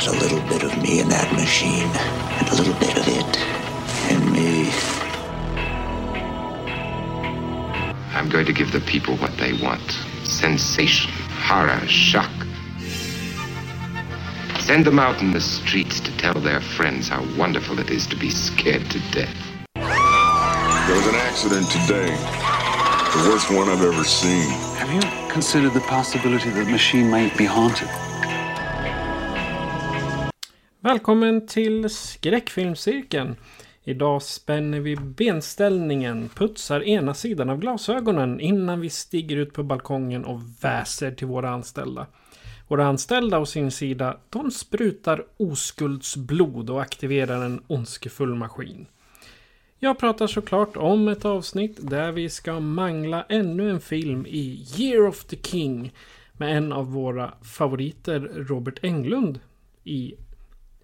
[0.00, 3.36] There's a little bit of me in that machine, and a little bit of it
[4.10, 4.70] in me.
[8.14, 9.82] I'm going to give the people what they want
[10.24, 12.30] sensation, horror, shock.
[14.60, 18.16] Send them out in the streets to tell their friends how wonderful it is to
[18.16, 19.36] be scared to death.
[19.74, 22.06] There was an accident today.
[22.06, 24.48] The worst one I've ever seen.
[24.78, 27.90] Have you considered the possibility that the machine might be haunted?
[30.82, 33.36] Välkommen till skräckfilmscirkeln.
[33.84, 40.24] Idag spänner vi benställningen, putsar ena sidan av glasögonen innan vi stiger ut på balkongen
[40.24, 42.06] och väser till våra anställda.
[42.68, 48.86] Våra anställda å sin sida, de sprutar oskuldsblod och aktiverar en ondskefull maskin.
[49.78, 55.06] Jag pratar såklart om ett avsnitt där vi ska mangla ännu en film i Year
[55.06, 55.92] of the King
[56.32, 59.40] med en av våra favoriter, Robert Englund,
[59.84, 60.14] i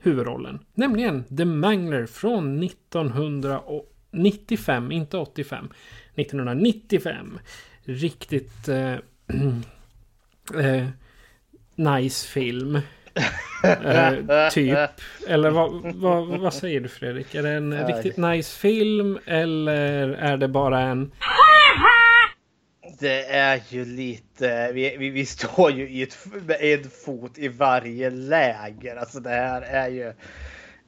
[0.06, 0.58] huvudrollen.
[0.74, 5.68] Nämligen The Mangler från 1995, inte 85.
[6.14, 7.38] 1995.
[7.84, 8.94] Riktigt eh,
[10.64, 10.86] eh,
[11.74, 12.76] nice film.
[13.62, 14.14] eh,
[14.50, 14.78] typ.
[15.28, 17.34] Eller vad, vad, vad säger du Fredrik?
[17.34, 21.12] Är det en riktigt nice film eller är det bara en...
[22.98, 27.48] Det är ju lite, vi, vi, vi står ju i ett, med en fot i
[27.48, 28.96] varje läger.
[28.96, 30.12] Alltså det här är ju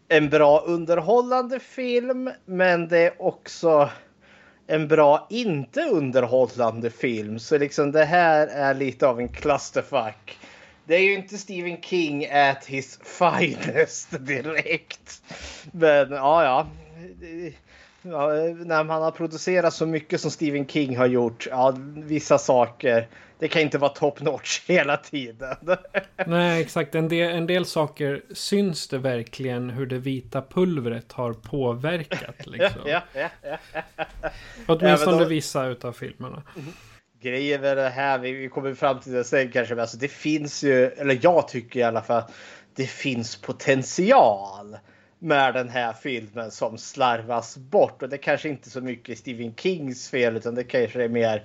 [0.09, 3.91] en bra underhållande film, men det är också
[4.67, 7.39] en bra inte underhållande film.
[7.39, 10.39] Så liksom det här är lite av en clusterfuck.
[10.87, 15.23] Det är ju inte Stephen King at his finest direkt.
[15.73, 16.67] Men ja, ja.
[18.11, 18.29] Ja,
[18.65, 23.09] när man har producerat så mycket som Stephen King har gjort, ja, vissa saker,
[23.39, 25.57] det kan inte vara top notch hela tiden.
[26.27, 26.95] Nej, exakt.
[26.95, 32.47] En del, en del saker syns det verkligen hur det vita pulvret har påverkat.
[32.47, 32.81] Liksom.
[32.87, 33.57] ja, ja, ja.
[34.67, 36.43] Åtminstone Även om- vissa utav filmerna.
[37.23, 40.09] Grejen med det här, vi vi kommer fram till det sen kanske, men alltså det
[40.09, 42.23] finns ju, eller jag tycker i alla fall,
[42.77, 44.77] det finns potential
[45.19, 48.03] med den här filmen som slarvas bort.
[48.03, 51.45] Och det kanske inte så mycket Stephen Kings fel, utan det kanske är mer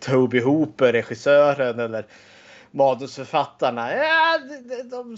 [0.00, 2.06] Toby Hooper, regissören, eller
[2.70, 3.96] manusförfattarna.
[3.96, 5.16] Ja, de, de,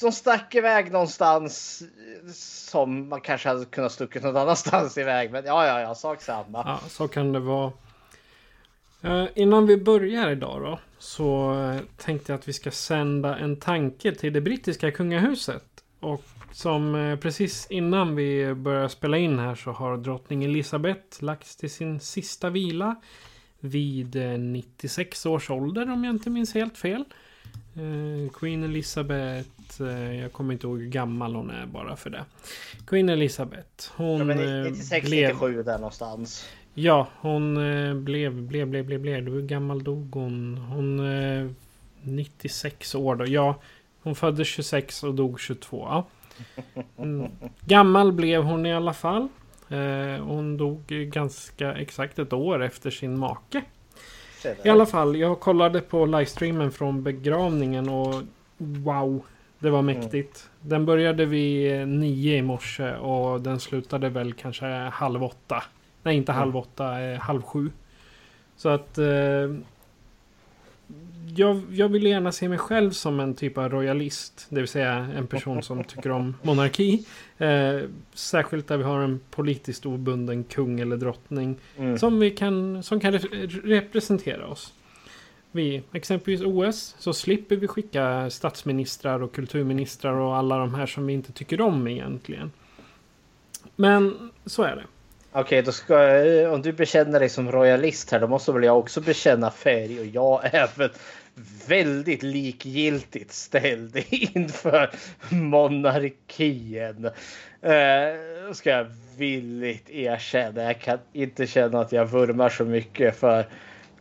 [0.00, 1.82] de, stack iväg någonstans
[2.32, 5.30] som man kanske hade kunnat stuckit någon annanstans iväg.
[5.30, 6.62] Men ja, ja, ja, sak samma.
[6.66, 7.72] Ja, så kan det vara.
[9.02, 10.78] Eh, innan vi börjar idag då.
[10.98, 15.64] Så eh, tänkte jag att vi ska sända en tanke till det brittiska kungahuset.
[16.00, 21.56] Och som eh, precis innan vi börjar spela in här så har drottning Elizabeth lagts
[21.56, 22.96] till sin sista vila.
[23.60, 27.04] Vid eh, 96 års ålder om jag inte minns helt fel.
[27.74, 32.24] Eh, Queen Elizabeth, eh, jag kommer inte ihåg hur gammal hon är bara för det.
[32.86, 35.28] Queen Elizabeth, hon Ja, men eh, 96, blev...
[35.28, 36.48] 97 där någonstans.
[36.74, 39.28] Ja, hon eh, blev, blev, blev, blev, blev.
[39.28, 40.56] Hur gammal dog hon?
[40.56, 41.00] Hon...
[41.40, 41.50] Eh,
[42.02, 43.26] 96 år då.
[43.26, 43.60] Ja,
[44.02, 45.86] hon föddes 26 och dog 22.
[45.90, 46.06] Ja.
[46.98, 47.30] Mm.
[47.60, 49.28] Gammal blev hon i alla fall.
[49.68, 53.62] Eh, hon dog ganska exakt ett år efter sin make.
[54.64, 58.14] I alla fall, jag kollade på livestreamen från begravningen och
[58.58, 59.24] wow,
[59.58, 60.50] det var mäktigt.
[60.60, 65.62] Den började vid eh, nio i morse och den slutade väl kanske halv åtta.
[66.02, 67.70] Nej, inte halv åtta, eh, halv sju.
[68.56, 69.04] Så att eh,
[71.36, 74.46] jag, jag vill gärna se mig själv som en typ av royalist.
[74.48, 77.04] Det vill säga en person som tycker om monarki.
[77.38, 77.80] Eh,
[78.14, 81.56] särskilt där vi har en politiskt obunden kung eller drottning.
[81.98, 84.72] Som, vi kan, som kan re- representera oss.
[85.54, 91.06] Vid exempelvis OS så slipper vi skicka statsministrar och kulturministrar och alla de här som
[91.06, 92.50] vi inte tycker om egentligen.
[93.76, 94.84] Men så är det.
[95.34, 98.78] Okej, då ska jag, om du bekänner dig som royalist här, då måste väl jag
[98.78, 100.90] också bekänna färg och jag är väl
[101.68, 104.90] väldigt likgiltigt ställd inför
[105.30, 107.04] monarkin.
[107.62, 108.86] Eh, ska jag
[109.16, 110.62] villigt erkänna.
[110.62, 113.46] Jag kan inte känna att jag vurmar så mycket för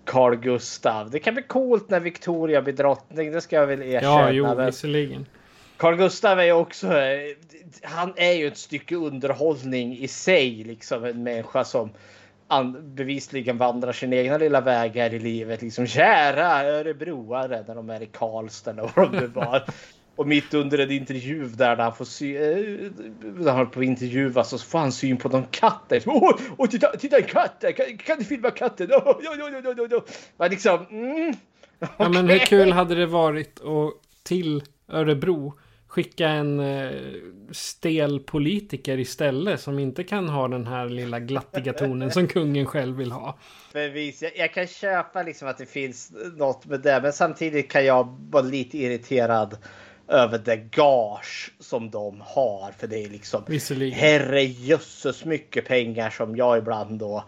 [0.05, 1.09] Carl Gustav.
[1.09, 3.31] Det kan bli coolt när Victoria blir drottning.
[3.31, 4.21] Det ska jag väl erkänna.
[4.21, 5.25] Ja, jo, men visserligen.
[5.81, 6.87] Carl Gustav är ju också.
[6.87, 7.35] eh,
[7.83, 10.63] Han är ju ett stycke underhållning i sig.
[10.63, 11.89] Liksom en människa som
[12.81, 15.61] bevisligen vandrar sin egna lilla väg här i livet.
[15.61, 19.63] Liksom kära örebroare när de är i Karlstad eller vad de nu var.
[20.15, 22.91] Och mitt under en intervju där han får sy, eh,
[23.21, 25.83] när han på intervjua så får han syn på någon katt.
[25.87, 26.03] Där.
[26.05, 27.63] Åh, åh, titta, titta en katt!
[27.77, 28.89] Kan, kan du filma katten?
[28.91, 30.01] Åh, ja, ja, ja, ja, ja.
[30.37, 31.33] Men liksom, mm,
[31.97, 33.93] Ja, men hur kul hade det varit att
[34.23, 35.53] till Örebro
[35.91, 36.91] skicka en eh,
[37.51, 42.97] stel politiker istället som inte kan ha den här lilla glattiga tonen som kungen själv
[42.97, 43.37] vill ha.
[43.73, 44.21] Bevis.
[44.21, 48.17] Jag, jag kan köpa liksom att det finns något med det, men samtidigt kan jag
[48.29, 49.57] vara lite irriterad
[50.07, 52.71] över det gage som de har.
[52.77, 53.99] För det är liksom Visserligen.
[53.99, 57.23] herrejösses mycket pengar som jag ibland då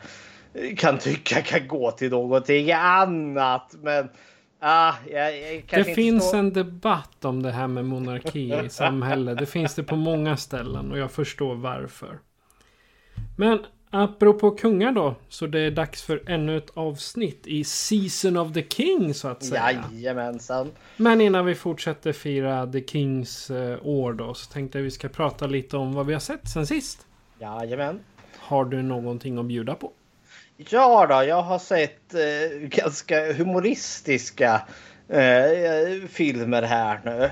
[0.78, 3.76] kan tycka kan gå till någonting annat.
[3.82, 4.10] Men
[4.64, 9.38] ah, jag, jag Det finns står- en debatt om det här med monarki i samhället.
[9.38, 12.20] Det finns det på många ställen och jag förstår varför.
[13.38, 18.54] Men apropå kungar då, så det är dags för ännu ett avsnitt i Season of
[18.54, 19.84] the King så att säga.
[19.92, 20.72] Jajamensan.
[20.98, 25.10] Men innan vi fortsätter fira The Kings eh, år då så tänkte jag vi ska
[25.10, 27.08] prata lite om vad vi har sett sen sist.
[27.40, 28.00] Jajamän.
[28.40, 29.92] Har du någonting att bjuda på?
[30.70, 34.62] Ja då, jag har sett eh, ganska humoristiska
[35.10, 37.32] eh, filmer här nu.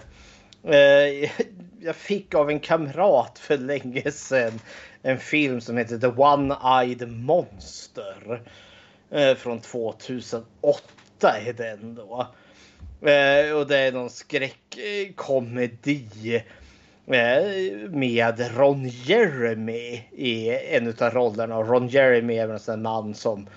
[0.75, 1.31] Eh,
[1.79, 4.59] jag fick av en kamrat för länge sedan
[5.01, 8.41] en film som heter The One-Eyed Monster.
[9.11, 10.47] Eh, från 2008
[11.21, 12.27] är den då.
[13.09, 15.23] Eh, och det är någon skräckkomedi.
[17.13, 21.57] Eh, med Ron Jeremy i en av rollerna.
[21.57, 23.47] Och Ron Jeremy är en man som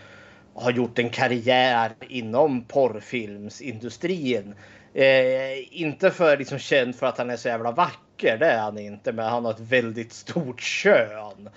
[0.55, 4.55] har gjort en karriär inom porrfilmsindustrin.
[4.95, 8.79] Eh, inte för liksom känd för att han är så jävla vacker, det är han
[8.79, 9.13] inte.
[9.13, 11.49] Men han har ett väldigt stort kön.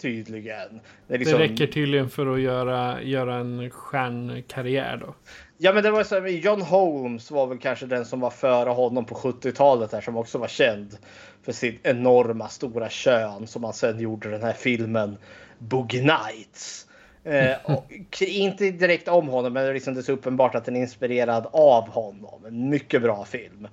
[0.00, 0.80] Tydligen.
[1.06, 5.14] Det, liksom- Det räcker tydligen för att göra, göra en stjärnkarriär då.
[5.58, 8.70] Ja men det var så här, John Holmes var väl kanske den som var före
[8.70, 10.98] honom på 70-talet här som också var känd
[11.42, 15.16] för sitt enorma stora kön som han sen gjorde den här filmen
[15.58, 16.86] Boogie Nights.
[17.24, 20.80] Eh, och, inte direkt om honom men liksom det är så uppenbart att den är
[20.80, 22.44] inspirerad av honom.
[22.46, 23.68] En mycket bra film.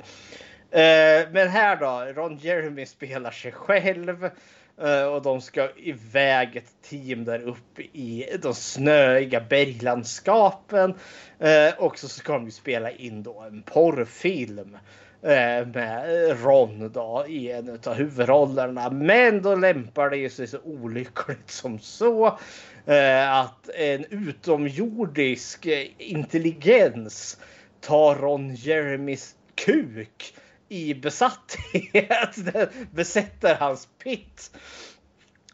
[0.72, 4.30] Eh, men här då, Ron Jeremy spelar sig själv.
[4.82, 10.94] Eh, och de ska iväg ett team där uppe i de snöiga berglandskapen.
[11.40, 14.78] Eh, och så ska de ju spela in då en porrfilm.
[15.22, 16.06] Eh, med
[16.44, 18.90] Ron då i en av huvudrollerna.
[18.90, 22.38] Men då lämpar det sig så olyckligt som så.
[23.30, 25.68] Att en utomjordisk
[25.98, 27.38] intelligens
[27.82, 30.34] tar Ron Jeremys kuk
[30.74, 32.38] i besatthet.
[32.92, 34.52] Besätter hans pitt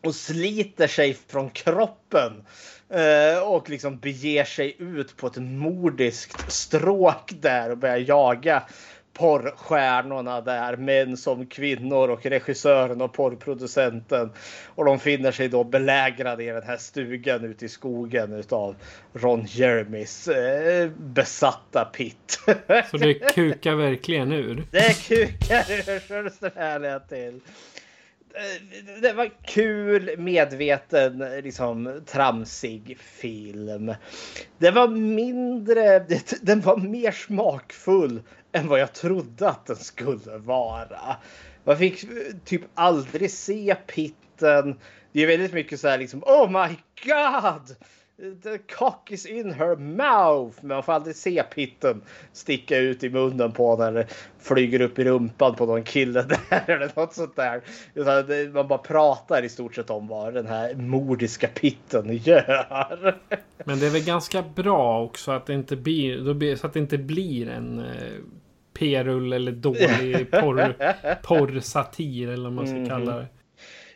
[0.01, 2.45] och sliter sig från kroppen
[2.89, 8.63] eh, och liksom beger sig ut på ett mordiskt stråk där och börjar jaga
[9.19, 14.31] porrstjärnorna där, män som kvinnor och regissören och porrproducenten.
[14.75, 18.75] Och de finner sig då belägrade i den här stugan ute i skogen utav
[19.13, 22.39] Ron Jeremys eh, besatta pitt.
[22.91, 24.63] Så det kukar verkligen ur.
[24.71, 27.41] Det kukar ur så det till.
[28.33, 33.93] Eh, det var kul, medveten, liksom tramsig film.
[34.57, 35.99] Det var mindre,
[36.41, 38.21] den var mer smakfull
[38.51, 41.15] än vad jag trodde att den skulle vara.
[41.63, 42.09] Man fick eh,
[42.45, 44.79] typ aldrig se pitten.
[45.11, 47.75] Det är väldigt mycket så här liksom Oh my god!
[48.43, 50.57] The cock is in her mouth.
[50.61, 52.01] Men man får aldrig se pitten
[52.33, 54.05] sticka ut i munnen på när det
[54.39, 57.61] flyger upp i rumpan på någon kille där eller något sånt där.
[57.93, 63.17] Utan man bara pratar i stort sett om vad den här mordiska pitten gör.
[63.63, 66.97] Men det är väl ganska bra också att det inte blir så att det inte
[66.97, 67.85] blir en eh,
[68.73, 70.75] p-rull eller dålig porr,
[71.23, 73.27] porrsatir eller vad man ska kalla det.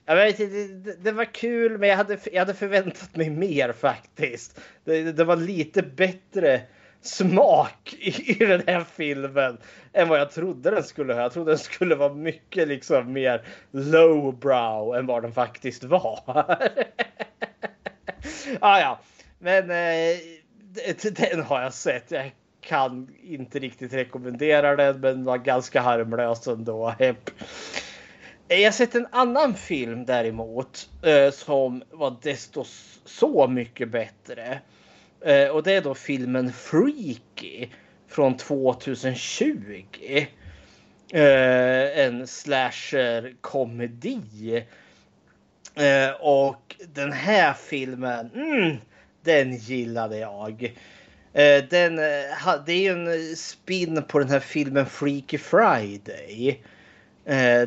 [0.06, 4.60] Jag vet, det, det, var kul men jag hade, jag hade förväntat mig mer faktiskt.
[4.84, 6.62] Det, det var lite bättre
[7.02, 9.58] smak i, i den här filmen
[9.94, 11.22] än vad jag trodde den skulle ha.
[11.22, 13.42] Jag trodde den skulle vara mycket liksom mer
[13.72, 16.20] lowbrow än vad den faktiskt var.
[18.60, 19.00] ah, ja,
[19.40, 20.18] men eh,
[21.12, 22.12] den har jag sett.
[22.12, 22.32] Jag
[22.62, 26.90] kan inte riktigt rekommendera den men var ganska harmlös ändå.
[27.00, 27.30] Hepp.
[28.54, 32.66] Eh, jag har sett en annan film däremot eh, som var desto
[33.06, 34.60] så mycket bättre.
[35.22, 37.68] Eh, och det är då filmen Freaky
[38.08, 39.84] från 2020.
[41.96, 44.64] En slasher-komedi.
[46.20, 48.78] Och den här filmen, mm,
[49.22, 50.78] den gillade jag.
[51.70, 51.96] Den,
[52.66, 56.64] det är ju en spin på den här filmen Freaky Friday.
[57.25, 57.63] Eh,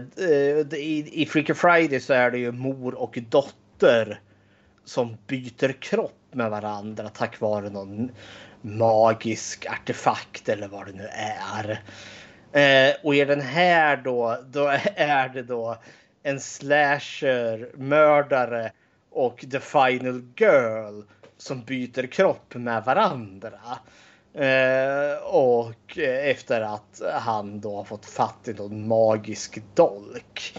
[0.72, 4.20] I, I Freaky Friday så är det ju mor och dotter
[4.84, 8.10] som byter kropp med varandra tack vare någon
[8.60, 11.82] magisk artefakt eller vad det nu är.
[12.52, 15.76] Eh, och i den här då, då är det då
[16.22, 18.72] en slasher mördare
[19.10, 21.02] och the final girl
[21.36, 23.60] som byter kropp med varandra.
[24.36, 30.58] Eh, och efter att han då har fått fatt i någon magisk dolk.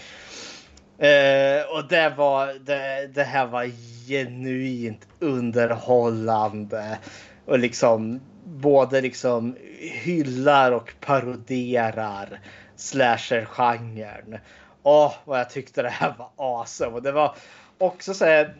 [0.98, 3.70] Eh, och det var det, det här var
[4.08, 6.98] genuint underhållande.
[7.46, 9.56] Och liksom både liksom
[10.04, 12.40] hyllar och paroderar
[12.76, 14.38] slasher-genren.
[14.82, 16.92] Åh, vad jag tyckte det här var awesome.
[16.92, 17.36] Och det var
[17.78, 18.54] också så här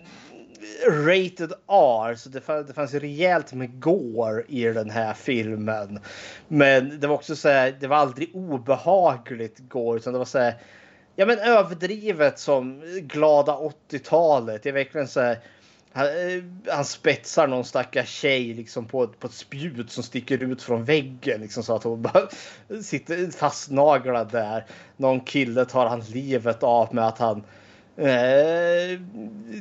[0.88, 6.00] rated R, så det fanns, det fanns rejält med gore i den här filmen.
[6.48, 10.38] Men det var också så här, det var aldrig obehagligt gore, utan det var så
[10.38, 10.54] här,
[11.16, 14.62] ja men överdrivet som glada 80-talet.
[14.62, 15.38] Det är verkligen så här,
[15.92, 16.42] han, eh,
[16.74, 21.40] han spetsar någon stackars tjej liksom på, på ett spjut som sticker ut från väggen.
[21.40, 22.28] Liksom, så att hon bara
[22.82, 24.66] sitter fastnaglad där.
[24.96, 27.44] Någon kille tar han livet av med att han
[27.98, 29.00] Eh,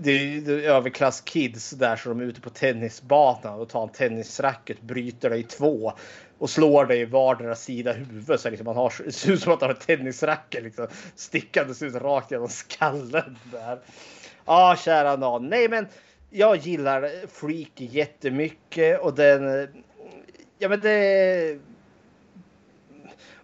[0.01, 5.29] det är överklasskids där så de är ute på tennisbanan och tar en tennisracket, bryter
[5.29, 5.94] det i två
[6.38, 9.53] och slår dig i vardera sida huvudet så liksom man har, det ser ut som
[9.53, 13.79] att man har en tennisracket liksom, stickandes ut rakt genom skallen där.
[14.46, 15.50] Ja, ah, kära nån.
[15.50, 15.88] Nej, men
[16.29, 19.67] jag gillar Freak jättemycket och den.
[20.60, 21.60] Ja, men det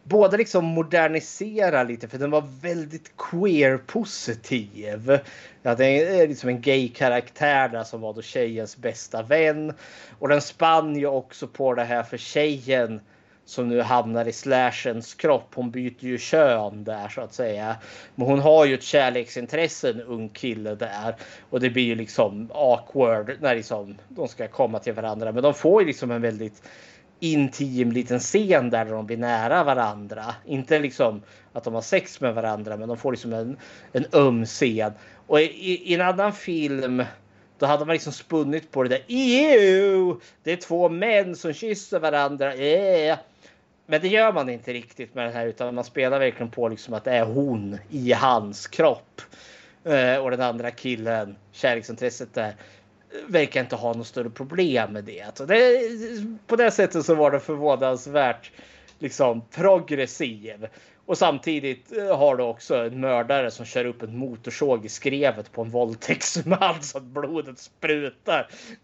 [0.04, 5.20] både liksom modernisera lite för den var väldigt queer positiv.
[5.62, 9.74] Ja, det är eh, liksom en gay karaktär där som var då tjejens bästa vän
[10.20, 13.02] och den spann ju också på det här för tjejen
[13.46, 15.52] som nu hamnar i slashens kropp.
[15.56, 17.76] Hon byter ju kön där så att säga.
[18.16, 21.16] Men hon har ju ett kärleksintresse, en ung kille där.
[21.50, 25.32] Och det blir ju liksom awkward när liksom de ska komma till varandra.
[25.32, 26.64] Men de får ju liksom en väldigt
[27.24, 30.36] intim liten scen där de blir nära varandra.
[30.46, 31.22] Inte liksom
[31.54, 33.58] att de har sex med varandra, men de får liksom en,
[33.92, 34.92] en öm scen.
[35.28, 37.04] Och i, i en annan film
[37.58, 39.02] då hade man liksom spunnit på det där.
[39.08, 40.16] Ew!
[40.44, 42.54] Det är två män som kysser varandra.
[42.54, 43.18] Eh.
[43.86, 46.94] Men det gör man inte riktigt med den här utan man spelar verkligen på liksom
[46.94, 49.22] att det är hon i hans kropp.
[49.84, 52.56] Eh, och den andra killen, kärleksintresset där
[53.28, 55.22] verkar inte ha något större problem med det.
[55.22, 55.80] Alltså det.
[56.48, 58.52] På det sättet så var det förvånansvärt
[59.00, 60.68] liksom progressiv.
[61.06, 65.52] Och samtidigt eh, har du också en mördare som kör upp en motorsåg i skrevet
[65.52, 68.48] på en våldtäktsman så att blodet sprutar.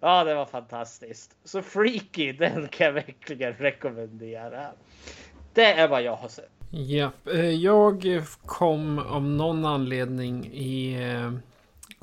[0.00, 1.36] ja, det var fantastiskt.
[1.44, 4.66] Så Freaky, den kan jag verkligen rekommendera.
[5.54, 6.50] Det är vad jag har sett.
[6.70, 11.32] Ja, eh, jag kom av någon anledning i eh,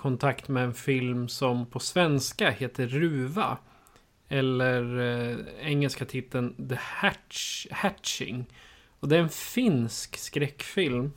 [0.01, 3.57] kontakt med en film som på svenska heter Ruva.
[4.29, 8.45] Eller eh, engelska titeln The Hatch, Hatching.
[8.99, 11.11] Och det är en finsk skräckfilm.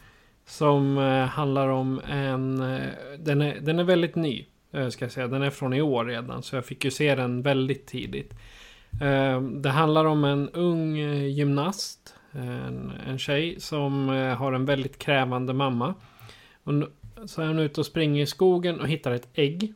[0.47, 2.61] Som eh, handlar om en...
[2.63, 2.89] Eh,
[3.19, 4.47] den, är, den är väldigt ny.
[4.73, 5.29] Eh, ska jag säga.
[5.29, 6.43] Den är från i år redan.
[6.43, 8.35] Så jag fick ju se den väldigt tidigt.
[9.01, 12.15] Eh, det handlar om en ung eh, gymnast.
[12.33, 15.95] En, en tjej som eh, har en väldigt krävande mamma.
[16.65, 16.87] Hon
[17.27, 19.75] så är hon ute och springer i skogen och hittar ett ägg.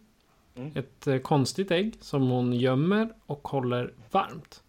[0.56, 0.72] Mm.
[0.74, 4.62] Ett eh, konstigt ägg som hon gömmer och håller varmt.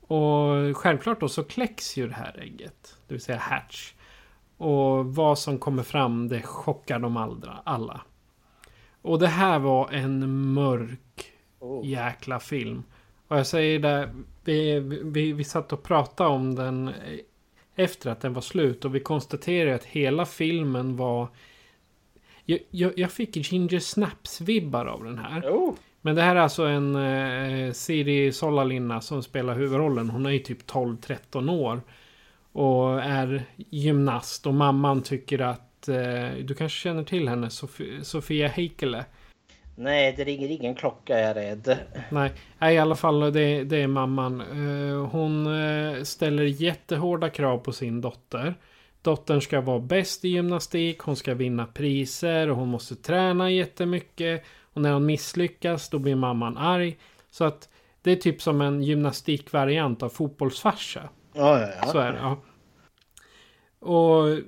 [0.00, 2.96] Och självklart då så kläcks ju det här ägget.
[3.06, 3.92] Det vill säga hatch.
[4.56, 8.00] Och vad som kommer fram det chockar de andra, alla.
[9.02, 11.86] Och det här var en mörk oh.
[11.86, 12.82] jäkla film.
[13.28, 16.90] Och jag säger det, vi, vi, vi satt och pratade om den
[17.74, 18.84] efter att den var slut.
[18.84, 21.28] Och vi konstaterade att hela filmen var
[22.44, 25.40] jag, jag, jag fick Ginger Snaps-vibbar av den här.
[25.40, 25.74] Oh.
[26.00, 30.10] Men det här är alltså en eh, Siri Solalina som spelar huvudrollen.
[30.10, 31.80] Hon är ju typ 12-13 år.
[32.52, 34.46] Och är gymnast.
[34.46, 35.88] Och mamman tycker att...
[35.88, 37.50] Eh, du kanske känner till henne?
[37.50, 39.04] Sof Sofia Heikele.
[39.76, 41.78] Nej, det ringer ingen klocka är jag rädd.
[42.10, 44.40] Nej, nej i alla fall det, det är mamman.
[44.40, 48.54] Eh, hon eh, ställer jättehårda krav på sin dotter.
[49.02, 54.44] Dottern ska vara bäst i gymnastik, hon ska vinna priser och hon måste träna jättemycket.
[54.72, 56.98] Och när hon misslyckas då blir mamman arg.
[57.30, 57.68] Så att
[58.02, 61.08] det är typ som en gymnastikvariant av fotbollsfarsa.
[61.34, 61.86] Ja, ja, ja.
[61.86, 62.36] Så är det, ja.
[63.88, 64.38] Och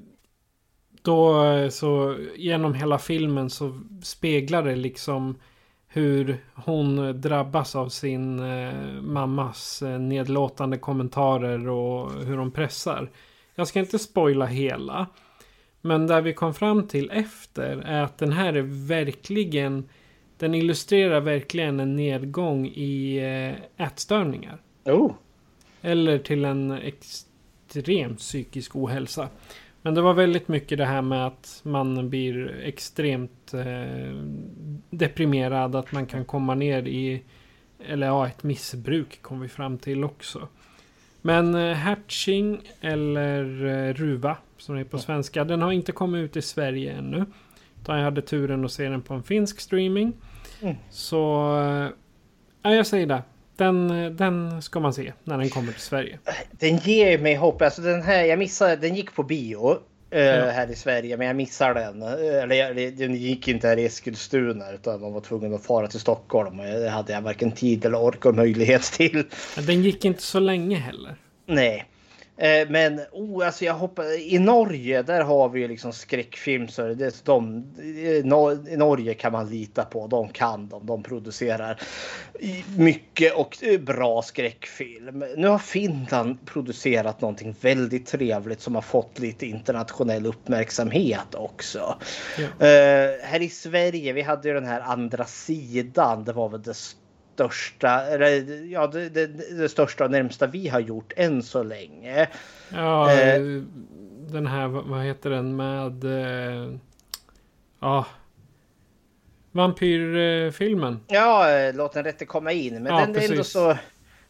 [1.02, 5.38] då så genom hela filmen så speglar det liksom
[5.86, 13.10] hur hon drabbas av sin eh, mammas eh, nedlåtande kommentarer och hur hon pressar.
[13.54, 15.06] Jag ska inte spoila hela.
[15.80, 19.88] Men där vi kom fram till efter är att den här är verkligen
[20.38, 24.58] den illustrerar verkligen en nedgång i eh, ätstörningar.
[24.84, 25.12] Oh.
[25.82, 29.28] Eller till en extrem psykisk ohälsa.
[29.82, 34.14] Men det var väldigt mycket det här med att man blir extremt eh,
[34.90, 35.76] deprimerad.
[35.76, 37.22] Att man kan komma ner i,
[37.86, 40.48] eller ja, ett missbruk kom vi fram till också.
[41.26, 45.44] Men eh, Hatching eller eh, Ruva som det är på svenska.
[45.44, 47.24] Den har inte kommit ut i Sverige ännu.
[47.82, 50.12] Utan jag hade turen att se den på en finsk streaming.
[50.62, 50.74] Mm.
[50.90, 51.88] Så, eh,
[52.62, 53.22] ja jag säger det.
[53.56, 56.18] Den, den ska man se när den kommer till Sverige.
[56.50, 57.62] Den ger mig hopp.
[57.62, 59.78] Alltså den här, jag missade, den gick på bio
[60.20, 60.50] Ja.
[60.50, 62.02] här i Sverige, men jag missade den.
[62.02, 66.00] Eh, Eller den gick inte här i Eskilstuna utan man var tvungen att fara till
[66.00, 66.60] Stockholm.
[66.60, 69.24] Och Det hade jag varken tid eller ork och möjlighet till.
[69.56, 71.16] Men Den gick inte så länge heller.
[71.46, 71.84] Nej.
[72.36, 76.82] Eh, Men oh, alltså jag hoppas, i Norge där har vi ju liksom skräckfilm så
[76.82, 80.06] det, de, i Nor- i Norge kan man lita på.
[80.06, 80.86] De kan de.
[80.86, 81.80] De producerar
[82.76, 85.24] mycket och eh, bra skräckfilm.
[85.36, 91.98] Nu har Finland producerat någonting väldigt trevligt som har fått lite internationell uppmärksamhet också.
[92.38, 92.66] Ja.
[92.66, 96.24] Eh, här i Sverige, vi hade ju den här andra sidan.
[96.24, 96.74] Det var väl det
[97.34, 99.26] största, eller, ja, det, det,
[99.58, 102.28] det största och närmsta vi har gjort än så länge.
[102.74, 103.42] Ja, Eh.
[104.28, 106.04] den här, vad heter den med...
[106.04, 106.74] eh,
[107.80, 108.06] Ja.
[109.52, 111.00] Vampyrfilmen.
[111.06, 112.82] Ja, låt den rätte komma in.
[112.82, 113.52] Men Ja, den är ändå precis.
[113.52, 113.76] så...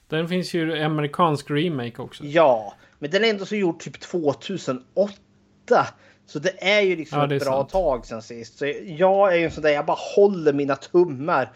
[0.09, 2.25] Den finns ju amerikansk remake också.
[2.25, 4.77] Ja, men den är ändå så gjord typ 2008.
[6.27, 7.69] Så det är ju liksom Ja, är ett bra sant.
[7.71, 8.59] tag sen sist.
[8.59, 11.53] Så jag är ju en sån där, jag bara håller mina tummar.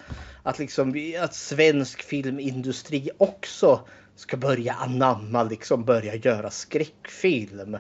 [0.49, 3.81] Att liksom att svensk filmindustri också
[4.17, 7.77] ska börja anamma, liksom börja göra skräckfilm.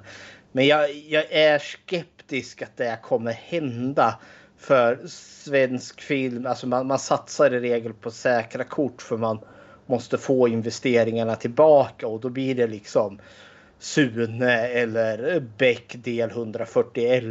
[0.53, 4.19] Men jag, jag är skeptisk att det kommer hända.
[4.59, 9.39] För svensk film, alltså man, man satsar i regel på säkra kort för man
[9.87, 13.21] måste få investeringarna tillbaka och då blir det liksom
[13.79, 17.25] Sune eller Beck del 141.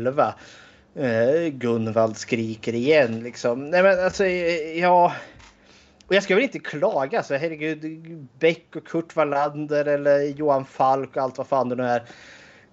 [0.98, 3.70] Eh, Gunvald skriker igen liksom.
[3.70, 5.14] Nej men alltså eh, ja.
[6.08, 8.02] Och jag ska väl inte klaga så herregud.
[8.40, 12.00] Beck och Kurt Wallander eller Johan Falk och allt vad fan det nu är.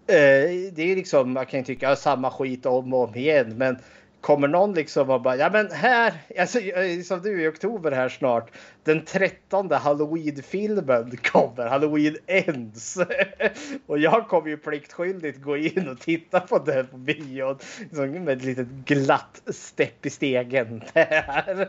[0.07, 3.57] Eh, det är liksom, man kan ju tycka samma skit om och om igen.
[3.57, 3.79] Men
[4.25, 6.59] kommer någon liksom och bara, ja men här, alltså,
[7.05, 8.51] som du i oktober här snart.
[8.85, 12.99] Den 13 Halloween-filmen kommer, Halloween Ends.
[13.87, 17.59] och jag kommer ju pliktskyldigt gå in och titta på den på bion.
[17.81, 21.69] Liksom med ett litet glatt stepp i stegen där.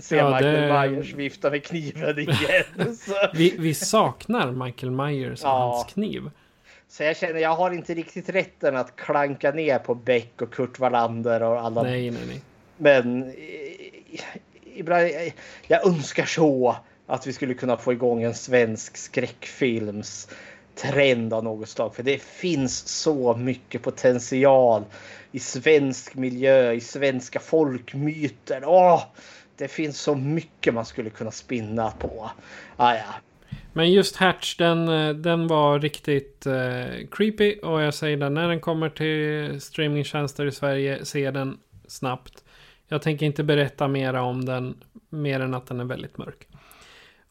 [0.00, 2.64] Se Ja, Michael det- Myers vifta med kniven igen.
[3.34, 5.58] Vi, vi saknar Michael Myers och Ja.
[5.74, 6.30] hans kniv.
[6.96, 10.78] Så jag känner jag har inte riktigt rätten att klanka ner på Beck och Kurt
[10.78, 11.82] Wallander och alla.
[11.82, 12.40] Nej, nej, nej.
[12.76, 13.34] Men
[14.74, 15.10] ibland,
[15.66, 20.28] jag önskar så att vi skulle kunna få igång en svensk skräckfilms
[20.74, 21.94] trend av något slag.
[21.94, 24.84] För det finns så mycket potential
[25.32, 28.62] i svensk miljö, i svenska folkmyter.
[28.64, 29.02] Åh,
[29.56, 32.30] det finns så mycket man skulle kunna spinna på.
[32.76, 33.14] Ah, ja.
[33.72, 37.58] Men just Hatch, den, eh, den var riktigt eh, creepy.
[37.58, 42.44] Och jag säger det, när den kommer till streamingtjänster i Sverige, se den snabbt.
[42.88, 44.76] Jag tänker inte berätta mera om den,
[45.08, 46.48] mer än att den är väldigt mörk.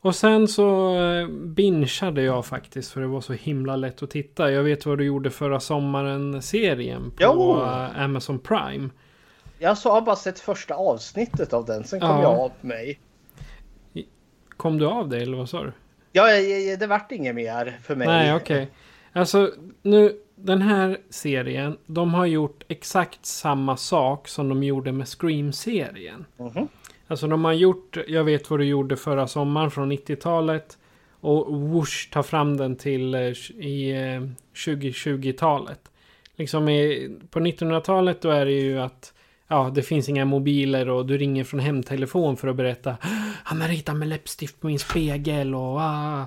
[0.01, 4.51] Och sen så eh, bingeade jag faktiskt, för det var så himla lätt att titta.
[4.51, 7.61] Jag vet vad du gjorde förra sommaren-serien på Jo.
[7.61, 8.89] eh, Amazon Prime.
[9.59, 12.21] Jag så har bara sett första avsnittet av den, sen kom Ja.
[12.21, 12.99] jag av mig.
[14.57, 15.71] Kom du av det, eller vad sa du?
[16.15, 16.25] Ja,
[16.79, 18.07] det vart inget mer för mig.
[18.07, 18.67] Nej, okej.
[19.13, 19.51] Alltså,
[19.81, 26.25] nu, den här serien, de har gjort exakt samma sak som de gjorde med Scream-serien.
[26.37, 26.67] Mhm.
[27.07, 30.77] Alltså, de har gjort, jag vet vad du gjorde förra sommaren från 90-talet.
[31.19, 33.21] Och whoosh, ta fram den till eh,
[33.59, 34.29] i eh,
[34.65, 35.79] 2020-talet.
[36.35, 39.13] Liksom i, på 1900-talet då är det ju att
[39.47, 42.91] ja, det finns inga mobiler och du ringer från hemtelefon för att berätta.
[43.01, 46.25] Ah, han har ritat med läppstift på min spegel och ah.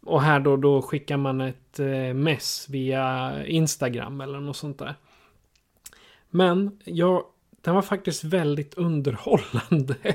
[0.00, 4.94] Och här då, då skickar man ett eh, mess via Instagram eller något sånt där.
[6.30, 7.24] Men jag,
[7.60, 9.94] den var faktiskt väldigt underhållande.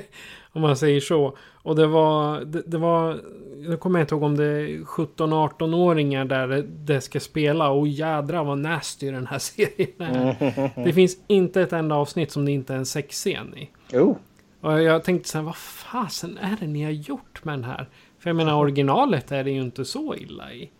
[0.52, 1.36] Om man säger så.
[1.52, 3.20] Och det var, det, det var,
[3.68, 7.70] jag kommer inte ihåg om det är 17-18-åringar där det, det ska spela.
[7.70, 10.84] Och jädra vad nasty den här serien är.
[10.84, 13.70] Det finns inte ett enda avsnitt som det inte är en sexscen i.
[13.96, 14.16] Oh.
[14.60, 17.88] Och jag tänkte så här, vad fasen är det ni har gjort med den här?
[18.18, 20.70] För jag menar originalet är det ju inte så illa i.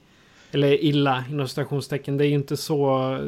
[0.52, 2.16] Eller illa inom citationstecken.
[2.16, 3.18] Det är ju inte så...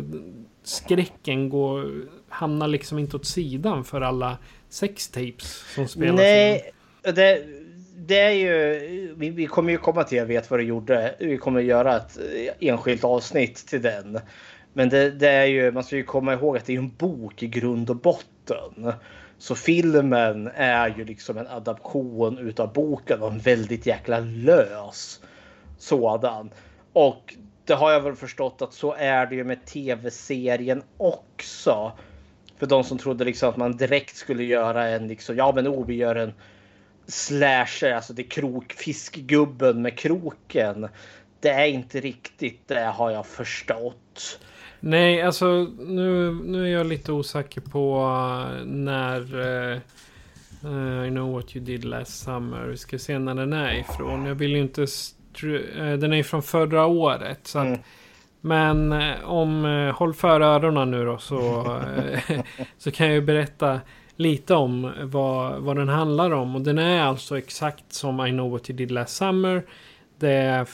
[0.63, 1.91] Skräcken går,
[2.37, 6.11] hamnar liksom inte åt sidan för alla sextapes som spelas.
[6.11, 6.17] in.
[6.17, 6.71] Nej,
[7.03, 7.47] det,
[7.97, 9.15] det är ju...
[9.17, 11.15] Vi, vi kommer ju komma till Jag vet vad du gjorde.
[11.19, 12.19] Vi kommer göra ett
[12.61, 14.21] enskilt avsnitt till den.
[14.73, 17.43] Men det, det är ju, man ska ju komma ihåg att det är en bok
[17.43, 18.93] i grund och botten.
[19.39, 25.21] Så filmen är ju liksom en adaption utav boken och en väldigt jäkla lös
[25.79, 26.51] sådan.
[26.93, 31.93] Och det har jag väl förstått att så är det ju med tv-serien också.
[32.59, 35.87] För de som trodde liksom att man direkt skulle göra en liksom, ja men oh,
[35.87, 36.33] vi gör en
[37.07, 40.89] slasher, alltså det är krok, fiskgubben med kroken.
[41.41, 44.41] Det är inte riktigt det har jag förstått.
[44.81, 45.47] Nej, alltså
[45.79, 49.35] nu, nu är jag lite osäker på uh, när...
[49.35, 49.79] Uh,
[50.65, 52.67] uh, I know what you did last summer.
[52.67, 54.27] Vi ska se när den är ifrån.
[54.27, 54.81] Jag vill ju inte...
[54.81, 57.39] uh, den är från förra året.
[57.43, 57.81] Så att, Mm.
[58.47, 59.65] Men uh, om...
[59.65, 62.41] Uh, håll för öronen nu då så, uh,
[62.79, 63.81] så kan jag ju berätta
[64.17, 66.57] lite om vad, vad den handlar om.
[66.57, 69.63] Och den är alltså exakt som I know what you did last summer.
[70.19, 70.69] Det är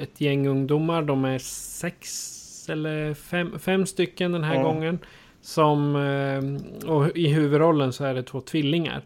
[0.00, 1.02] ett gäng ungdomar.
[1.02, 4.64] De är sex eller fem, fem stycken den här Mm.
[4.64, 4.98] gången.
[5.40, 9.02] Som, eh, och i huvudrollen så är det två tvillingar.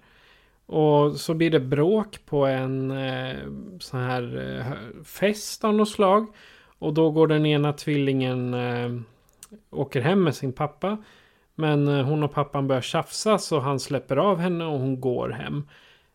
[0.66, 3.36] Och så blir det bråk på en eh,
[3.80, 6.26] sån här eh, fest av något slag.
[6.84, 9.00] Och då går den ena tvillingen eh,
[9.70, 10.96] åker hem med sin pappa.
[11.54, 15.28] Men eh, hon och pappan börjar tjafsa så han släpper av henne och hon går
[15.28, 15.68] hem.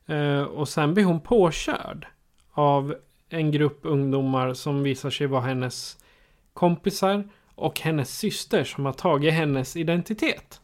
[0.06, 2.08] Eh, och sen blir hon påkörd
[2.52, 2.96] av
[3.30, 5.98] en grupp ungdomar som visar sig vara hennes
[6.54, 7.24] kompisar
[7.56, 10.62] och hennes syster som har tagit hennes identitet.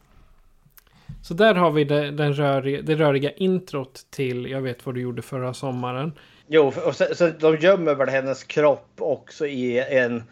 [1.22, 5.00] Så där har vi det, den röriga, det röriga introt till Jag vet vad du
[5.00, 6.12] gjorde förra sommaren.
[6.48, 10.24] Jo, och så, så de gömmer väl hennes kropp också i en,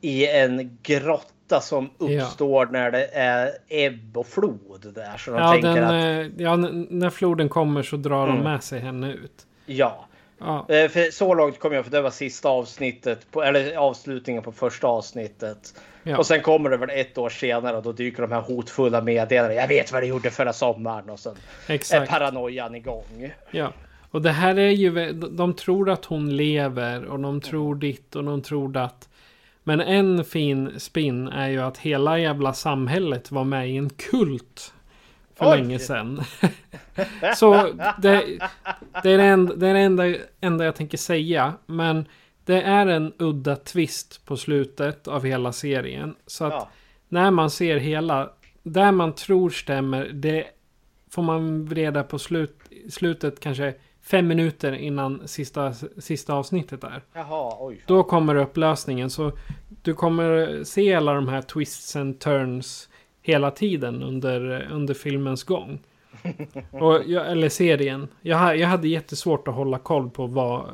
[0.00, 5.16] i en grotta som uppstår när det är ebb och flod där.
[5.18, 5.92] Så de Ja, tänker den, att,
[6.38, 6.56] eh, ja,
[6.90, 8.44] när floden kommer så drar de Mm.
[8.52, 9.46] med sig henne ut.
[9.66, 10.04] ja.
[10.40, 14.42] Ja, Eh, För så långt kom jag, för det var sista avsnittet, på, eller avslutningen
[14.42, 15.74] på första avsnittet.
[16.02, 16.18] ja.
[16.18, 19.60] Och sen kommer det väl ett år senare och då dyker de här hotfulla meddelandena.
[19.60, 21.34] Jag vet vad du gjorde förra sommaren och sen
[21.66, 22.10] är exakt.
[22.10, 23.32] paranoian igång.
[23.50, 23.72] Ja.
[24.10, 28.24] Och det här är ju, de tror att hon lever och de tror ditt och
[28.24, 29.08] de tror datt.
[29.64, 34.74] Men en fin spin är ju att hela jävla samhället var med i en kult.
[35.34, 35.56] För Oj.
[35.58, 36.20] länge sedan.
[37.36, 38.38] Så det,
[39.02, 40.04] det är det enda, det är det enda,
[40.40, 41.52] enda jag tänker säga.
[41.66, 42.04] Men
[42.44, 46.14] det är en udda twist på slutet av hela serien.
[46.26, 46.68] Så att Ja.
[47.08, 48.30] när man ser hela,
[48.62, 50.44] där man tror stämmer, det
[51.10, 52.58] får man reda på slut,
[52.90, 53.74] slutet kanske
[54.10, 57.02] fem minuter innan sista, sista avsnittet är.
[57.12, 57.82] Jaha, oj.
[57.86, 59.10] Då kommer upplösningen.
[59.10, 59.32] Så
[59.82, 62.88] du kommer se alla de här twists and turns
[63.22, 65.78] hela tiden under, under filmens gång.
[66.70, 68.08] Och jag, eller serien.
[68.20, 70.64] Jag, jag hade jättesvårt att hålla koll på vad,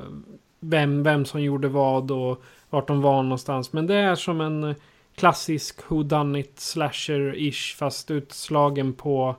[0.61, 3.73] vem, vem som gjorde vad och vart de var någonstans.
[3.73, 4.75] Men det är som en
[5.17, 9.37] klassisk who done it slasher-ish fast utslagen på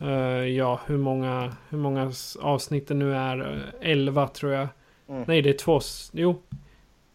[0.00, 0.08] eh,
[0.44, 3.52] ja, hur många, hur många avsnitt det nu är.
[3.82, 4.68] Eh, 11 tror jag.
[5.08, 5.24] Mm.
[5.26, 5.80] Nej, det är två.
[6.12, 6.42] Jo.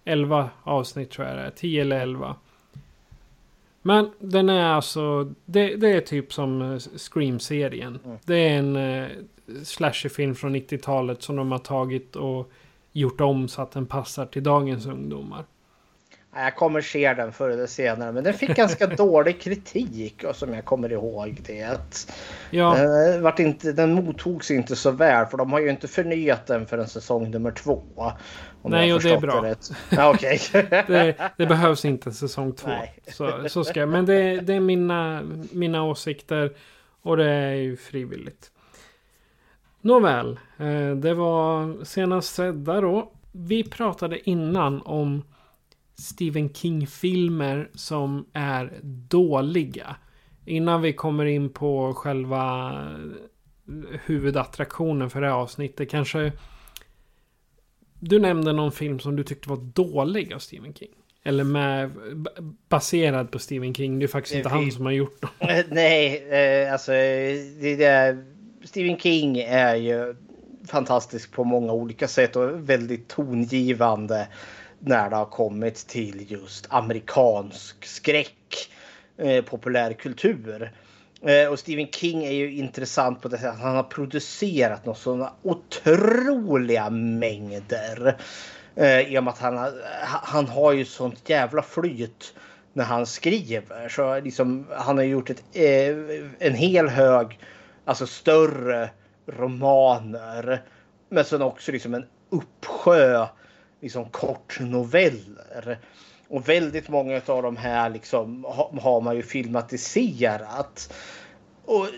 [0.06, 1.50] 11 avsnitt tror jag det är.
[1.50, 2.36] 10 eller 11.
[3.82, 8.00] Men den är alltså, det, det är typ som eh, Scream-serien.
[8.06, 8.18] Mm.
[8.26, 9.08] Det är en eh,
[9.64, 12.52] slasherfilm från 90-talet som de har tagit och
[12.92, 15.46] gjort om så att den passar till dagens ungdomar.
[16.36, 20.66] Jag kommer se den förr eller senare, men den fick ganska dålig kritik som jag
[20.66, 21.78] kommer ihåg det.
[22.50, 26.48] Ja, Den, vart inte, den mottogs inte så väl för de har ju inte förnyat
[26.48, 27.82] den för en säsong nummer två.
[28.62, 29.44] Nej, och det är bra.
[29.44, 29.72] rätt.
[29.90, 30.40] Ja, Okej.
[30.88, 32.68] det, det behövs inte säsong två.
[32.68, 32.94] Nej.
[33.08, 33.90] Så, så ska jag.
[33.90, 36.54] Men det, det är mina, mina åsikter
[37.02, 38.52] och det är ju frivilligt.
[39.82, 43.12] Nåväl, eh, det var senast sedda då.
[43.32, 45.24] Vi pratade innan om
[45.96, 49.96] Stephen King-filmer som är dåliga.
[50.46, 52.74] innan vi kommer in på själva
[54.06, 55.90] huvudattraktionen för det här avsnittet.
[55.90, 56.32] Kanske
[58.00, 60.90] du nämnde någon film som du tyckte var dålig av Stephen King.
[61.24, 61.92] Eller med,
[62.70, 64.00] baserad på Stephen King.
[64.00, 65.30] Det är faktiskt inte han som har gjort dem.
[65.70, 68.18] Nej, eh, alltså det, det,
[68.64, 70.16] Stephen King är ju
[70.68, 74.28] fantastisk på många olika sätt och väldigt tongivande
[74.86, 78.70] när det har kommit till just amerikansk skräck,
[79.18, 80.72] eh, populärkultur.
[81.22, 85.00] Eh, och Stephen King är ju intressant på det sättet att han har producerat några
[85.00, 88.18] sådana otroliga mängder.
[88.76, 92.34] Eh, I och med att han, har, han har ju sånt jävla flyt
[92.74, 93.90] när han skriver.
[93.90, 95.96] Så liksom, han har gjort ett, eh,
[96.40, 97.40] en hel hög,
[97.86, 98.90] alltså större
[99.28, 100.62] romaner.
[101.10, 103.28] Men sen också liksom en uppsjö
[103.84, 105.80] liksom kortnoveller.
[106.28, 108.46] Och väldigt många av de här liksom
[108.82, 110.94] har man ju filmatiserat.
[111.66, 111.92] Och eh,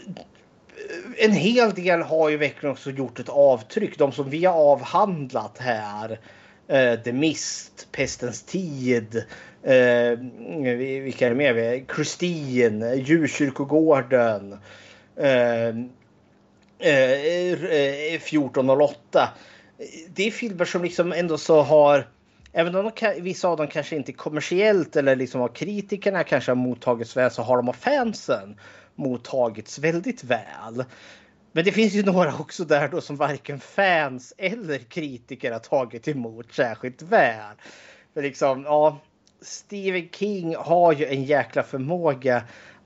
[1.17, 3.97] en hel del har ju verkligen också gjort ett avtryck.
[3.97, 6.19] De som vi har avhandlat här.
[6.71, 9.23] Uh, The Mist, Pestens tid.
[9.63, 10.19] Uh,
[11.03, 11.85] vilka är det mer?
[11.95, 14.53] Christine, Djurkyrkogården.
[15.19, 15.85] Uh,
[16.79, 19.29] 1408.
[20.07, 22.07] Det är filmer som liksom ändå så har
[22.57, 26.55] Även om de, vissa av dem kanske inte kommersiellt eller liksom av kritikerna kanske har
[26.55, 28.59] mottagits väl så har de av fansen
[28.95, 30.83] mottagits väldigt väl.
[31.51, 36.07] Men det finns ju några också där då som varken fans eller kritiker har tagit
[36.07, 37.55] emot särskilt väl.
[38.13, 38.99] För liksom, ja,
[39.41, 42.43] Stephen King har ju en jäkla förmåga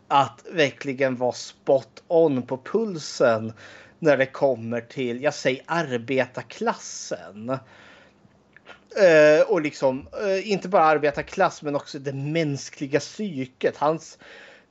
[0.08, 3.54] att verkligen vara spot on på pulsen
[4.00, 7.50] när det kommer till, jag säger arbetarklassen.
[7.50, 13.78] Uh, och liksom uh, inte bara arbetarklass men också det mänskliga psyket.
[13.78, 14.18] Hans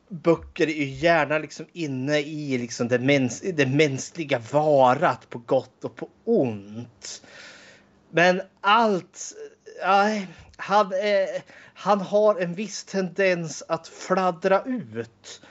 [0.08, 5.84] böcker är ju gärna liksom inne i liksom det, mäns det mänskliga varat på gott
[5.84, 7.22] och på ont.
[8.10, 9.32] Men allt...
[9.84, 10.22] Uh,
[10.60, 10.92] han,
[11.74, 15.42] han har en viss tendens att fladdra ut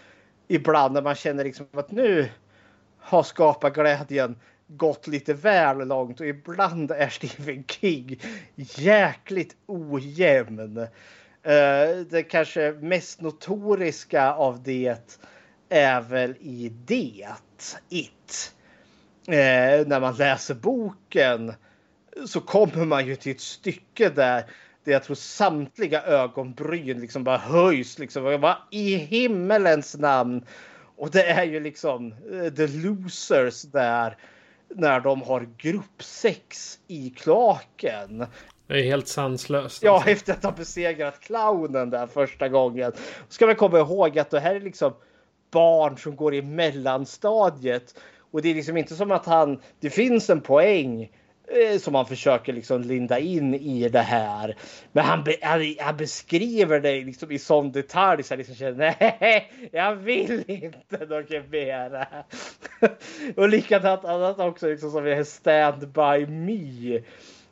[0.48, 2.30] ibland när man känner liksom att nu
[3.08, 4.36] har skapat glädjen
[4.68, 8.20] gått lite väl långt och ibland är Stephen King
[8.56, 10.78] jäkligt ojämn.
[11.44, 15.20] Eh, det kanske mest notoriska av det
[15.70, 17.28] är väl i det,
[17.90, 18.54] It.
[19.28, 21.54] Eh, när man läser boken
[22.26, 24.44] så kommer man ju till ett stycke där
[24.84, 28.00] det jag tror samtliga ögonbryn liksom bara höjs.
[28.00, 28.24] Liksom.
[28.24, 30.46] Vad i himmelens namn?
[30.98, 34.18] Och det är ju liksom uh, the losers där
[34.76, 38.26] när de har gruppsex i klaken.
[38.68, 39.84] Det är helt sanslöst.
[39.84, 40.10] Ja, alltså.
[40.10, 42.92] efter att ha besegrat clownen där första gången.
[43.30, 44.94] Ska man komma ihåg att det här är liksom
[45.52, 48.00] barn som går i mellanstadiet.
[48.32, 51.17] Och det är liksom inte som att han, det finns en poäng Eh,
[51.50, 54.56] Eh, som han försöker liksom linda in i det här.
[54.92, 58.96] Men han, be, han, han beskriver det liksom i sån detalj så jag liksom känner
[59.00, 62.08] nej, jag vill inte något mera.
[63.36, 67.02] och likadant annat också liksom som är Stand By Me.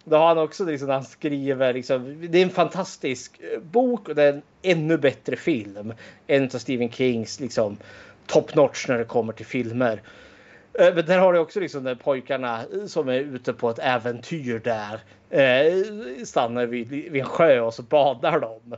[0.04, 4.16] Då har han också liksom han skriver liksom, det är en fantastisk eh, bok och
[4.16, 5.94] det är en ännu bättre film.
[6.28, 7.78] En av Stephen Kings liksom
[8.28, 10.02] top notch när det kommer till filmer.
[10.80, 14.60] Eh, men där har du också liksom de pojkarna som är ute på ett äventyr
[14.60, 15.00] där.
[15.30, 18.78] Eh, stannar vid, vid en sjö och så badar de.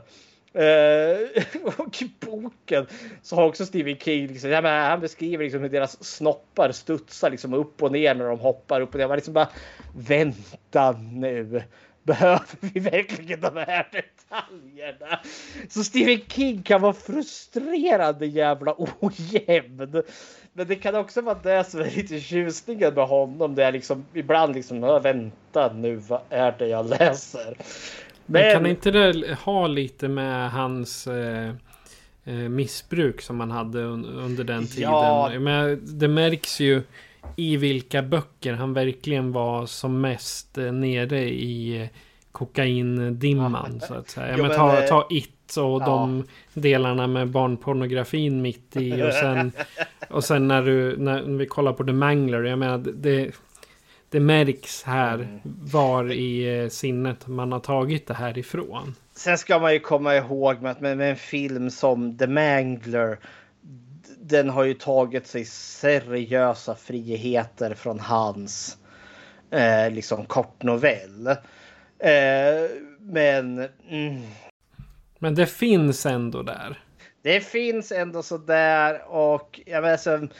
[0.52, 1.18] Eh,
[1.76, 2.86] och i boken
[3.22, 7.30] så har också Stephen King, liksom, ja, men han beskriver liksom hur deras snoppar studsar
[7.30, 9.08] liksom upp och ner när de hoppar upp och ner.
[9.08, 9.48] Man liksom bara
[9.94, 11.62] vänta nu.
[12.02, 15.20] Behöver vi verkligen de här detaljerna?
[15.68, 20.02] Så Stephen King kan vara frustrerande jävla ojämn.
[20.58, 23.54] Men det kan också vara det som är lite tjusningen med honom.
[23.54, 27.56] Det är liksom ibland liksom, vänta nu, vad är det jag läser?
[28.26, 31.48] Men, Men kan inte det ha lite med hans eh,
[32.24, 34.90] eh missbruk som han hade under den tiden?
[34.92, 35.30] Ja.
[35.38, 36.82] Men det märks ju
[37.36, 41.88] i vilka böcker han verkligen var som mest eh, nere i eh,
[42.32, 43.86] kokaindimman ja.
[43.86, 44.34] så att säga.
[44.36, 45.86] Jo, men, ta, ta It och ja.
[45.86, 49.02] de delarna med barnpornografin mitt i.
[49.02, 49.52] Och sen,
[50.10, 52.42] och sen när, du, när vi kollar på The Mangler.
[52.42, 53.30] Jag menar det,
[54.10, 55.40] det märks här mm.
[55.44, 58.94] var i eh, sinnet man har tagit det här ifrån.
[59.14, 63.18] Sen ska man ju komma ihåg med, med, med en film som The Mangler.
[64.20, 68.76] Den har ju tagit sig seriösa friheter från hans
[69.50, 71.26] eh, liksom kortnovell.
[71.98, 74.22] Eh, men mm,
[75.18, 76.82] men det finns ändå där.
[77.22, 80.36] det finns ändå sådär och jag vet så, alltså,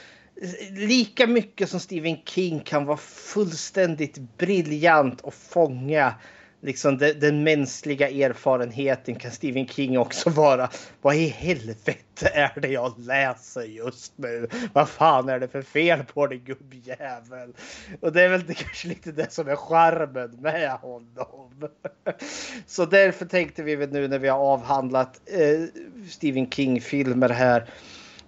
[0.71, 6.13] lika mycket som Stephen King kan vara fullständigt briljant och fånga
[6.61, 10.69] liksom den, den mänskliga erfarenheten kan Stephen King också vara.
[11.01, 14.47] Vad i helvete är det jag läser just nu?
[14.73, 17.53] Vad fan är det för fel på dig gubbjävel?
[18.01, 21.69] Och det är väl det kanske lite det som är charmen med honom.
[22.67, 27.69] Så därför tänkte vi väl nu när vi har avhandlat eh, Stephen King-filmer här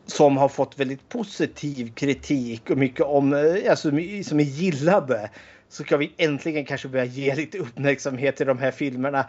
[0.05, 3.89] som har fått väldigt positiv kritik och mycket om, eh, alltså
[4.23, 5.29] som är gillade
[5.71, 9.25] så ska vi äntligen kanske börja ge lite uppmärksamhet till de här filmerna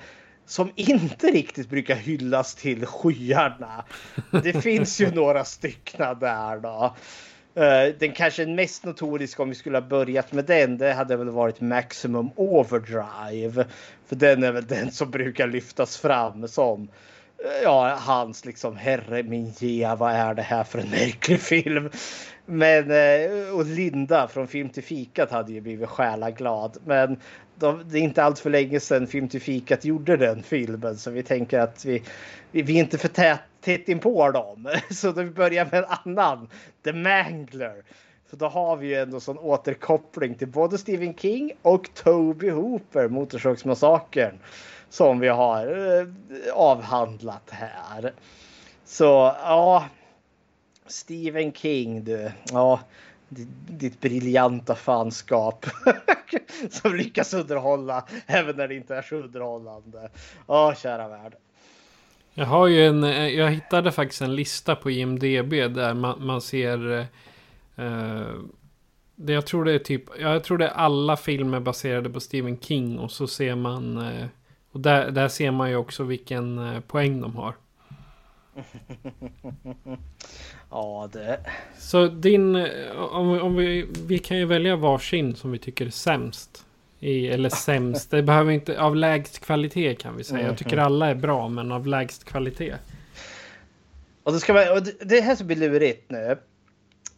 [0.47, 3.85] som inte riktigt brukar hyllas till skyarna.
[4.43, 6.97] Det finns ju några stycken där då.
[7.55, 11.31] Eh, den kanske mest notoriska om vi skulle ha börjat med den, det hade väl
[11.31, 13.67] varit Maximum Overdrive.
[14.07, 16.89] För den är väl den som brukar lyftas fram som
[17.63, 21.91] ja, hans liksom herre min ge, vad är det här för en märklig film?
[22.47, 26.77] Men eh, och Linda från Film till fikat hade ju blivit själaglad.
[26.85, 27.17] Men
[27.55, 31.11] de, det är inte allt för länge sedan Film till fikat gjorde den filmen så
[31.11, 32.03] vi tänker att vi,
[32.51, 34.69] vi, vi är inte för tät, tätt in på dem.
[34.91, 36.49] Så då vi börjar med en annan,
[36.85, 37.83] The Mangler.
[38.31, 43.09] Så då har vi ju ändå sån återkoppling till både Stephen King och Toby Hooper,
[43.09, 44.39] Motorsågsmassakern,
[44.93, 46.07] som vi har eh,
[46.55, 48.13] avhandlat här.
[48.85, 49.85] Så ja,
[50.87, 52.33] Stephen King du.
[52.53, 52.81] Ja,
[53.69, 55.67] ditt briljanta fanskap.
[56.71, 60.11] som lyckas underhålla även när det inte är så underhållande.
[60.47, 61.35] Ja, kära värld.
[62.35, 66.41] Jag har ju en, eh, jag hittade faktiskt en lista på IMDB där man, man
[66.41, 67.07] ser eh,
[67.87, 68.27] eh
[69.17, 72.59] det, jag tror det är typ, jag tror det är alla filmer baserade på Stephen
[72.61, 74.27] King och så ser man eh,
[74.73, 77.55] och där, där ser man ju också vilken eh, poäng de har.
[80.71, 81.41] Ja, det...
[81.79, 82.57] Så din...
[83.11, 86.67] Om, om vi, vi kan ju välja varsin som vi tycker är sämst.
[87.01, 88.11] I, eller sämst.
[88.11, 88.81] Det behöver inte...
[88.81, 90.47] Av lägst kvalitet kan vi säga.
[90.47, 90.85] Jag tycker mm.
[90.85, 92.75] alla är bra, men av lägst kvalitet.
[94.23, 96.39] Och, då ska man, och det här som blir lurigt nu.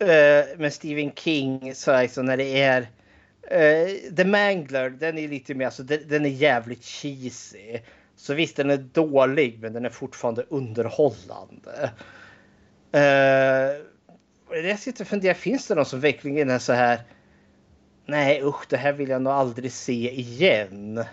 [0.03, 2.89] Uh, med Stephen King så alltså när det är...
[3.53, 5.67] Uh, The Mangler, den är lite mer...
[5.67, 7.79] Alltså, den, den är jävligt cheesy.
[8.17, 11.91] Så visst, den är dålig, men den är fortfarande underhållande.
[12.95, 13.85] Uh,
[14.69, 17.01] jag sitter och funderar, finns det någon som verkligen är så här?
[18.07, 21.05] Nej usch, det här vill jag nog aldrig se igen.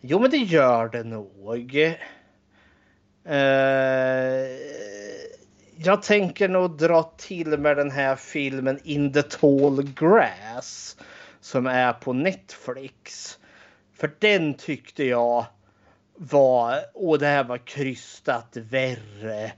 [0.00, 1.74] Jo, men det gör det nog.
[3.26, 3.32] Uh,
[5.76, 10.96] jag tänker nog dra till med den här filmen In the tall grass
[11.40, 13.38] som är på Netflix.
[13.96, 15.46] För den tyckte jag
[16.16, 19.52] var, och det här var krystat värre.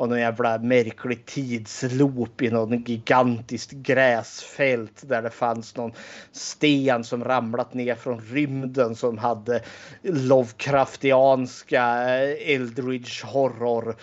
[0.00, 5.92] Och någon jävla märklig tidsloop i någon gigantiskt gräsfält där det fanns någon
[6.32, 9.62] sten som ramlat ner från rymden som hade
[10.02, 11.82] Lovecraftianska
[12.18, 13.96] eh, Eldridge horror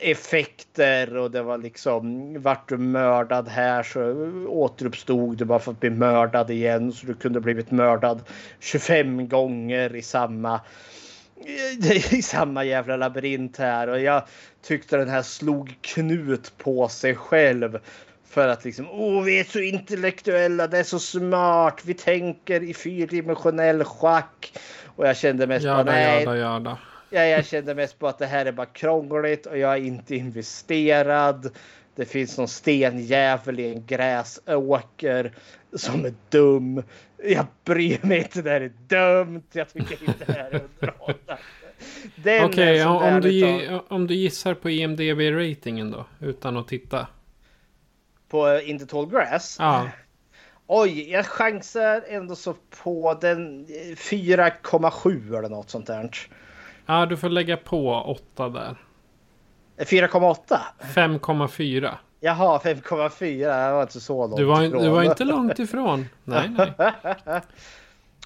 [0.00, 4.00] effekter och det var liksom vart du mördad här så
[4.48, 6.92] återuppstod du bara för att bli mördad igen.
[6.92, 8.22] Så du kunde blivit mördad
[8.58, 10.60] 25 gånger i samma
[12.10, 14.22] i samma jävla labyrint här och jag
[14.62, 17.78] tyckte den här slog knut på sig själv
[18.28, 22.74] för att liksom, åh, vi är så intellektuella, det är så smart, vi tänker i
[22.74, 24.52] fyrdimensionell schack.
[24.96, 26.24] Och jag kände mest jada, bara, nej.
[26.24, 26.78] Jada, jada.
[27.10, 30.16] Ja, jag kände mest på att det här är bara krångligt och jag är inte
[30.16, 31.50] investerad.
[31.94, 35.32] Det finns någon stenjävel i en gräsåker
[35.72, 36.82] som är dum.
[37.24, 39.42] Jag bryr mig inte, det här är dumt.
[39.52, 41.38] Jag tycker inte det här är underhållande.
[42.18, 47.06] Okej, okay, om, du, om du gissar på IMDB-ratingen då, utan att titta.
[48.28, 49.56] På In the Tall Grass?
[49.58, 49.88] Ja.
[50.66, 56.10] Oj, jag chansar ändå så på den 4,7 eller något sånt där.
[56.86, 58.76] Ja, du får lägga på 8 där.
[59.84, 60.58] 4,8?
[60.80, 61.94] 5,4.
[62.20, 63.66] Jaha, 5,4.
[63.66, 64.82] Det var inte så långt du var, ifrån.
[64.82, 66.06] Du var inte långt ifrån.
[66.24, 67.02] Nej, nej.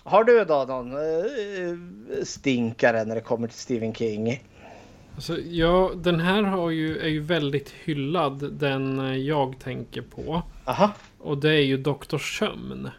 [0.05, 1.79] Har du då någon uh,
[2.25, 4.43] stinkare när det kommer till Stephen King?
[5.14, 8.53] Alltså, ja, den här har ju, är ju väldigt hyllad.
[8.53, 10.43] Den eh, jag tänker på.
[10.64, 10.91] Aha.
[11.18, 12.91] Och det är ju Doktor Sömn.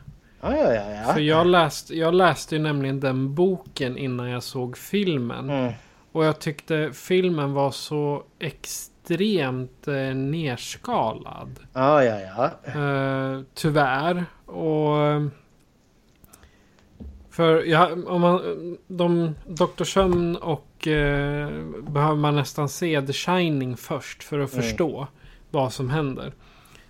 [0.41, 1.13] Ja, ja, ja.
[1.13, 5.49] För jag läste, jag läste ju nämligen den boken innan jag såg filmen.
[5.49, 5.73] Mm.
[6.15, 11.59] Och jag tyckte filmen var så extremt eh, nerskalad.
[11.73, 12.51] Ja, ja, ja.
[12.71, 14.25] Eh, tyvärr.
[14.45, 14.95] Och...
[17.29, 18.41] För ja, om man,
[18.87, 19.83] de, Dr.
[19.83, 21.49] Sömn och eh,
[21.87, 24.63] behöver man nästan se The Shining först för att Mm.
[24.63, 25.07] förstå
[25.51, 26.33] vad som händer.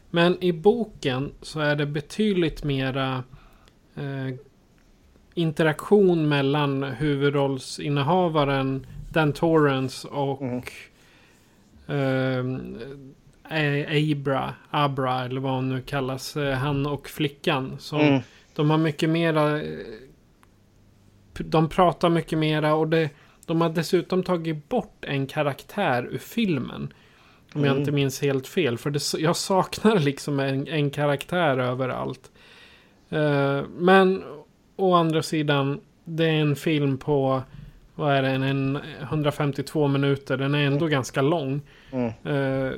[0.10, 3.24] Men i boken så är det betydligt mera
[3.96, 4.36] eh,
[5.34, 10.72] interaktion mellan huvudrollsinnehavaren Dan Torrance och
[11.88, 12.78] Mm.
[13.50, 16.38] eh, Abra, Abra eller vad hon nu kallas.
[16.38, 17.76] Eh, han och flickan.
[17.80, 18.22] Som, Mm.
[18.56, 19.62] De har mycket mera...
[19.62, 19.70] eh,
[21.38, 23.10] De pratar mycket mera och det,
[23.46, 26.94] de har dessutom tagit bort en karaktär ur filmen.
[27.54, 27.80] Om jag Mm.
[27.80, 28.78] inte minns helt fel.
[28.78, 32.32] För det, jag saknar liksom en, en karaktär överallt.
[33.10, 34.24] Eh, men
[34.76, 37.42] å andra sidan, det är en film på,
[37.96, 40.38] vad är det, en, en 152 minuter.
[40.38, 41.62] Den är ändå ganska lång.
[41.92, 42.08] Mm.
[42.08, 42.72] Eh,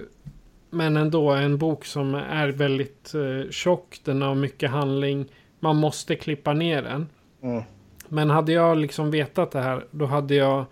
[0.69, 3.99] men ändå en bok som är väldigt eh, tjock.
[4.03, 5.25] Den har mycket handling.
[5.59, 7.07] Man måste klippa ner den.
[7.43, 7.63] Mm.
[8.07, 10.65] Men hade jag liksom vetat det här, då hade jag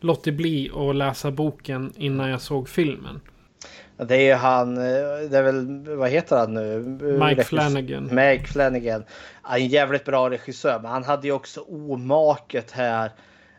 [0.00, 3.20] låtit bli att läsa boken innan jag såg filmen.
[3.96, 4.82] Det är ju han, eh,
[5.30, 6.78] det är väl, vad heter han nu?
[6.78, 8.02] Mike Regis- Flanagan.
[8.14, 9.04] Mike Flanagan.
[9.52, 13.10] En jävligt bra regissör, men han hade ju också omaket här.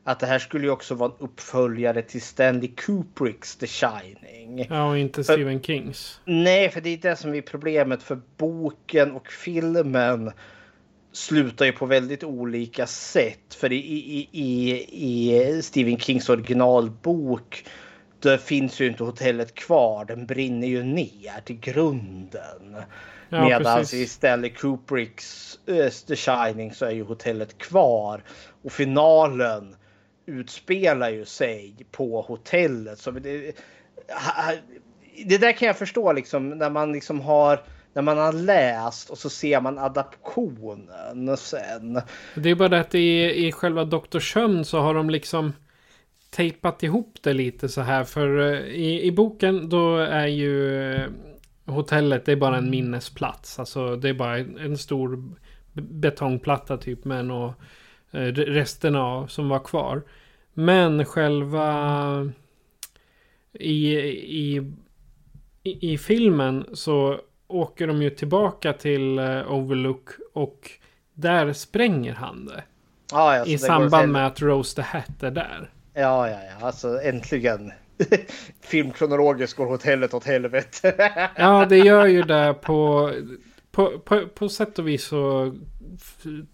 [0.07, 4.67] Att det här skulle ju också vara en uppföljare till Stanley Kubricks The Shining.
[4.69, 6.19] Ja, och inte Stephen Kings.
[6.25, 10.31] Nej, för det är det som är problemet för boken och filmen
[11.11, 13.53] slutar ju på väldigt olika sätt.
[13.53, 17.65] För i, i, i, i Stephen Kings originalbok
[18.19, 20.05] då finns ju inte hotellet kvar.
[20.05, 22.75] Den brinner ju ner till grunden.
[23.29, 23.99] Ja, Medan precis.
[23.99, 28.23] i Stanley Kubricks äh, The Shining så är ju hotellet kvar.
[28.63, 29.75] Och finalen
[30.26, 32.99] utspelar ju sig på hotellet.
[32.99, 33.55] Så det,
[35.26, 37.59] det där kan jag förstå liksom när man liksom har
[37.93, 42.01] när man har läst och så ser man adaptionen sen.
[42.36, 44.19] Det är bara det att i, i själva Dr.
[44.19, 45.53] Sömn så har de liksom
[46.30, 48.03] tejpat ihop det lite så här.
[48.03, 51.09] För eh, i, i boken då är ju eh,
[51.65, 53.59] hotellet det är bara en minnesplats.
[53.59, 55.36] Alltså det är bara en, en stor
[55.73, 57.53] betongplatta typ med och
[58.16, 60.01] eh, re- resterna av som var kvar.
[60.53, 62.32] Men själva
[63.53, 64.72] i, i,
[65.63, 70.72] i, filmen så åker de ju tillbaka till eh, Overlook och
[71.13, 72.63] där spränger han det.
[73.11, 75.70] Ja, ja, så I samband med att Rose the Hat är där.
[75.93, 77.72] Ja, ja, ja, alltså äntligen.
[78.61, 81.11] Filmkronologiskt går hotellet åt helvete.
[81.36, 83.11] Ja, det gör ju det på,
[83.72, 85.53] på, på, på sätt och vis så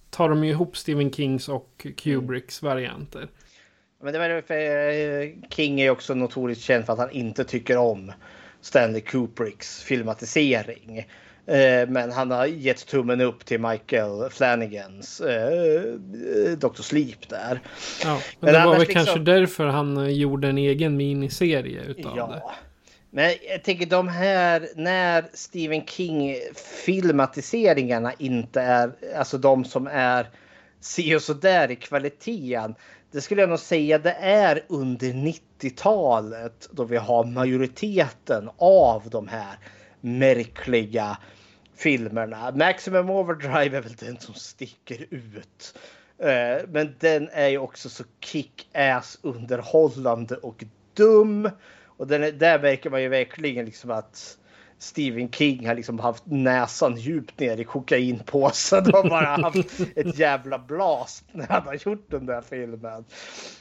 [0.10, 3.28] tar de ju ihop Stephen Kings och Kubricks varianter.
[4.04, 7.78] Men det var för eh, King är också notoriskt känd för att han inte tycker
[7.78, 8.12] om
[8.62, 11.00] Stanley Kubricks filmatisering.
[11.46, 15.82] Eh, Men han har gett tummen upp till Michael Flanagans eh,
[16.58, 16.82] Dr.
[16.82, 17.60] Sleep där.
[18.04, 21.82] Ja, men Men det var annars väl liksom- kanske därför han gjorde en egen miniserie
[21.82, 22.42] utav det.
[23.14, 26.36] Men jag tänker de här när Stephen King
[26.86, 30.30] filmatiseringarna inte är alltså de som är
[30.80, 32.76] si och så där i kvaliteten.
[33.12, 39.28] Det skulle jag nog säga det är under 90-talet då vi har majoriteten av de
[39.28, 39.58] här
[40.02, 41.18] märkliga
[41.76, 42.52] filmerna.
[42.52, 45.78] Maximum Overdrive är väl den som sticker ut.
[46.18, 51.50] Eh, men den är ju också så kick-ass underhållande och dum.
[52.02, 54.38] Och den där märker man ju verkligen liksom att
[54.80, 60.60] Stephen King har liksom haft näsan djupt ner i kokainpåsen och bara haft ett jävla
[60.60, 63.06] blast när han har gjort den där filmen.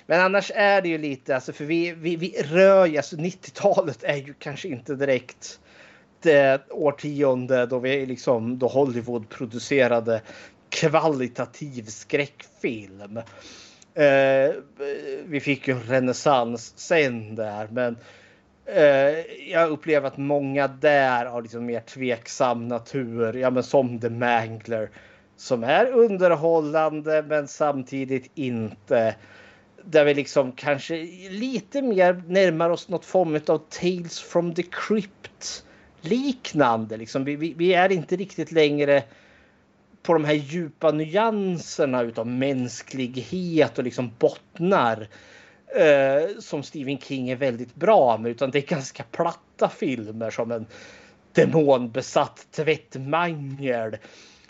[0.07, 4.05] Men annars är det ju lite, alltså för vi, vi, vi rör ju, alltså 90-talet
[4.05, 5.61] är ju kanske inte direkt
[6.23, 10.23] det årtionde då vi liksom, då Hollywood producerade
[10.69, 13.17] kvalitativ skräckfilm.
[13.95, 14.51] Eh,
[15.25, 18.01] vi fick ju en renässans sen där, men eh,
[18.67, 24.11] Eh, jag upplever att många där har liksom mer tveksam natur, ja men som The
[24.11, 24.91] Mangler,
[25.37, 29.15] som är underhållande men samtidigt inte
[29.85, 30.97] där vi liksom kanske
[31.31, 35.65] lite mer närmar oss något form av Tales from the Crypt
[36.01, 36.97] liknande.
[36.97, 37.25] Liksom.
[37.25, 39.03] Vi, vi, vi är inte riktigt längre
[40.03, 45.09] på de här djupa nyanserna utav mänsklighet och liksom bottnar
[45.77, 50.53] eh, som Stephen King är väldigt bra med utan det är ganska platta filmer som
[50.53, 50.67] en
[51.33, 53.97] demonbesatt tvättmangel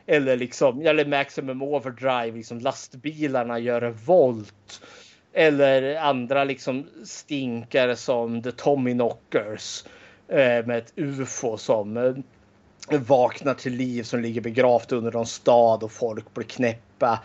[0.06, 4.80] eller liksom eller Maximum Overdrive liksom lastbilarna gör revolt
[5.32, 9.84] eller andra liksom stinkare som The Tommyknockers
[10.28, 12.14] eh, med ett ufo som eh,
[13.00, 17.20] vaknar till liv som ligger begravt under någon stad och folk blir knäppa.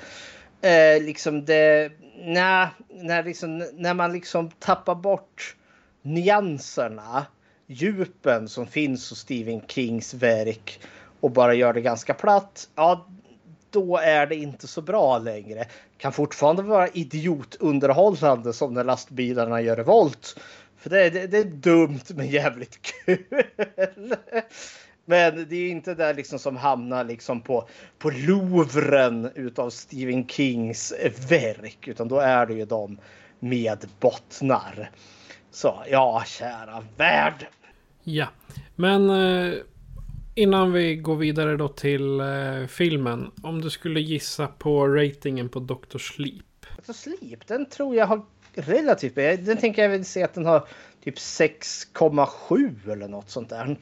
[0.61, 5.55] Eh, liksom det, när, när, liksom, när man liksom tappar bort
[6.01, 7.25] nyanserna,
[7.67, 10.79] djupen som finns hos Stephen Kings verk
[11.19, 12.69] och bara gör det ganska platt.
[12.75, 13.07] Ja,
[13.69, 15.65] då är det inte så bra längre.
[15.97, 20.39] Kan fortfarande vara idiotunderhållande som när lastbilarna gör revolt.
[20.77, 23.25] För det, det, det är dumt men jävligt kul.
[25.05, 30.93] Men det är inte där liksom som hamnar liksom på, på Louvren utav Stephen Kings
[31.29, 31.87] verk.
[31.87, 32.97] Utan då är det ju de
[33.39, 34.91] med bottnar.
[35.51, 37.47] Så ja, kära värld.
[38.03, 38.27] Ja,
[38.75, 39.53] men eh,
[40.35, 43.31] innan vi går vidare då till eh, filmen.
[43.43, 45.97] Om du skulle gissa på ratingen på Dr.
[45.97, 46.45] Sleep.
[46.85, 46.93] Dr.
[46.93, 50.67] Sleep, den tror jag har relativt Den tänker jag väl se att den har
[51.03, 53.77] typ 6,7 eller något sånt där.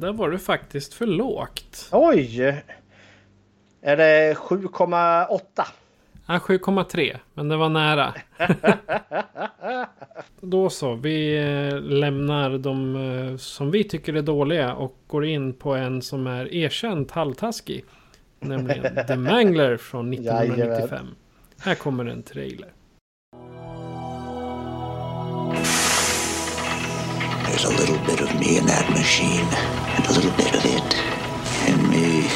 [0.00, 1.88] Där var du faktiskt för lågt.
[1.92, 2.62] Oj!
[3.82, 5.38] Är det 7,8?
[6.26, 7.16] Ja, 7,3.
[7.34, 8.14] Men det var nära.
[10.40, 10.94] Då så.
[10.94, 16.02] Vi eh, lämnar de eh, som vi tycker är dåliga och går in på en
[16.02, 17.84] som är erkänt halvtaskig.
[18.40, 21.06] Nämligen The Mangler från 1995.
[21.58, 22.68] Här kommer en trailer.
[27.54, 29.46] There's a little bit of me in that machine,
[29.94, 30.94] and a little bit of it
[31.70, 32.26] in me.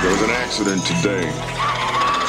[0.00, 1.28] There was an accident today.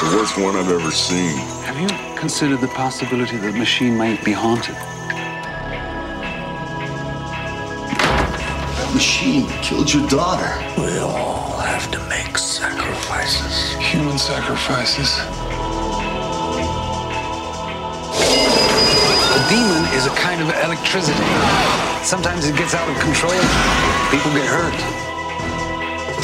[0.04, 1.38] The worst one I've ever seen.
[1.64, 1.88] Have you
[2.18, 4.74] considered the possibility that the machine might be haunted?
[8.76, 10.52] That machine killed your daughter.
[10.76, 13.72] We all have to make sacrifices.
[13.76, 15.47] Human sacrifices.
[19.48, 21.24] Demon is a kind of electricity.
[22.02, 23.32] Sometimes it gets out of control.
[24.10, 24.78] People get hurt.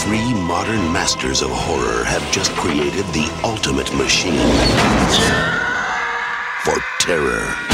[0.00, 4.52] Three modern masters of horror have just created the ultimate machine
[6.64, 7.73] for terror.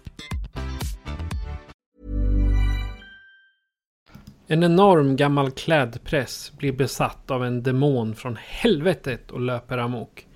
[4.51, 10.27] En enorm gammal klädpress blir besatt av en demon från helvetet och löper amok.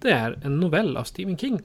[0.00, 1.62] Det är en novell av Stephen King.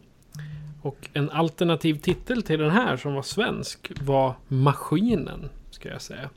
[0.82, 6.30] Och en alternativ titel till den här som var svensk var Maskinen, ska jag säga.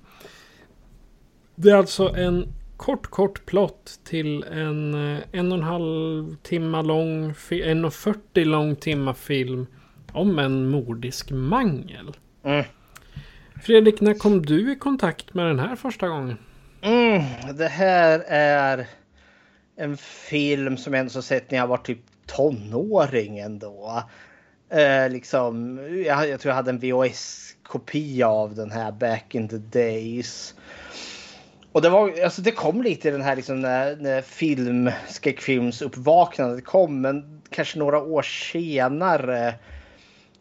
[1.55, 6.83] Det är alltså en kort, kort plott till en eh, en och en halv timma
[6.83, 9.66] lång, en och 40 lång timma film
[10.12, 12.16] om en mordisk mangel.
[12.43, 12.64] Mm.
[13.63, 16.39] Fredrik, när kom du i kontakt med den här första gången?
[16.81, 17.23] Mm,
[17.55, 18.87] det här är
[19.77, 24.03] en film som jag ändå har sett när jag var typ tonåring ändå.
[24.71, 29.57] Eh, liksom, jag, jag tror jag hade en VHS-kopia av den här back in the
[29.57, 30.55] days.
[31.73, 36.65] Och det, var, alltså det kom lite i den här liksom när, när film, skräckfilmsuppvaknandet
[36.65, 39.55] kom, men kanske några år senare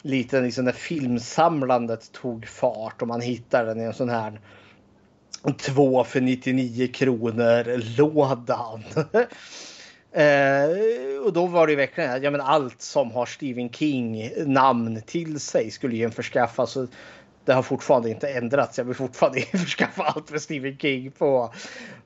[0.01, 4.41] lite liksom när filmsamlandet tog fart och man hittade den i en sån här
[5.57, 8.83] två för 99 kronor lådan.
[10.11, 15.01] eh, och då var det ju verkligen ja, men allt som har Stephen King namn
[15.05, 16.77] till sig skulle ju förskaffas.
[17.45, 18.77] Det har fortfarande inte ändrats.
[18.77, 21.53] Jag vill fortfarande införskaffa allt med Stephen King på.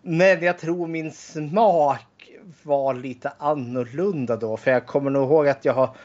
[0.02, 2.30] Men jag tror min smak
[2.64, 4.58] var lite annorlunda då.
[4.58, 5.96] För jag kommer nog ihåg att jag har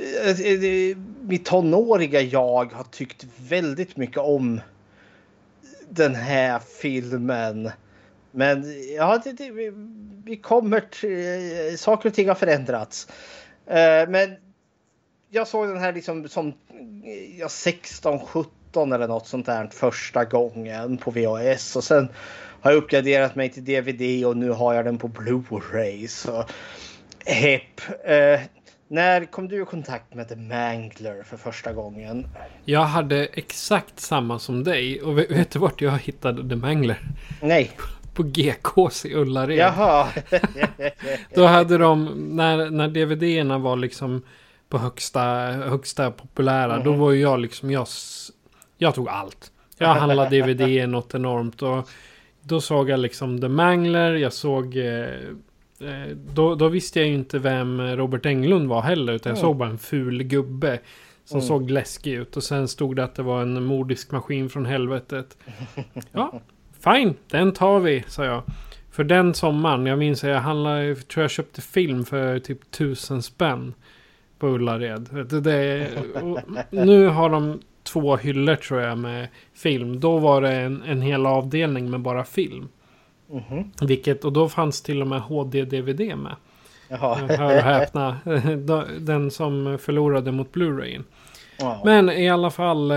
[0.00, 4.60] Eh, eh, mitt tonåriga jag har tyckt väldigt mycket om
[5.88, 7.70] den här filmen.
[8.30, 8.64] Men
[8.96, 9.50] ja, det, det,
[10.24, 11.70] vi, kommer till...
[11.70, 13.08] Eh, saker och ting har förändrats.
[14.08, 14.36] Men
[15.30, 16.54] jag såg den här liksom som
[17.38, 21.76] ja, 16, 17 eller något sånt där första gången på VHS.
[21.76, 22.08] Och sen
[22.60, 26.06] har jag uppgraderat mig till DVD och nu har jag den på Blu-ray.
[26.06, 26.44] Så
[27.26, 27.80] hepp.
[28.92, 32.26] När kom du i kontakt med The Mangler för första gången?
[32.64, 35.02] Jag hade exakt samma som dig.
[35.02, 36.98] Och vet, du vart jag hittade The Mangler?
[37.42, 37.70] Nej.
[38.14, 39.58] På GKs i Ullared.
[39.58, 40.08] Jaha.
[41.34, 42.04] Då hade de,
[42.36, 44.22] när, när DVD-erna var liksom
[44.68, 45.22] på högsta,
[45.52, 46.76] högsta populära.
[46.76, 46.84] Mhm.
[46.84, 47.86] Då var ju jag liksom, jag,
[48.78, 49.52] jag tog allt.
[49.78, 51.62] Jag handlade DVD något enormt.
[51.62, 51.88] Och
[52.42, 54.14] då såg jag liksom The Mangler.
[54.14, 54.76] Jag såg...
[54.76, 55.06] Eh,
[56.34, 59.12] då, då visste jag ju inte vem Robert Englund var heller.
[59.12, 59.48] Utan jag Mm.
[59.48, 60.78] såg bara en ful gubbe.
[61.24, 61.48] Som Mm.
[61.48, 62.36] såg läskig ut.
[62.36, 65.36] Och sen stod det att det var en mordisk maskin från helvetet.
[66.12, 66.40] Ja,
[66.84, 67.14] fine.
[67.30, 68.42] Den tar vi, sa jag.
[68.90, 73.22] För den sommaren, jag minns att jag handlade, tror jag köpte film för typ tusen
[73.22, 73.74] spänn.
[74.38, 75.08] På Ullared.
[75.42, 75.88] Det,
[76.22, 76.38] och
[76.70, 80.00] nu har de två hyllor tror jag med film.
[80.00, 82.68] Då var det en, en hel avdelning med bara film.
[83.32, 83.70] Mhm.
[83.82, 86.36] Vilket, och då fanns till och med HD-DVD med.
[86.88, 87.14] Jaha.
[87.14, 88.16] Hör och häpna.
[88.98, 91.04] Den som förlorade mot Blu-rayen.
[91.58, 91.82] Ja.
[91.84, 92.96] Men i alla fall, eh,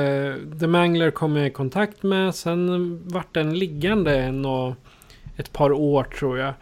[0.59, 2.35] The Mangler kom jag i kontakt med.
[2.35, 4.73] Sen vart den liggande en och
[5.37, 6.53] ett par år tror jag.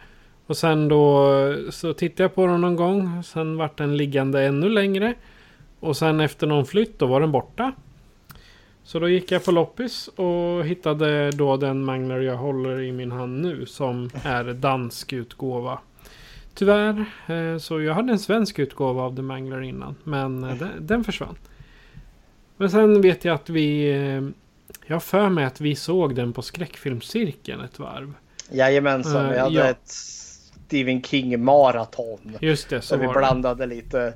[0.46, 1.26] Och sen då
[1.70, 3.22] så tittade jag på den någon gång.
[3.22, 5.14] Sen vart den liggande ännu längre.
[5.80, 7.72] Och sen efter någon flytt då var den borta.
[8.84, 13.12] Så då gick jag på loppis och hittade då den Mangler jag håller i min
[13.12, 13.66] hand nu.
[13.66, 15.78] Som är dansk utgåva.
[16.54, 19.94] Tyvärr, eh, så jag hade en svensk utgåva av The Mangler innan.
[20.04, 21.36] Men eh, den, den försvann.
[22.56, 23.90] Men sen vet jag att vi...
[23.90, 24.22] eh,
[24.86, 28.14] Jag har för mig att vi såg den på skräckfilmscirkeln ett varv.
[28.50, 29.64] Jajamensan, vi hade ja.
[29.64, 29.88] ett
[30.66, 32.36] Stephen King maraton.
[32.40, 33.20] Just det, så Där vi var det.
[33.20, 34.14] blandade lite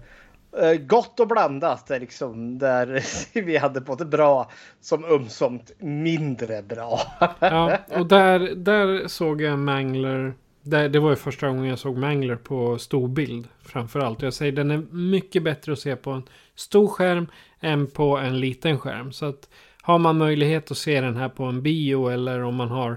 [0.63, 1.87] Eh, gott och blandat.
[1.87, 3.05] Där, liksom, där
[3.41, 4.51] vi hade både bra
[4.81, 7.01] som ömsomt mindre bra.
[7.39, 10.35] Ja, och där, där såg jag Mangler.
[10.63, 13.49] Där, det var ju första gången jag såg Mangler på storbild.
[13.63, 14.23] Framförallt.
[14.23, 16.23] Jag säger den är mycket bättre att se på en
[16.55, 17.27] stor skärm
[17.61, 19.13] än på en liten skärm.
[19.13, 19.49] Så att
[19.83, 22.97] har man möjlighet att se den här på en bio eller om man har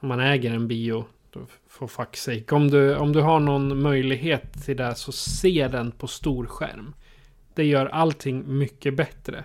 [0.00, 1.04] om man äger en bio.
[1.82, 2.54] For fuck's sake.
[2.54, 6.94] Om du, om du har någon möjlighet till det så se den på stor skärm.
[7.54, 9.44] Det gör allting mycket bättre.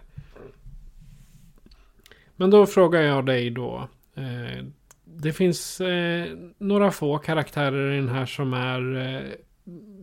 [2.36, 3.88] Men då frågar jag dig då.
[4.16, 4.66] Eh,
[5.04, 6.28] det finns eh,
[6.58, 9.32] några få karaktärer i den här som är eh,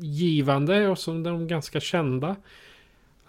[0.01, 2.37] givande och som de är ganska kända.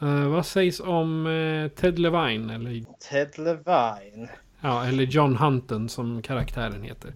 [0.02, 2.50] Eh, vad sägs om eh, Ted Levine?
[2.50, 4.30] Eller, Ted Levine
[4.68, 7.14] ja, eller John Hunton som karaktären heter.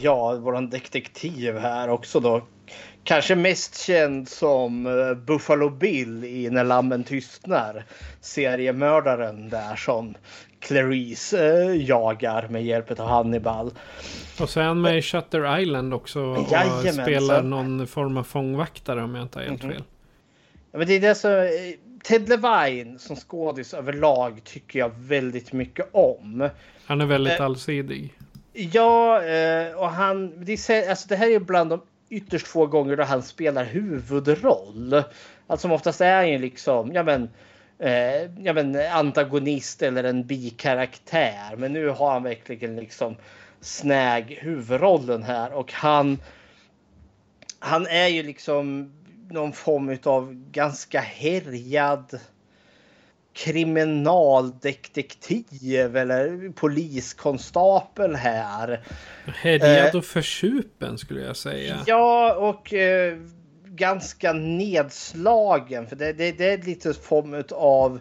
[0.00, 2.42] Ja, våran detektiv här också då.
[3.04, 7.84] Kanske mest känd som eh, Buffalo Bill i När lammen tystnar.
[8.20, 10.14] Seriemördaren där som
[10.60, 13.70] Clarice eh, jagar med hjälp av Hannibal.
[14.40, 16.20] Och så är han med i Shutter Island också.
[16.22, 17.04] Och Jajamensan.
[17.04, 19.72] spelar någon form av fångvaktare om jag inte har helt Mhm.
[19.72, 19.82] fel.
[20.72, 21.46] Ja, men det är det som, eh,
[22.04, 26.48] Ted Levine som skådis överlag tycker jag väldigt mycket om.
[26.86, 28.14] Han är väldigt Eh, allsidig.
[28.52, 30.44] Ja, eh, och han...
[30.44, 35.02] Det, är, alltså det här är bland de ytterst få gånger då han spelar huvudroll.
[35.46, 37.30] Alltså som oftast är han ju liksom, ja men,
[37.78, 41.56] eh, ja men antagonist eller en bikaraktär.
[41.56, 43.16] Men nu har han verkligen liksom
[43.60, 46.18] snäg huvudrollen här och han
[47.58, 48.92] han är ju liksom
[49.30, 52.18] någon form av ganska härjad
[53.34, 58.80] kriminaldetektiv eller poliskonstapel här.
[59.26, 61.80] Härjad Eh, och försupen skulle jag säga.
[61.86, 63.18] Ja, och eh,
[63.64, 65.86] ganska nedslagen.
[65.86, 68.00] För det, det, det är lite form av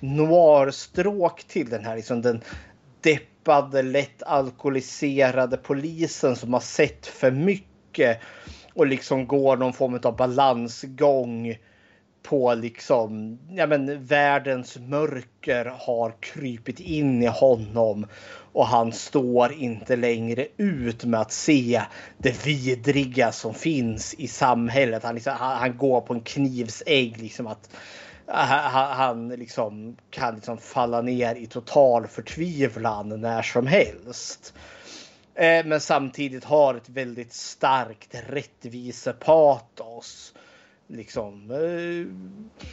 [0.00, 1.96] noirstråk till den här.
[1.96, 2.40] Liksom den
[3.00, 8.20] deppade, lätt alkoholiserade polisen som har sett för mycket
[8.74, 11.56] och liksom går någon form av balansgång
[12.22, 18.06] på liksom, ja men världens mörker har krypit in i honom
[18.52, 21.82] och han står inte längre ut med att se
[22.18, 25.02] det vidriga som finns i samhället.
[25.02, 27.70] Han, liksom, han, han går på en knivsägg liksom att
[28.26, 34.54] han, han liksom kan liksom falla ner i total förtvivlan när som helst.
[35.34, 40.34] Eh, men samtidigt har ett väldigt starkt rättvisepatos.
[40.86, 42.06] Liksom, eh,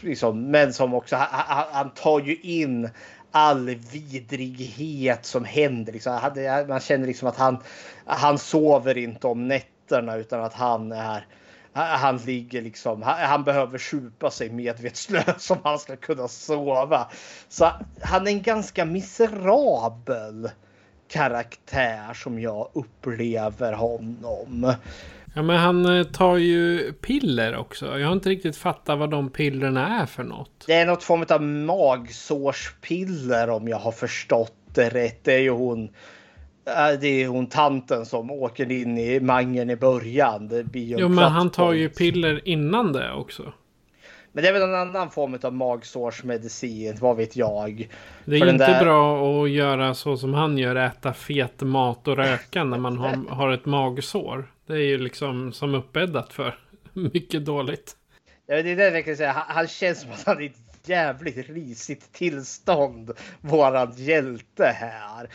[0.04, 2.90] liksom, men som också, han, han tar ju in
[3.32, 5.94] all vidrighet som händer.
[5.94, 6.20] Liksom.
[6.68, 7.58] Man känner liksom att han,
[8.06, 11.26] han sover inte om nätterna utan att han är
[11.74, 17.12] han ligger liksom, han, han behöver supa sig medvetslös om han ska kunna sova.
[17.50, 20.50] Så han är en ganska miserabel
[21.12, 24.74] karaktär som jag upplever honom.
[25.36, 28.00] Ja men han eh, tar ju piller också.
[28.00, 30.64] Jag har inte riktigt fattat vad de pillerna är för något.
[30.68, 35.24] Det är något form av magsårspiller om jag har förstått det rätt.
[35.24, 35.90] Det är ju hon
[36.66, 40.48] äh, det är hon tanten som åker in i mangen i början.
[40.48, 43.54] Det blir jo, men han tar ju piller innan det också.
[44.32, 47.90] Men det är väl en annan form av magsårsmedicin, vad vet jag.
[48.26, 48.84] Det är För inte där...
[48.84, 53.30] bra att göra så som han gör, äta fet mat och röka när man har,
[53.30, 54.52] har ett magsår.
[54.68, 56.60] Det är ju liksom som uppbäddat för
[56.94, 57.96] mycket dåligt.
[58.48, 59.32] Ja, det är det jag säga.
[59.32, 63.12] Han, han känns som att han är i ett jävligt risigt tillstånd.
[63.42, 65.30] Våran hjälte här.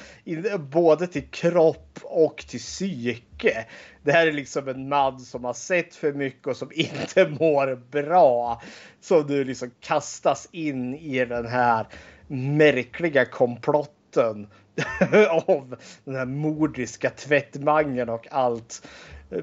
[0.59, 3.67] Både till kropp och till psyke.
[4.03, 7.75] Det här är liksom en man som har sett för mycket och som inte mår
[7.91, 8.63] bra.
[9.01, 11.87] Som nu liksom kastas in i den här
[12.29, 14.47] märkliga komplotten
[15.47, 18.89] av den här mordiska tvättmangen och allt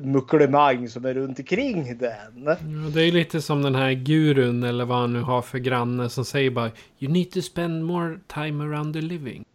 [0.02, 2.44] mucklemang som är runt omkring den.
[2.46, 2.56] Ja,
[2.94, 6.26] det är lite som den här gurun eller vad han nu har för granne som
[6.26, 9.46] säger bara You need to spend more time around the living.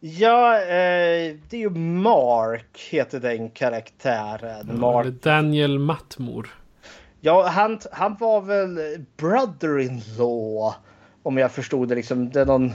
[0.00, 4.66] Ja, eh, det är ju Mark heter den karaktären.
[4.68, 5.06] Ja, Mark.
[5.06, 6.48] Daniel Mattmor.
[7.20, 8.78] Ja, han, han var väl
[9.16, 10.74] brother-in-law.
[11.22, 12.30] Om jag förstod det liksom.
[12.30, 12.72] Det är någon...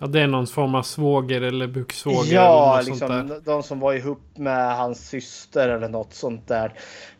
[0.00, 2.34] Ja, det är någon form av svåger eller buksvåger.
[2.34, 6.72] Ja, eller liksom de som var ihop med hans syster eller något sånt där.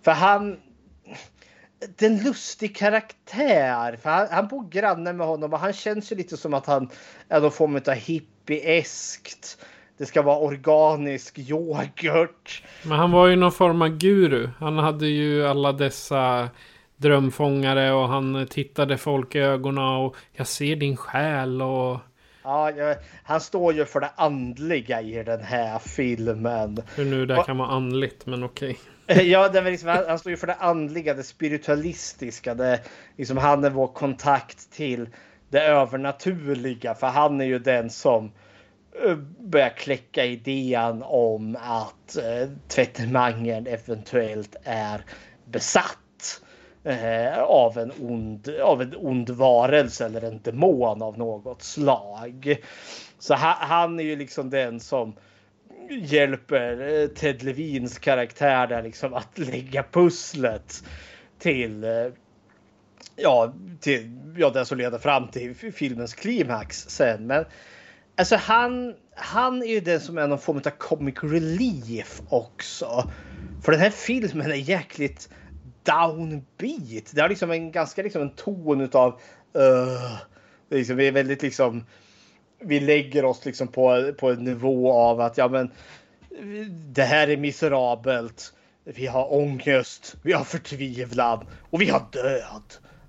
[0.03, 0.57] För han...
[1.97, 3.97] Det är en lustig karaktär.
[4.03, 6.91] För han, han bor granne med honom och han känns ju lite som att han
[7.29, 9.59] är någon form av hippie-eskt.
[9.99, 12.63] Det ska vara organisk yoghurt.
[12.83, 14.49] Men han var ju någon form av guru.
[14.59, 16.49] Han hade ju alla dessa
[16.97, 21.99] drömfångare och han tittade folk i ögonen och jag ser din själ och
[22.49, 26.83] Ja, han står ju för det andliga i den här filmen.
[26.97, 28.79] Hur nu det kan vara andligt, men okej.
[29.07, 29.23] Okay.
[29.31, 32.55] Ja, det liksom, han, han står ju för det andliga, det spiritualistiska.
[32.55, 32.81] Det,
[33.17, 35.09] liksom, han är vår kontakt till
[35.49, 36.95] det övernaturliga.
[36.95, 38.33] För han är ju den som
[39.05, 45.01] eh, börjar kläcka idén om att uh, tvättmangen eventuellt är
[45.45, 45.99] besatt
[46.85, 52.57] eh, av, en ond, av en ond varelse eller en demon av något slag.
[53.19, 55.15] Så ha, han är ju liksom den som
[55.91, 60.85] hjälper eh, Ted Levins karaktär där liksom att lägga pusslet
[61.39, 61.91] till eh,
[63.17, 67.27] ja, till ja, det som leder fram till filmens klimax sen.
[67.27, 67.45] Men
[68.17, 73.11] alltså han, han är ju den som är någon form av comic relief också.
[73.65, 75.29] För den här filmen är jäkligt
[75.93, 77.11] downbeat.
[77.15, 79.21] Det har liksom en ganska liksom en ton utav
[79.57, 80.19] uh,
[80.71, 81.85] liksom, vi är väldigt liksom
[82.61, 85.71] vi lägger oss liksom på, på en nivå av att ja men
[86.71, 88.53] det här är miserabelt.
[88.85, 92.63] Vi har ångest, vi har förtvivlan och vi har död.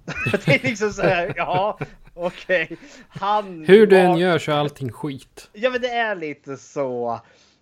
[0.46, 1.80] det är liksom så här, ja
[2.14, 2.78] okej.
[3.16, 3.66] Okay.
[3.66, 5.50] Hur du än gör så är allting skit.
[5.54, 7.20] Ja men det är lite så.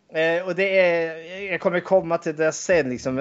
[0.10, 3.16] Eh, och det är, jag kommer komma till det sen, liksom,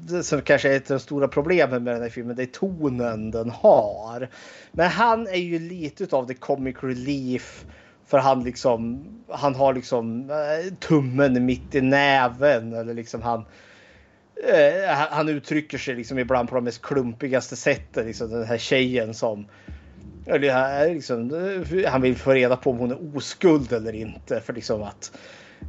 [0.00, 2.36] det som kanske är ett av de stora problemen med den här filmen.
[2.36, 4.28] Det är tonen den har.
[4.72, 7.64] Men han är ju lite av the comic relief.
[8.06, 12.72] För han liksom, han har liksom eh, tummen mitt i näven.
[12.72, 13.44] Eller liksom han,
[14.48, 18.06] eh, han uttrycker sig liksom ibland på de mest klumpigaste sätten.
[18.06, 19.46] Liksom den här tjejen som
[20.26, 24.40] eller, eh, liksom, eh, han vill få reda på om hon är oskuld eller inte.
[24.40, 25.12] För liksom att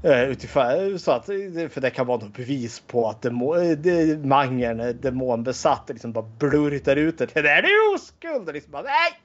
[0.04, 4.80] Eh, utifrån, så att, för det kan vara något bevis på att demo, de, mangen
[4.80, 5.90] är eh, demonbesatt.
[5.90, 7.34] Liksom bara blurtar ut det.
[7.34, 8.54] Det är oskuld!
[8.54, 9.20] Liksom bara, nej!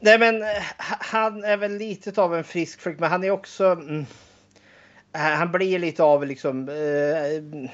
[0.00, 0.62] Nej men eh,
[0.98, 3.00] han är väl lite av en frisk fläkt.
[3.00, 3.64] men han är också...
[3.64, 4.06] Mm,
[5.12, 6.68] han blir lite av liksom...
[6.68, 7.70] Eh,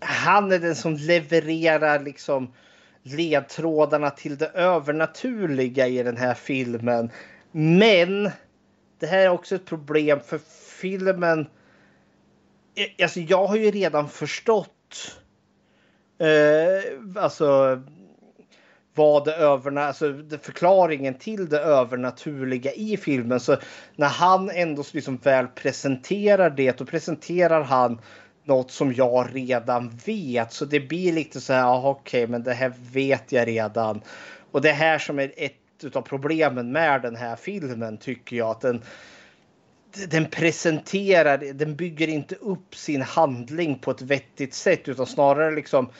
[0.00, 2.52] han är den som levererar liksom
[3.02, 7.10] ledtrådarna till det övernaturliga i den här filmen.
[7.52, 8.30] Men
[8.98, 10.40] det här är också ett problem för
[10.80, 11.46] filmen.
[12.74, 15.16] Eh, alltså jag har ju redan förstått.
[16.18, 17.80] Eh, alltså
[18.94, 23.40] vad det överna, alltså förklaringen till det övernaturliga i filmen.
[23.40, 23.56] Så
[23.96, 28.00] när han ändå liksom väl presenterar det, då presenterar han
[28.44, 30.52] något som jag redan vet.
[30.52, 34.00] Så det blir lite så här, okej, okej, men det här vet jag redan.
[34.50, 38.60] Och det här som är ett av problemen med den här filmen tycker jag att
[38.60, 38.82] den
[40.08, 45.90] den presenterar, den bygger inte upp sin handling på ett vettigt sätt utan snarare liksom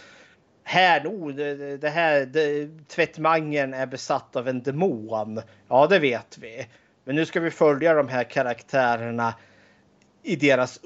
[0.62, 5.40] här, oh, det, det här, det, tvättmangen är besatt av en demon.
[5.68, 6.66] Ja, det vet vi.
[7.04, 9.34] Men nu ska vi följa de här karaktärerna
[10.22, 10.80] i deras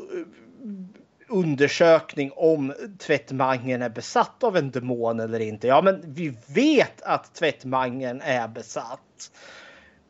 [1.33, 5.66] undersökning om tvättmangen är besatt av en demon eller inte.
[5.66, 9.30] Ja, men vi vet att tvättmangen är besatt.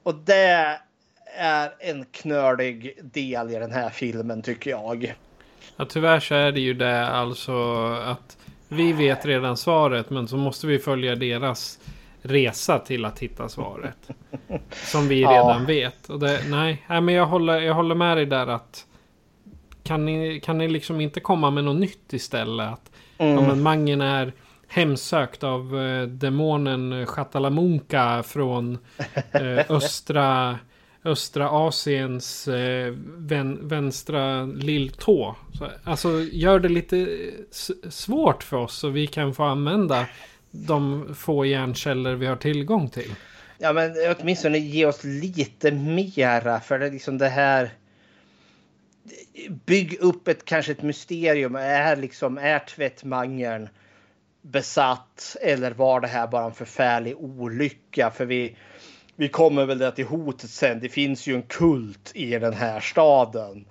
[0.03, 0.79] Och det
[1.37, 5.15] är en knölig del i den här filmen tycker jag.
[5.77, 8.37] Ja, tyvärr så är det ju det alltså att
[8.69, 11.79] vi vet redan svaret men så måste vi följa deras
[12.23, 14.11] resa till att hitta svaret.
[14.71, 15.67] Som vi redan ja.
[15.67, 16.11] vet.
[16.11, 18.87] Och det, nej, nej, men jag håller, jag håller med dig där att
[19.83, 22.69] kan ni, kan ni liksom inte komma med något nytt istället?
[22.69, 23.35] Att mm.
[23.35, 24.33] ja, men Mangen är
[24.69, 28.79] hemsökt av eh, demonen Chatalamunka från
[29.33, 30.59] eh, östra
[31.05, 35.37] östra Asiens eh, vän, vänstra lilltå.
[35.59, 37.09] Så, alltså gör det lite
[37.91, 40.07] svårt för oss så vi kan få använda
[40.51, 43.15] de få hjärnceller vi har tillgång till.
[43.59, 47.71] Ja men åtminstone ge oss lite mera för det liksom det här.
[49.67, 51.55] Bygg upp ett kanske ett mysterium.
[51.55, 53.69] Är liksom är tvättmangeln
[54.43, 58.11] besatt eller var det här bara en förfärlig olycka?
[58.11, 58.57] För vi
[59.17, 60.81] vi kommer väl till hotet sen.
[60.81, 63.65] Det finns ju en kult i den här staden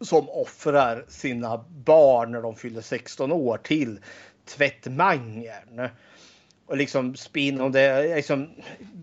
[0.00, 4.00] som offrar sina barn när de fyller 16 år till
[4.44, 5.88] tvättmangern.
[6.66, 8.50] Och liksom spinn om det liksom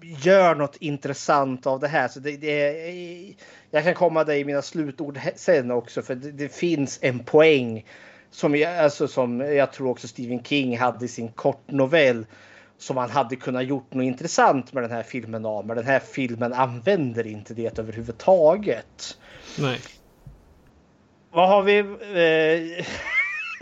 [0.01, 2.07] gör något intressant av det här.
[2.07, 3.33] Så det, det,
[3.71, 7.85] jag kan komma där i mina slutord sen också för det, det finns en poäng
[8.31, 12.25] som jag, alltså som jag tror också Stephen King hade i sin kortnovell
[12.77, 15.65] som man hade kunnat gjort något intressant med den här filmen av.
[15.65, 19.17] Men den här filmen använder inte det överhuvudtaget.
[19.59, 19.79] Nej.
[21.31, 21.77] Vad har vi?
[21.79, 22.85] Eh,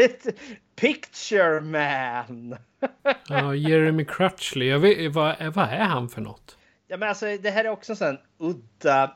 [0.76, 2.58] Picture Man.
[3.28, 4.68] ja, Jeremy Crutchley.
[4.68, 6.58] Jag vet, vad, vad är han för något?
[6.88, 9.12] Ja, men alltså, det här är också en udda...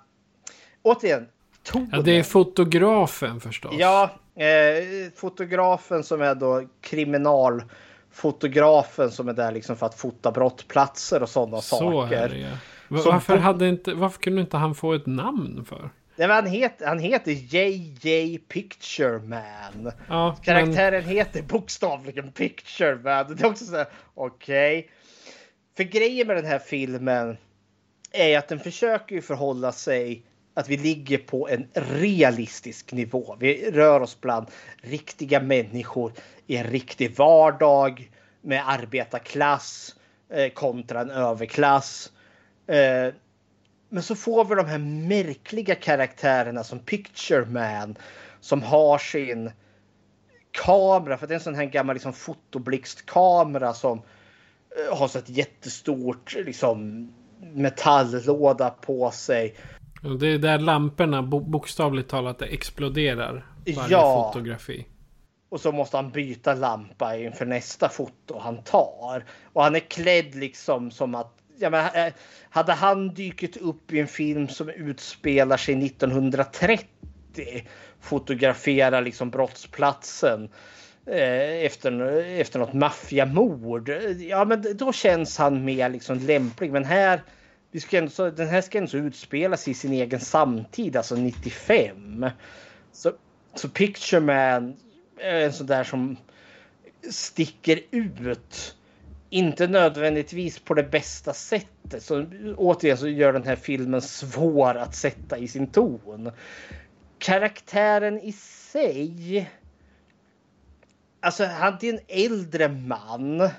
[0.83, 1.27] Återigen,
[1.63, 1.89] tonen.
[1.91, 3.75] Ja, det är fotografen förstås.
[3.77, 7.63] Ja, eh, fotografen som är då kriminal
[8.11, 12.17] fotografen som är där liksom för att fota brottplatser och sådana så saker.
[12.17, 12.57] Är det,
[12.87, 15.89] varför, hade inte, varför kunde inte han få ett namn för?
[16.15, 19.91] Nej, han, heter, han heter JJ Picture Man.
[20.07, 21.15] Ja, Karaktären men...
[21.15, 23.35] heter bokstavligen Picture Man.
[23.35, 24.79] Det är också så här, okej.
[24.79, 24.91] Okay.
[25.77, 27.37] För grejen med den här filmen
[28.11, 33.37] är att den försöker ju förhålla sig att vi ligger på en realistisk nivå.
[33.39, 34.47] Vi rör oss bland
[34.81, 36.11] riktiga människor
[36.47, 39.95] i en riktig vardag med arbetarklass
[40.29, 42.11] eh, kontra en överklass.
[42.67, 43.13] Eh,
[43.89, 44.77] men så får vi de här
[45.07, 47.95] märkliga karaktärerna som Picture Man
[48.39, 49.51] som har sin
[50.51, 54.01] kamera, för det är en sån här gammal liksom, fotoblixtkamera som
[54.77, 57.07] eh, har så ett jättestort liksom,
[57.53, 59.55] metalllåda på sig
[60.01, 63.45] det är där lamporna bokstavligt talat exploderar.
[63.75, 64.31] Varje ja.
[64.33, 64.85] fotografi.
[65.49, 69.25] Och så måste han byta lampa inför nästa foto han tar.
[69.53, 72.13] Och han är klädd liksom som att ja, men, eh,
[72.49, 76.87] hade han dykt upp i en film som utspelar sig 1930
[77.99, 80.49] fotografera liksom brottsplatsen
[81.05, 82.01] eh, efter,
[82.39, 83.89] efter något maffiamord.
[84.19, 86.71] Ja, men då känns han mer liksom lämplig.
[86.71, 87.21] Men här
[87.71, 92.25] vi ska ändå, den här ska ändå utspela sig i sin egen samtid, alltså 95.
[92.91, 93.11] Så,
[93.55, 94.75] så Picture Man
[95.17, 96.17] är en sån där som
[97.09, 98.75] sticker ut.
[99.29, 102.03] Inte nödvändigtvis på det bästa sättet.
[102.03, 102.25] Så
[102.57, 106.31] återigen så gör den här filmen svår att sätta i sin ton.
[107.19, 109.49] Karaktären i sig.
[111.19, 113.49] Alltså han är en äldre man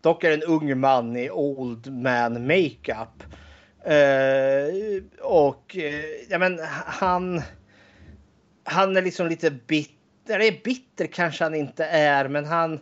[0.00, 3.22] Dock är det en ung man i old man makeup.
[3.86, 7.42] Uh, och uh, ja, men han.
[8.64, 9.94] Han är liksom lite bitter.
[10.28, 12.80] Eller bitter kanske han inte är, men han.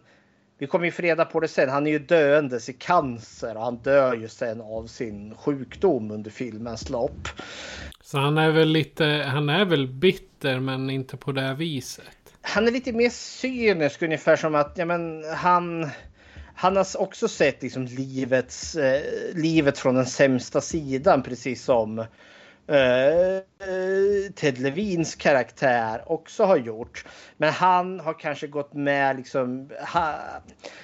[0.59, 1.69] Vi kommer ju få reda på det sen.
[1.69, 6.31] Han är ju döendes i cancer och han dör ju sen av sin sjukdom under
[6.31, 7.29] filmens lopp.
[8.01, 12.05] Så han är väl lite, han är väl bitter men inte på det viset.
[12.41, 15.91] Han är lite mer cynisk ungefär som att ja, men han
[16.59, 19.03] han har också sett liksom livets, eh,
[19.35, 21.99] livet från den sämsta sidan precis som
[22.69, 27.05] eh, eh, Ted Levins karaktär också har gjort.
[27.37, 29.71] Men han har kanske gått med liksom.
[29.93, 30.15] Ha,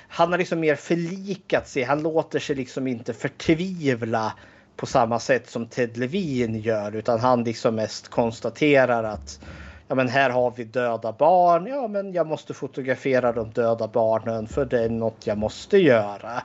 [0.08, 1.82] han har liksom mer förlikat sig.
[1.82, 4.32] Han låter sig liksom inte förtvivla
[4.76, 9.40] på samma sätt som Ted Levin gör utan han liksom mest konstaterar att
[9.92, 11.66] ja, men här har vi döda barn.
[11.66, 16.42] Ja, men jag måste fotografera de döda barnen för det är något jag måste göra.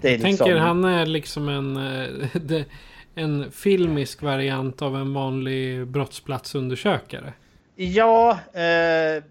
[0.00, 0.46] Det är jag liksom...
[0.46, 2.62] tänker han är liksom en, eh,
[3.14, 7.32] en filmisk variant av en vanlig brottsplatsundersökare.
[7.74, 9.24] Ja, eh,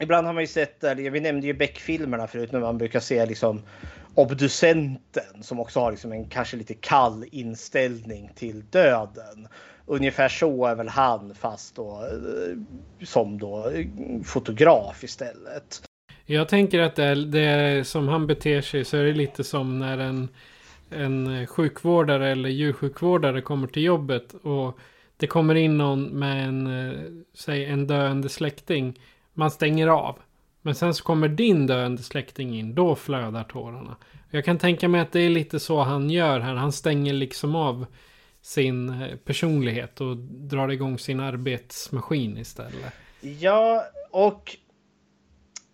[0.00, 3.62] ibland har man ju sett, vi nämnde ju Beck-filmerna förut när man brukar se liksom
[4.14, 9.48] obducenten som också har liksom en kanske lite kall inställning till döden.
[9.90, 12.58] Ungefär så är väl han fast då eh,
[13.06, 13.86] som då eh,
[14.24, 15.82] fotograf istället.
[16.26, 19.78] Jag tänker att det, är, det som han beter sig så är det lite som
[19.78, 20.28] när en,
[20.90, 24.78] en sjukvårdare eller djursjukvårdare kommer till jobbet och
[25.16, 26.98] det kommer in någon med en, eh,
[27.34, 29.00] säg en döende släkting.
[29.34, 30.18] Man stänger av.
[30.62, 32.74] Men sen så kommer din döende släkting in.
[32.74, 33.96] Då flödar tårarna.
[34.30, 36.54] Jag kan tänka mig att det är lite så han gör här.
[36.54, 37.86] Han stänger liksom av
[38.42, 42.92] sin eh, personlighet och drar igång sin arbetsmaskin istället.
[43.20, 44.56] Ja, och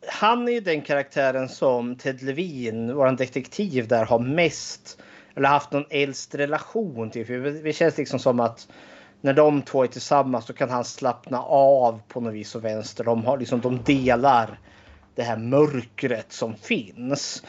[0.09, 4.99] han är ju den karaktären som Ted Levin, vår detektiv där, har mest
[5.37, 7.27] eller haft någon äldst relation till.
[7.27, 8.69] För det känns liksom som att
[9.21, 13.05] när de två är tillsammans så kan han slappna av på något vis och vänster.
[13.05, 14.59] De, har liksom, de delar
[15.15, 17.43] det här mörkret som finns.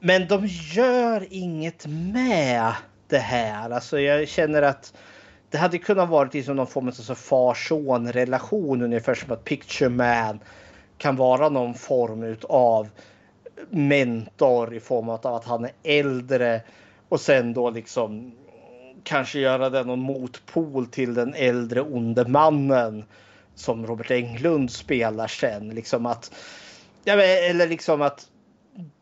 [0.00, 2.72] Men de gör inget med
[3.12, 3.70] det här.
[3.70, 4.94] Alltså jag känner att
[5.50, 9.90] det hade kunnat vara liksom någon form av alltså far-son relation ungefär som att Picture
[9.90, 10.40] Man
[10.98, 12.88] kan vara någon form av
[13.70, 16.60] mentor i form av att han är äldre
[17.08, 18.32] och sen då liksom
[19.04, 23.04] kanske göra den någon motpol till den äldre onde mannen
[23.54, 25.68] som Robert Englund spelar sen.
[25.68, 26.32] Liksom att,
[27.04, 28.26] ja, eller liksom att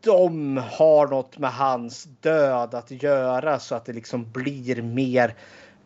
[0.03, 5.35] de har något med hans död att göra så att det liksom blir mer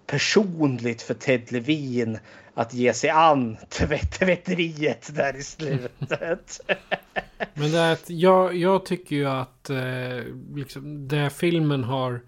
[0.08, 2.20] personligt för Ted Levin
[2.54, 6.60] att ge sig an tvätteriet där i slutet.
[7.54, 10.24] Men det är att jag, jag tycker ju att eh,
[10.56, 12.22] liksom, det filmen har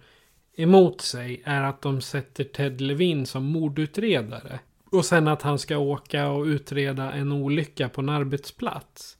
[0.57, 4.59] emot sig är att de sätter Ted Levin som mordutredare.
[4.91, 9.16] Och sen att han ska åka och utreda en olycka på en arbetsplats.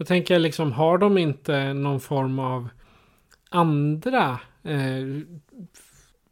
[0.00, 2.68] Då tänker jag liksom, har de inte någon form av
[3.48, 5.22] andra eh,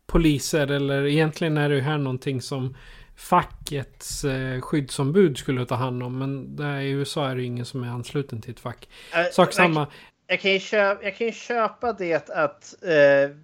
[0.06, 2.76] poliser eller egentligen är det här någonting som
[3.16, 6.18] fackets eh, skyddsombud skulle ta hand om.
[6.18, 8.88] Men där i USA är det ingen som är ansluten till ett fack.
[9.16, 9.80] Uh, Sak samma.
[9.80, 9.88] Jag,
[10.26, 13.36] jag, kan ju köpa, jag kan ju köpa det att uh,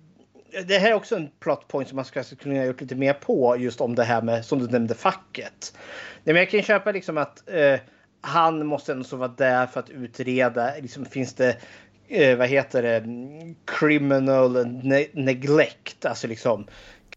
[0.66, 3.12] det här är också en plot point som man ska kunna ha gjort lite mer
[3.12, 5.75] på just om det här med som du nämnde facket.
[6.25, 7.81] Nej, men jag kan ju köpa liksom att uh,
[8.25, 10.72] han måste ändå vara där för att utreda.
[10.83, 11.57] Liksom, finns det
[12.09, 13.05] eh, vad heter det?
[13.64, 16.66] Criminal ne neglect, alltså liksom.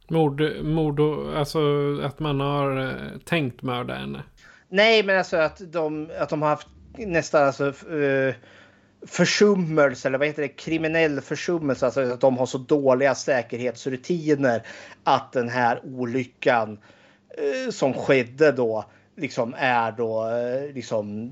[0.09, 0.99] Mord, mord,
[1.35, 1.59] alltså
[2.03, 4.23] att man har eh, tänkt mörda henne.
[4.69, 8.35] Nej, men alltså att de, att de har haft nästan alltså eh,
[9.07, 10.47] försummelse eller vad heter det?
[10.47, 14.63] Kriminell försummelse, alltså att de har så dåliga säkerhetsrutiner
[15.03, 16.79] att den här olyckan
[17.37, 18.85] eh, som skedde då
[19.17, 21.31] liksom är då eh, liksom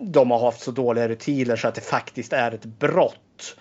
[0.00, 3.56] de har haft så dåliga rutiner så att det faktiskt är ett brott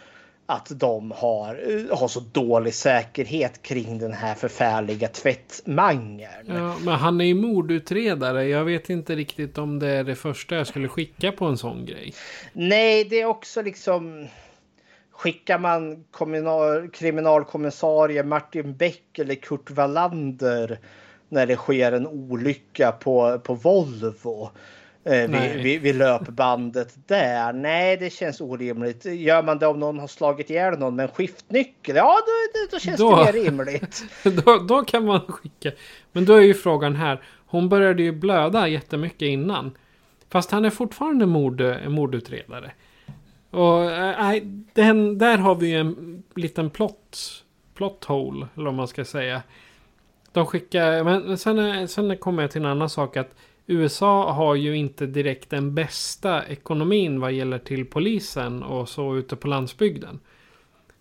[0.46, 6.48] att de har, eh, har så dålig säkerhet kring den här förfärliga tvättmangeln.
[6.48, 8.46] Ja, men han är ju mordutredare.
[8.46, 11.86] Jag vet inte riktigt om det är det första jag skulle skicka på en sån
[11.86, 12.14] grej.
[12.54, 14.28] Nej, det är också liksom...
[15.12, 16.04] Skickar man
[16.94, 20.80] kriminalkommissarie Martin Beck eller Kurt Wallander
[21.34, 24.50] när det sker en olycka på, på Volvo
[25.04, 27.54] eh, vid, vid, vid, löpbandet där.
[27.54, 29.06] Nej, det känns orimligt.
[29.06, 31.96] Gör man det om någon har slagit ihjäl någon med en skiftnyckel?
[31.96, 34.04] Ja, då, då, känns då, det mer rimligt.
[34.46, 35.72] då, då kan man skicka.
[36.12, 37.22] Men då är ju frågan här.
[37.46, 39.78] Hon började ju blöda jättemycket innan.
[40.30, 42.72] Fast han är fortfarande mord, mordutredare.
[43.50, 49.06] Och äh, den, där har vi en liten plot, plot hole, eller vad man ska
[49.06, 49.42] säga.
[50.34, 53.30] De skickar, men sen, sen kommer jag till en annan sak att
[53.68, 59.36] USA har ju inte direkt den bästa ekonomin vad gäller till polisen och så ute
[59.36, 60.20] på landsbygden.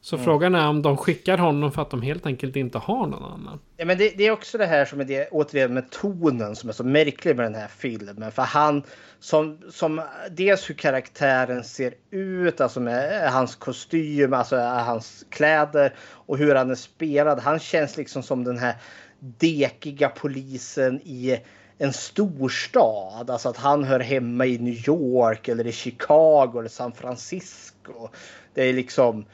[0.01, 0.24] Så mm.
[0.24, 3.61] frågan är om de skickar honom för att de helt enkelt inte har någon annan.
[3.76, 6.68] Ja, men det, det, är också det här som är det, återigen med tonen som
[6.68, 8.33] är så märklig med den här filmen.
[8.33, 8.83] För han,
[9.20, 16.39] som, som dels hur karaktären ser ut, alltså med hans kostym, alltså hans kläder och
[16.39, 17.41] hur han är spelad.
[17.41, 18.74] Han känns liksom som den här
[19.23, 21.39] dekiga polisen i
[21.79, 23.31] en storstad.
[23.31, 28.09] Alltså att han hör hemma i New York eller i Chicago eller San Francisco.
[28.55, 29.25] Det är liksom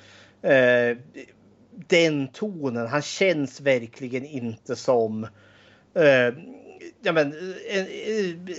[0.43, 0.97] eh,
[1.89, 2.87] den tonen.
[2.87, 5.25] Han känns verkligen inte som
[5.95, 6.35] eh,
[7.03, 7.35] ja, men,
[7.71, 7.87] en,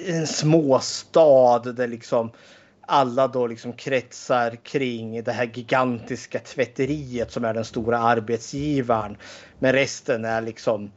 [0.07, 2.31] en småstad där liksom
[2.81, 9.17] alla då liksom kretsar kring det här gigantiska tvätteriet som är den stora arbetsgivaren.
[9.59, 10.91] Men resten är liksom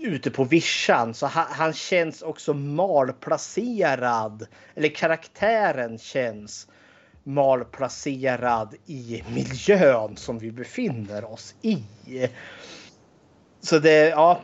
[0.00, 1.14] ute på vischan.
[1.14, 4.46] Så han, han känns också malplacerad.
[4.74, 6.68] Eller karaktären känns
[7.26, 11.78] malplacerad i miljön som vi befinner oss i.
[13.60, 14.40] Så det, ja.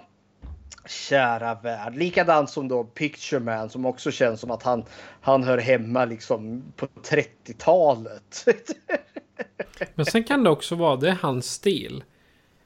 [0.86, 1.96] Kära värld.
[1.96, 4.84] Likadant som då Picture Man som också känns som att han,
[5.20, 8.44] han hör hemma liksom på 30-talet.
[9.94, 12.04] Men sen kan det också vara, det är hans stil.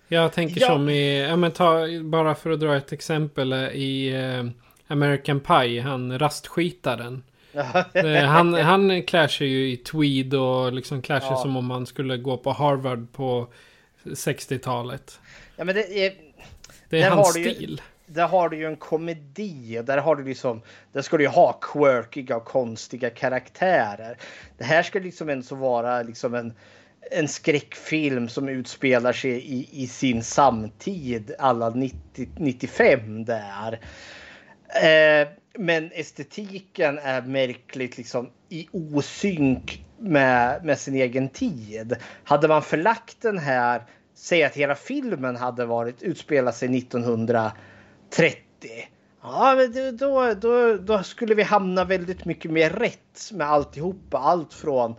[0.09, 0.67] Jag tänker Ja.
[0.67, 4.45] som i, ja men ta, bara för att dra ett exempel eh, i eh,
[4.93, 7.23] American Pie, han rastskitaren.
[7.95, 11.37] Eh, han, han klär sig ju i tweed och liksom klär sig Ja.
[11.37, 13.49] som om han skulle gå på Harvard på
[14.05, 15.21] 60-talet.
[15.57, 16.13] Ja, men det är,
[16.89, 17.83] Det är hans ju- stil.
[18.07, 21.53] Där har du ju en komedi där har du liksom, där ska du ju ha
[21.53, 24.17] quirkiga och konstiga karaktärer.
[24.59, 26.53] Det här ska liksom ändå vara liksom en,
[27.11, 33.81] en skräckfilm som utspelar sig i, i sin samtid alla 90, 95 där.
[34.83, 35.29] Eh,
[35.59, 41.97] men estetiken är märkligt liksom i osynk med, med sin egen tid.
[42.25, 43.83] Hade man förlagt den här,
[44.15, 47.57] säg att hela filmen hade varit utspelat sig 1930.
[49.23, 54.19] Ja, men då, då, då, då skulle vi hamna väldigt mycket mer rätt med alltihopa.
[54.19, 54.95] Allt från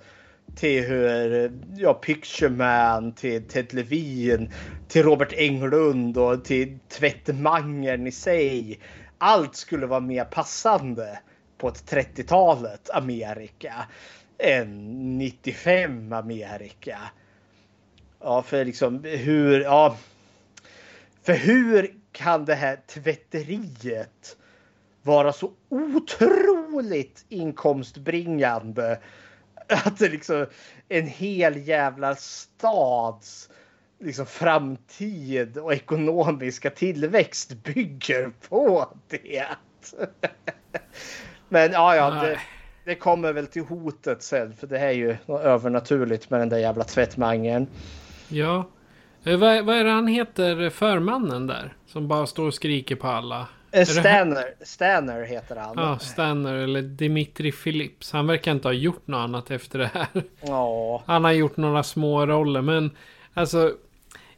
[0.58, 4.52] till hur ja, Picture Man, till Ted Levin,
[4.88, 8.80] till Robert Englund och till tvättmangern i sig.
[9.18, 11.20] Allt skulle vara mer passande
[11.58, 13.74] på ett 30-talet Amerika
[14.38, 17.00] än 95 Amerika.
[18.20, 19.98] Ja, för liksom hur, ja.
[21.24, 24.38] För hur kan det här tvätteriet
[25.04, 28.98] vara så otroligt inkomstbringande
[29.86, 30.46] att det liksom
[30.90, 33.50] en hel jävla stads
[34.00, 39.46] liksom framtid och ekonomiska tillväxt bygger på det.
[41.50, 42.40] Men ja, ja, det,
[42.86, 46.50] det kommer väl till hotet sen för det här är ju något övernaturligt med den
[46.50, 47.68] där jävla tvättmangeln.
[48.28, 48.70] Ja.
[49.24, 51.74] Eh, vad, vad är det han heter, förmannen där?
[51.86, 53.48] Som bara står och skriker på alla.
[53.86, 55.74] Stanner, Stanner heter han.
[55.78, 58.12] Ja, Stanner eller Dimitri Phillips.
[58.12, 60.08] Han verkar inte ha gjort något annat efter det här.
[60.42, 61.04] Ja.
[61.06, 62.92] Han har gjort några små roller men
[63.34, 63.72] alltså.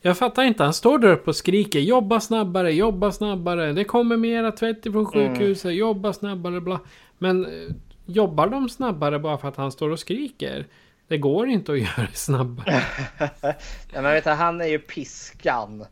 [0.01, 0.63] Jag fattar inte.
[0.63, 3.73] Han står där uppe och skriker jobba snabbare, jobba snabbare.
[3.73, 6.79] Det kommer mera tvätt ifrån sjukhuset, jobba snabbare, bla.
[7.17, 7.75] Men eh,
[8.05, 10.65] jobbar de snabbare bara för att han står och skriker?
[11.07, 12.83] Det går inte att göra det snabbare.
[13.93, 15.85] Ja, men vet du, han är ju piskan.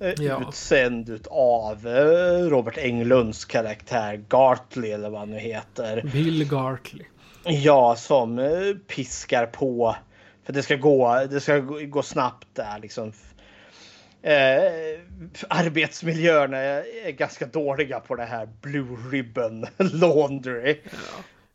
[0.00, 0.42] Eh, Ja.
[0.48, 6.02] Utsänd utav eh, Robert Englunds karaktär Gartley eller vad han nu heter.
[6.12, 7.06] Bill Gartley.
[7.44, 9.96] Ja, som eh, piskar på.
[10.44, 13.12] För det ska gå, det ska gå, snabbt där liksom.
[14.22, 15.00] Eh,
[15.48, 20.80] arbetsmiljöerna är, ganska dåliga på det här Blue Ribbon Laundry.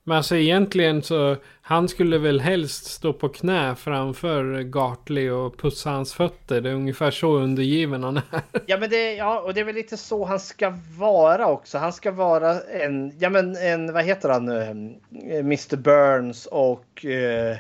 [0.06, 1.36] Men alltså egentligen så.
[1.62, 6.62] Han skulle väl helst stå på knä framför Gartley och pussa hans fötter.
[6.62, 8.24] Det är ungefär så undergiven han är.
[8.66, 11.78] Ja, men det, ja, och det är väl lite så han ska vara också.
[11.78, 14.62] Han ska vara en, ja men en, vad heter han nu?
[15.30, 17.58] Eh, Mr Burns och eh,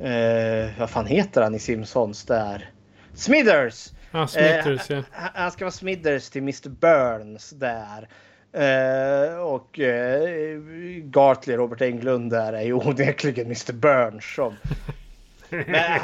[0.00, 2.70] eh, vad fan heter han i Simpsons där?
[3.14, 3.88] Smithers!
[4.10, 5.02] Ja, Smithers Eh, ja.
[5.12, 8.08] han- Han ska vara Smithers till Mr Burns där.
[8.56, 10.58] Eh, och eh,
[11.02, 14.54] Gartley, Robert Englund där är ju onekligen Mr Burns som...
[15.48, 16.00] Men,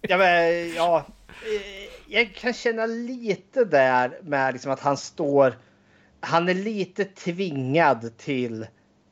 [0.00, 5.58] ja, men, ja, eh, jag kan känna lite där med liksom att han står...
[6.20, 8.66] Han är lite tvingad till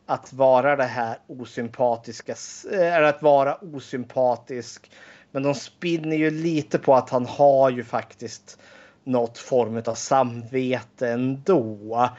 [0.06, 2.34] att vara det här osympatiska,
[2.72, 4.90] eh, eller att vara osympatisk.
[5.30, 8.58] Men de spinner ju lite på att han har ju faktiskt
[9.04, 12.10] något form av samvete ändå.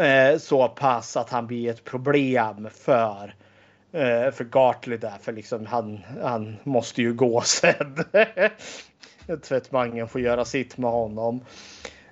[0.00, 3.34] Eh, så pass att han blir ett problem för
[3.92, 5.18] eh, för Gartley där.
[5.22, 8.04] För liksom han, han måste ju gå sen.
[9.42, 11.40] Tvättmangen får göra sitt med honom.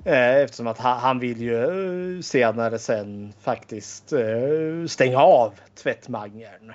[0.05, 6.73] Eh, eftersom att han, vill ju eh, senare sen faktiskt eh, stänga av tvättmangeln.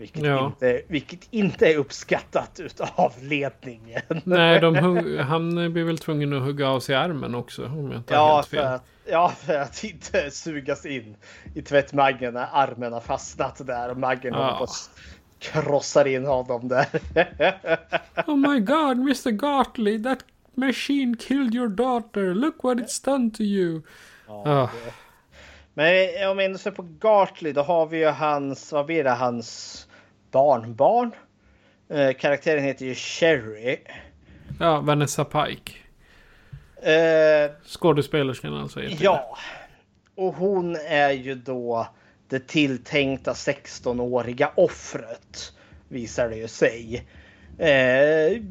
[0.00, 0.46] Vilket, Ja.
[0.46, 4.02] inte, vilket inte är uppskattat utav ledningen.
[4.24, 8.16] Nej, hugg, han blir väl tvungen att hugga av sig armen också om jag inte
[8.16, 8.66] har Ja helt för, fel.
[8.66, 11.16] att, ja, för att inte sugas in
[11.54, 14.40] i tvättmaggen när armen har fastnat där och Maggen Ja.
[14.42, 14.90] håller på att
[15.38, 16.86] krossar in honom där.
[18.26, 20.18] Oh my god, Mr Gartley, that
[20.54, 22.34] machine killed your daughter.
[22.34, 23.82] Look what it's done to you.
[24.28, 24.68] Ah.
[25.74, 29.10] Men om vi ändå ser på Gartley, då har vi ju hans, vad blir det,
[29.10, 29.86] hans
[30.30, 31.10] barnbarn.
[31.88, 33.76] Eh, karaktären heter ju Sherry.
[34.60, 35.72] Ja, Vanessa Pike.
[36.82, 38.82] Eh, Skådespelerskan alltså.
[38.82, 39.36] ja,
[40.14, 41.88] och hon är ju då
[42.28, 45.52] det tilltänkta 16-åriga offret.
[45.88, 47.06] Visar det ju sig.
[47.58, 48.42] Eh,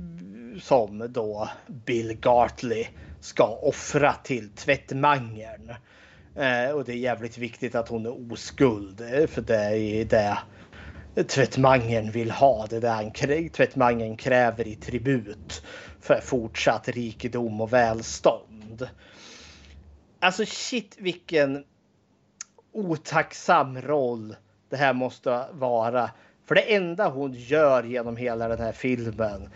[0.62, 2.88] som då Bill Gartley
[3.20, 5.70] ska offra till tvättmangeln.
[6.36, 9.02] Eh, och det är jävligt viktigt att hon är oskuld.
[9.02, 10.38] eh, För det är det
[11.16, 12.68] tvättmangeln vill ha.
[12.70, 15.64] Det är det han krä- tvättmangeln kräver i tribut.
[16.02, 18.90] För fortsatt rikedom och välstånd.
[20.20, 21.64] Alltså shit vilken
[22.74, 24.36] otacksam roll
[24.70, 26.10] det här måste vara.
[26.48, 29.50] För det enda hon gör genom hela den här filmen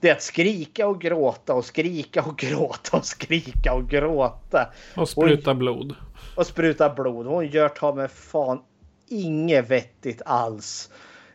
[0.00, 4.68] det är att skrika och gråta och skrika och gråta och skrika och gråta.
[4.96, 5.94] Och spruta blod.
[6.36, 7.26] Och spruta blod.
[7.26, 8.60] Hon gör ta med fan
[9.08, 10.90] inget vettigt alls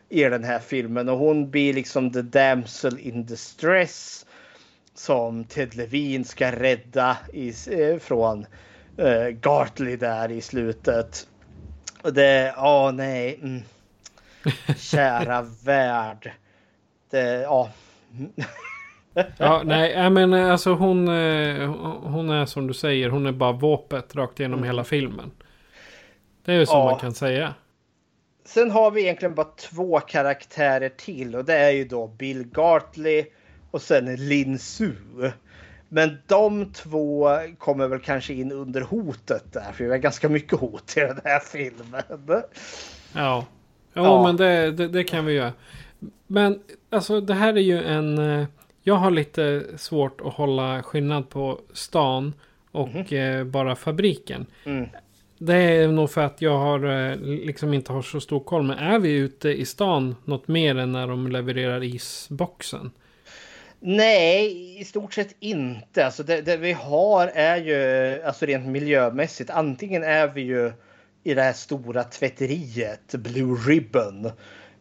[0.08, 1.08] i den här filmen.
[1.08, 4.26] Och hon blir liksom the damsel in distress.
[4.94, 8.46] Som Ted Levine ska rädda i, eh, från
[8.96, 11.26] eh, Gartley där i slutet.
[12.02, 13.38] Och det, åh nej.
[13.42, 13.62] Mm.
[14.78, 16.32] Kära värld.
[17.10, 17.70] Det, ja.
[19.36, 21.68] Ja, nej, men alltså hon, eh,
[22.02, 24.66] hon är som du säger, hon är bara våpet rakt igenom Mm.
[24.66, 25.30] hela filmen.
[26.44, 26.84] Det är ju som Ja.
[26.84, 27.54] man kan säga.
[28.44, 33.24] Sen har vi egentligen bara två karaktärer till och det är ju då Bill Gartley
[33.70, 34.92] och sen Lin Su.
[35.88, 37.28] Men de två
[37.58, 41.20] kommer väl kanske in under hotet där, för det är ganska mycket hot i den
[41.24, 42.42] här filmen.
[43.14, 43.46] Ja.
[43.94, 44.22] Jo, Ja.
[44.22, 45.52] men det, det, det kan vi göra.
[46.26, 46.60] Men
[46.90, 48.18] alltså det här är ju en...
[48.18, 48.46] eh,
[48.82, 52.34] Jag har lite svårt att hålla skillnad på stan
[52.70, 54.46] och eh, bara fabriken.
[54.64, 54.88] Mm.
[55.46, 58.62] Det är nog för att jag har eh, liksom inte har så stor koll.
[58.62, 62.90] Men är vi ute i stan något mer än när de levererar isboxen?
[63.80, 66.06] Nej, i stort sett inte.
[66.06, 70.72] Alltså det, det vi har är ju, alltså rent miljömässigt, antingen är vi ju
[71.24, 74.30] i det här stora tvätteriet, Blue Ribbon.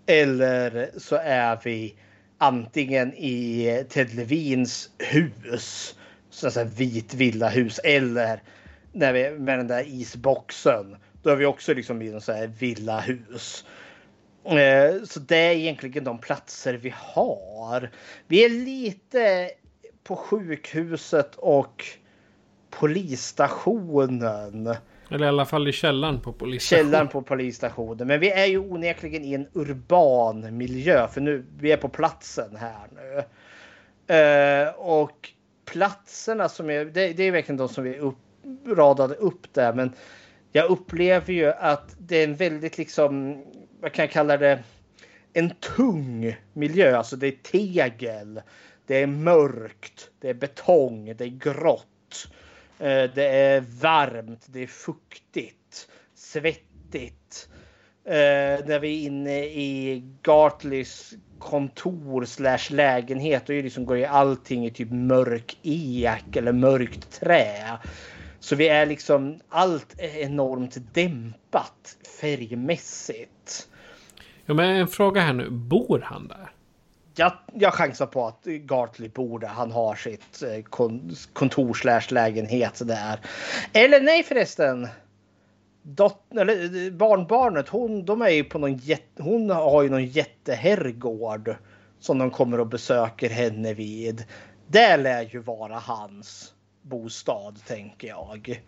[0.06, 1.96] Eller så är vi
[2.38, 5.96] antingen i Ted Levins hus,
[6.30, 8.42] så att säga vit villahus, eller
[8.92, 10.96] när vi, med den där isboxen.
[11.24, 13.66] Då är vi också liksom i en så här villahus.
[14.46, 17.90] Eh, Så det är egentligen de platser vi har.
[18.28, 19.50] Vi är lite
[20.04, 21.86] på sjukhuset och
[22.70, 24.76] polisstationen.
[25.12, 26.86] Eller i alla fall i källaren på polisstationen.
[26.86, 28.08] Källaren på polisstationen.
[28.08, 31.08] Men vi är ju onekligen i en urban miljö.
[31.08, 33.24] För nu, vi är på platsen här nu.
[34.16, 35.30] Eh, och
[35.66, 38.18] platserna som är, det, det är verkligen de som vi upp,
[38.68, 39.74] radade upp där.
[39.74, 39.94] Men
[40.52, 43.44] jag upplever ju att det är en väldigt liksom,
[43.82, 44.64] vad kan jag kalla det?
[45.34, 46.98] En tung miljö.
[46.98, 48.42] Alltså det är tegel.
[48.86, 50.10] Det är mörkt.
[50.20, 51.14] Det är betong.
[51.18, 51.88] Det är grått.
[52.82, 57.50] Eh, det är varmt, det är fuktigt, svettigt.
[58.06, 63.98] Eh, när vi är inne i Gartleys kontor slash lägenhet då är det liksom går
[63.98, 67.80] ju allting i typ mörk ek eller mörkt trä.
[68.42, 73.68] Så vi är liksom allt är enormt dämpat färgmässigt.
[74.46, 75.50] Ja, men en fråga här nu.
[75.50, 76.52] Bor han där?
[77.16, 79.48] Jag, jag chansar på att Gartley bor där.
[79.48, 83.20] Han har sitt eh, kon, kontor slash lägenhet där.
[83.74, 84.88] Eller nej förresten.
[85.84, 90.06] Dot, eller, eh, barnbarnet, hon, de är ju på någon jätte, hon har ju någon
[90.06, 91.56] jätteherrgård
[92.00, 94.26] som de kommer och besöker henne vid.
[94.68, 98.62] Det lär ju vara hans bostad tänker jag.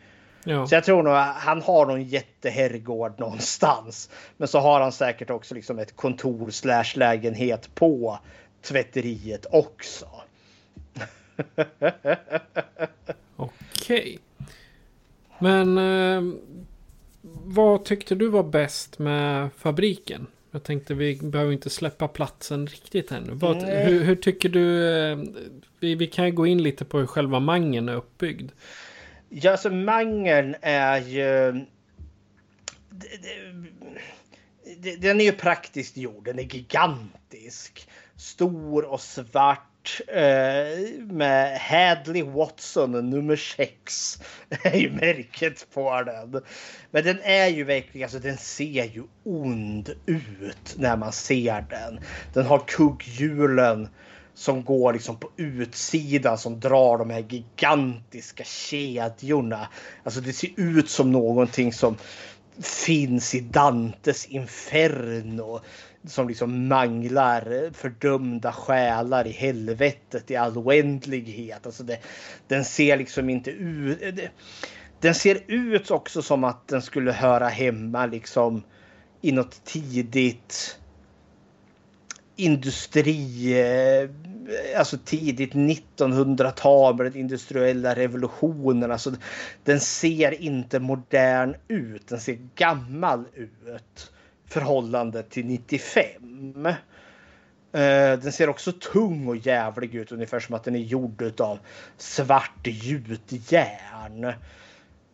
[0.43, 0.67] Ja.
[0.67, 4.09] Så jag tror nog han har någon jätteherrgård någonstans.
[4.37, 8.19] Men så har han säkert också liksom ett kontor slash lägenhet på
[8.61, 10.07] tvätteriet också.
[13.35, 14.19] Okej.
[15.39, 16.33] Men eh,
[17.45, 20.27] vad tyckte du var bäst med fabriken?
[20.51, 23.31] Jag tänkte vi behöver inte släppa platsen riktigt ännu.
[23.33, 24.89] Vad, hur, hur tycker du?
[25.11, 25.17] Eh,
[25.83, 28.51] vi, vi kan ju gå in lite på hur själva mangen är uppbyggd.
[29.29, 31.65] Ja, alltså mangeln är ju...
[34.97, 36.25] den är ju praktiskt gjord.
[36.25, 37.87] Den är gigantisk.
[38.15, 40.01] Stor och svart.
[40.07, 44.21] Eh, med Hadley Watson nummer 6.
[44.63, 46.43] är ju märket på den.
[46.91, 51.99] Men den är ju verkligen, alltså den ser ju ond ut när man ser den.
[52.33, 53.89] Den har kugghjulen
[54.33, 59.67] som går liksom på utsidan som drar de här gigantiska kedjorna.
[60.03, 61.97] Alltså det ser ut som någonting som
[62.61, 65.61] finns i Dantes Inferno.
[66.07, 71.65] Som liksom manglar fördömda själar i helvetet i all oändlighet.
[71.65, 71.99] Alltså det,
[72.47, 74.19] den ser liksom inte ut...
[74.99, 78.63] Den ser ut också som att den skulle höra hemma liksom
[79.21, 80.79] i något tidigt
[82.35, 84.09] industri, eh,
[84.79, 88.91] alltså tidigt 1900-tal med den industriella revolutionen.
[88.91, 89.11] Alltså,
[89.63, 94.11] den ser inte modern ut, den ser gammal ut
[94.47, 96.65] förhållande till 95.
[96.65, 101.59] Eh, den ser också tung och jävlig ut, ungefär som att den är gjord av
[101.97, 104.23] svart gjutjärn.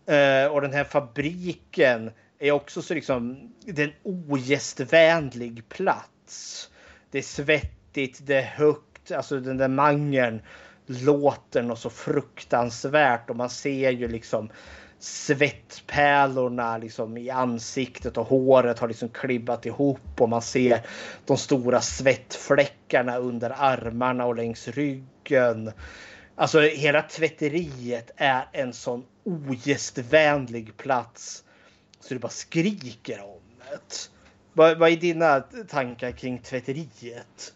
[0.06, 6.70] Eh, och den här fabriken är också så liksom, det är en ogästvänlig plats
[7.12, 10.42] det är svettigt, det är högt, alltså den där mangeln
[10.86, 14.50] låter något så fruktansvärt och man ser ju liksom
[15.00, 20.82] svettpärlorna liksom i ansiktet och håret har liksom klibbat ihop och man ser
[21.26, 25.72] de stora svettfläckarna under armarna och längs ryggen.
[26.36, 31.44] Alltså hela tvätteriet är en sån ogästvänlig plats
[32.00, 34.10] så det bara skriker om det.
[34.60, 37.54] Vad, vad är dina tankar kring tvätteriet?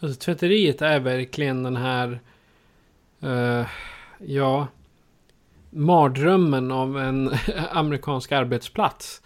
[0.00, 2.20] Alltså, tvätteriet är verkligen den här...
[3.24, 3.66] Uh,
[4.18, 4.68] ja...
[5.70, 7.30] Mardrömmen av en
[7.70, 9.22] amerikansk arbetsplats.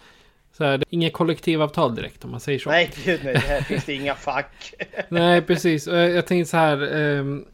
[0.51, 2.69] Så här, inget kollektivavtal direkt om man säger så.
[2.69, 3.37] Nej, gud nej.
[3.37, 4.73] Här finns det inga fack.
[5.09, 5.87] nej, precis.
[5.87, 6.93] Jag tänkte så här.
[6.93, 7.45] Um,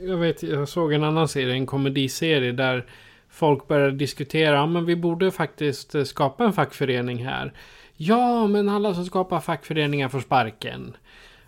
[0.00, 2.86] jag vet, jag såg en annan serie, en komediserie där
[3.28, 4.54] folk började diskutera.
[4.54, 7.52] Ja, men vi borde faktiskt skapa en fackförening här.
[8.00, 10.96] Ja, men alla som skapar fackföreningar får sparken.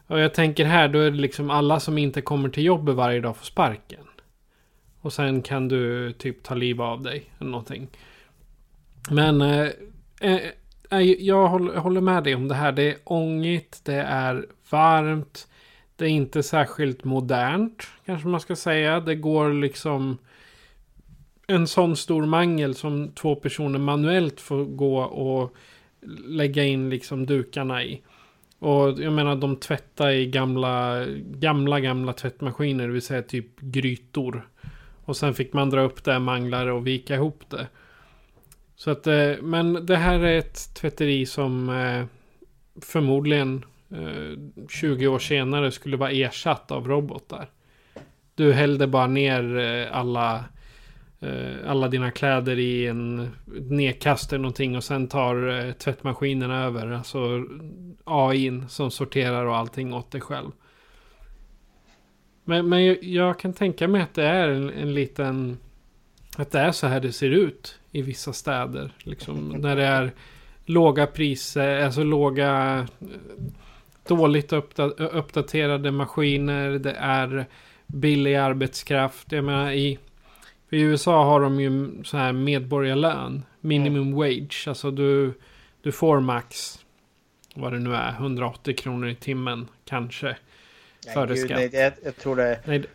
[0.07, 3.21] Och jag tänker här, då är det liksom alla som inte kommer till jobbet varje
[3.21, 4.05] dag får sparken.
[5.01, 7.89] Och sen kan du typ ta liv av dig eller någonting.
[9.11, 9.69] Men eh,
[10.21, 10.41] eh,
[10.91, 12.73] eh jag håller med dig om det här.
[12.73, 15.49] Det är ångigt, det är varmt.
[15.97, 19.01] Det är inte särskilt modernt, kanske man ska säga.
[19.01, 20.19] Det går liksom
[21.47, 25.57] en sån stor mangel som två personer manuellt får gå och
[26.27, 28.03] lägga in liksom dukarna i.
[28.59, 34.49] Och jag menar de tvättar i gamla, gamla, gamla tvättmaskiner, det vill säga typ grytor.
[35.05, 37.67] Och sen fick man dra upp det, manglare och vika ihop det.
[38.81, 42.05] Så att, eh, men det här är ett tvätteri som eh,
[42.83, 47.51] förmodligen eh, 20 år senare skulle vara ersatt av robotar.
[48.35, 49.57] Du hällde bara ner
[49.93, 50.45] alla
[51.23, 56.93] Eh, alla dina kläder i en nedkast eller någonting och sen tar eh, tvättmaskinen över.
[56.93, 57.45] Alltså
[58.05, 60.51] AI som sorterar och allting åt dig själv.
[62.45, 65.59] Men, men jag, kan tänka mig att det är en, en, liten...
[66.37, 68.93] Att det är så här det ser ut i vissa städer.
[68.99, 70.13] Liksom när det är
[70.65, 72.79] låga priser, alltså låga...
[73.01, 73.07] Eh,
[74.07, 74.53] dåligt
[74.99, 76.71] uppdaterade maskiner.
[76.71, 77.47] Det är
[77.87, 79.33] billig arbetskraft.
[79.33, 79.99] Jag menar i
[80.71, 83.43] för i USA har de ju så här medborgarlön.
[83.61, 84.15] Minimum mm.
[84.15, 84.65] wage.
[84.69, 85.35] Alltså du,
[85.83, 86.79] du får max,
[87.55, 90.27] vad det nu är, 180 kronor i timmen kanske.
[91.07, 91.59] Nej, före gud, skatt.
[91.59, 92.87] Nej, jag, jag tror det är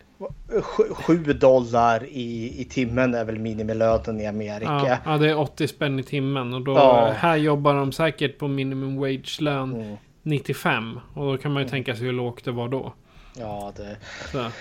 [0.93, 4.87] 7 dollar i, i timmen är väl minimilönen i Amerika.
[4.87, 6.53] Ja, ja, det är 80 spänn i timmen.
[6.53, 7.13] Och då, ja.
[7.17, 9.97] här jobbar de säkert på minimum wage-lön mm.
[10.23, 10.99] 95.
[11.13, 11.71] Och då kan man ju mm.
[11.71, 12.93] tänka sig hur lågt det var då.
[13.37, 13.97] Ja, det...
[14.31, 14.51] Så.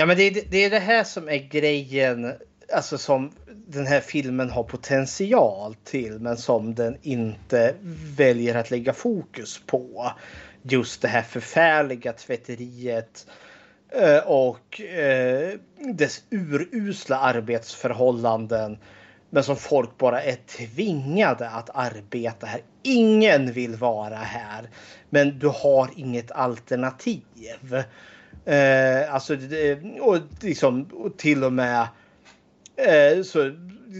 [0.00, 2.32] Ja, men det är, det är det här som är grejen.
[2.74, 3.32] Alltså som
[3.66, 7.74] den här filmen har potential till men som den inte
[8.16, 10.12] väljer att lägga fokus på.
[10.62, 13.26] Just det här förfärliga tvätteriet
[13.88, 15.58] eh, och eh,
[15.94, 18.78] dess urusla arbetsförhållanden.
[19.30, 22.60] Men som folk bara är tvingade att arbeta här.
[22.82, 24.70] Ingen vill vara här.
[25.10, 27.22] Men du har inget alternativ.
[28.44, 29.36] Eh, alltså,
[30.00, 31.88] och liksom och till och med
[32.76, 33.50] eh, så,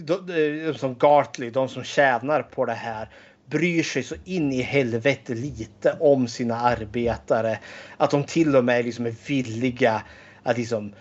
[0.04, 3.08] de, som Gartley, de som tjänar på det här,
[3.46, 7.58] bryr sig så in i helvete lite om sina arbetare.
[7.96, 10.02] Att de till och med liksom är villiga
[10.42, 10.92] att liksom eh,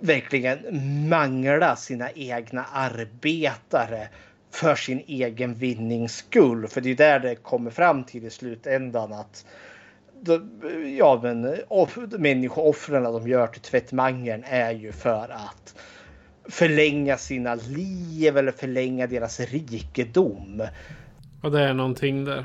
[0.00, 0.58] verkligen
[1.08, 4.08] mangla sina egna arbetare
[4.50, 6.68] för sin egen vinnings skull.
[6.68, 9.44] För det är där det kommer fram till i slutändan att
[10.98, 15.74] ja, men off, människooffren de gör till tvättmangeln är ju för att
[16.48, 20.62] förlänga sina liv eller förlänga deras rikedom.
[21.42, 22.44] Och det är någonting där.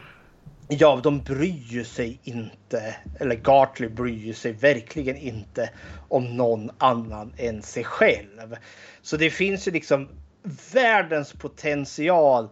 [0.67, 5.69] Ja, de bryr sig inte, eller Gartley bryr sig verkligen inte
[6.07, 8.55] om någon annan än sig själv.
[9.01, 10.09] Så det finns ju liksom
[10.73, 12.49] världens potential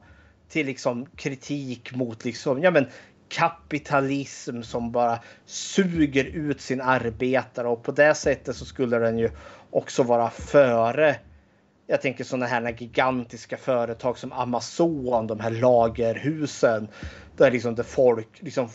[0.50, 2.88] till liksom kritik mot liksom, ja men
[3.34, 9.30] kapitalism som bara suger ut sin arbetare och på det sättet så skulle den ju
[9.70, 11.16] också vara före
[11.88, 16.88] jag tänker sådana här gigantiska företag som Amazon, de här lagerhusen.
[17.38, 18.70] Där liksom där folk liksom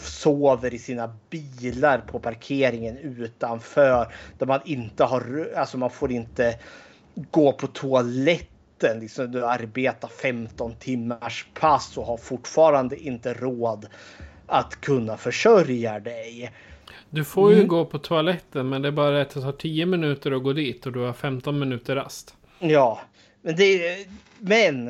[0.00, 4.12] sover i sina bilar på parkeringen utanför.
[4.38, 6.58] Där man inte har, alltså man får inte
[7.30, 8.48] gå på toalett
[8.84, 9.00] toaletten.
[9.00, 13.86] Liksom du arbetar 15 timmars pass och har fortfarande inte råd
[14.46, 16.52] att kunna försörja dig.
[17.10, 17.68] Du får ju mm.
[17.68, 20.86] gå på toaletten men det är bara att det tar 10 minuter att gå dit
[20.86, 22.34] och du har 15 minuter rast.
[22.58, 23.00] Ja,
[23.42, 24.06] men det...
[24.38, 24.88] Men...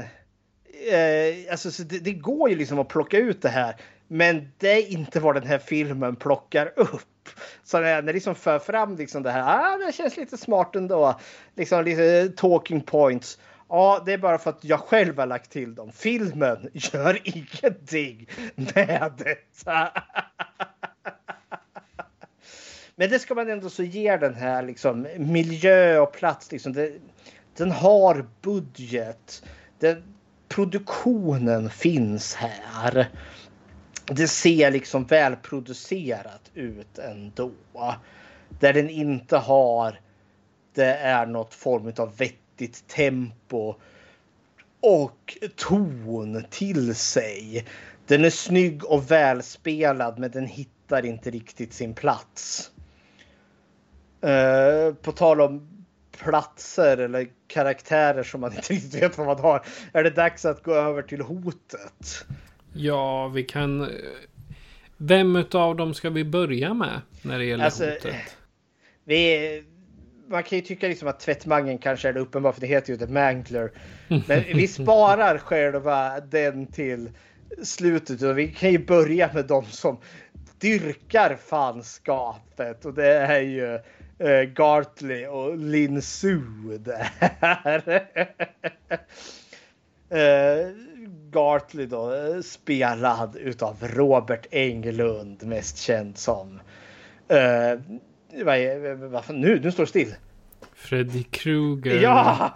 [0.92, 3.76] Eh, alltså, det, det, går ju liksom att plocka ut det här.
[4.08, 7.28] Men det är inte vad den här filmen plockar upp.
[7.64, 11.20] Så när det liksom för fram liksom det här, ah, det känns lite smart ändå.
[11.56, 13.38] Liksom lite talking points.
[13.74, 15.92] Ja, det är bara för att jag själv har lagt till dem.
[15.92, 19.92] Filmen gör ingenting med detta.
[22.96, 26.52] Men det ska man ändå så ge den här liksom miljö och plats.
[26.52, 26.72] Liksom.
[26.72, 26.92] Det,
[27.56, 29.42] den har budget.
[29.78, 30.02] Den,
[30.48, 33.08] produktionen finns här.
[34.06, 37.50] Det ser liksom välproducerat ut ändå.
[38.48, 40.00] Där den inte har
[40.74, 42.43] det är något form av vettigt
[42.86, 43.74] tempo
[44.80, 47.66] och ton till sig.
[48.06, 52.70] Den är snygg och välspelad men den hittar inte riktigt sin plats.
[54.24, 55.84] Uh, på tal om
[56.18, 59.66] platser eller karaktärer som man inte riktigt vet vad man har.
[59.92, 62.26] Är det dags att gå över till hotet?
[62.72, 63.90] Ja, vi kan...
[64.96, 68.36] Vem av dem ska vi börja med när det gäller alltså, hotet?
[69.04, 69.64] Vi...
[70.28, 72.98] Man kan ju tycka liksom att tvättmangen kanske är det uppenbara för det heter ju
[72.98, 73.70] The Mangler.
[74.08, 77.10] Men vi sparar själva den till
[77.62, 78.22] slutet.
[78.22, 79.98] Och vi kan ju börja med de som
[80.58, 83.78] dyrkar fanskapet och det är ju
[84.28, 86.40] uh, Gartley och Lin Su
[86.78, 87.10] där.
[90.12, 90.72] uh,
[91.30, 96.60] Gartley då spelad utav Robert Englund, mest känd som...
[97.32, 97.80] Uh,
[98.42, 100.14] vad nu, nu står det still.
[100.74, 102.00] Freddy Krueger.
[102.00, 102.50] Ja!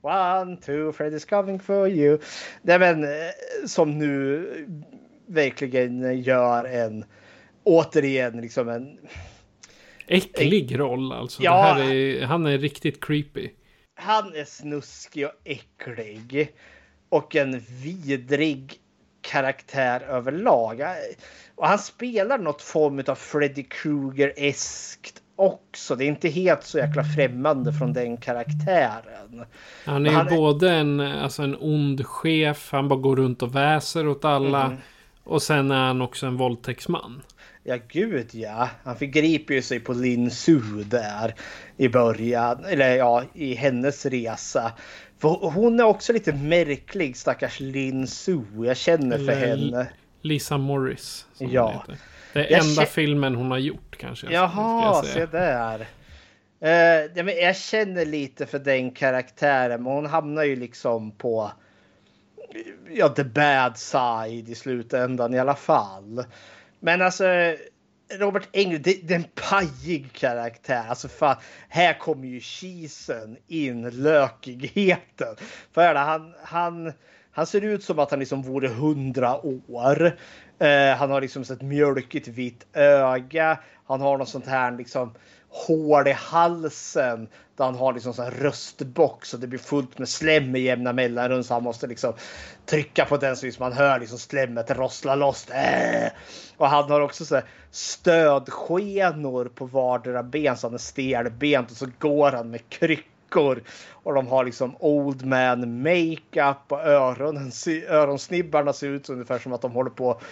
[0.00, 2.18] One, two, Freddy's coming for you.
[2.62, 3.06] Nej men
[3.66, 4.46] som nu
[5.26, 7.04] verkligen gör en
[7.64, 8.98] återigen liksom en
[10.06, 11.42] Äcklig roll alltså.
[11.42, 13.50] Ja, är, han är riktigt creepy.
[13.94, 16.52] Han är snuskig och äcklig.
[17.08, 18.74] Och en vidrig
[19.22, 20.82] karaktär överlag.
[21.54, 25.96] Och han spelar något form av Freddy Krueger-eskt också.
[25.96, 29.44] Det är inte helt så jäkla främmande från den karaktären.
[29.86, 34.08] Han är ju både en, alltså en ond chef, han bara går runt och väser
[34.08, 34.64] åt alla.
[34.64, 34.78] Mm.
[35.24, 37.22] Och sen är han också en våldtäktsman.
[37.64, 38.68] Ja, gud ja.
[38.84, 41.34] Han förgriper ju sig på Lin Su där
[41.76, 42.64] i början.
[42.64, 44.72] Eller ja, i hennes resa.
[45.22, 48.40] För hon är också lite märklig, stackars Lin Su.
[48.64, 49.88] Jag känner för eller henne.
[50.22, 51.26] Lisa Morris.
[51.38, 51.84] Ja.
[52.32, 54.32] Det är jag enda filmen hon har gjort kanske.
[54.32, 55.80] Jaha, se där.
[56.64, 61.52] Uh, ja, men jag känner lite för den karaktären, men hon hamnar ju liksom på
[62.90, 66.24] ja, the bad side i slutändan i alla fall.
[66.80, 67.24] Men alltså
[68.18, 70.84] Robert Englund, det, det, är en pajig karaktär.
[70.88, 71.36] Alltså fan,
[71.68, 75.36] här kommer ju cheesen in, lökigheten.
[75.72, 76.92] För han, han,
[77.32, 80.18] han ser ut som att han liksom vore hundra år.
[80.58, 83.58] Eh, han har liksom ett mjölkigt vitt öga.
[83.86, 85.14] Han har något sånt här liksom
[85.52, 90.56] hål i halsen där han har liksom en röstbox och det blir fullt med slem
[90.56, 92.12] i jämna mellanrum så han måste liksom
[92.66, 95.50] trycka på den så liksom man hör liksom slemmet rossla loss.
[95.50, 96.10] Äh!
[96.56, 101.86] Och han har också så stödskenor på vardera ben så han är stelbent och så
[101.98, 107.52] går han med kryckor och de har liksom old man makeup och öronen,
[107.88, 110.22] öronsnibbarna ser ut ungefär som att de håller på att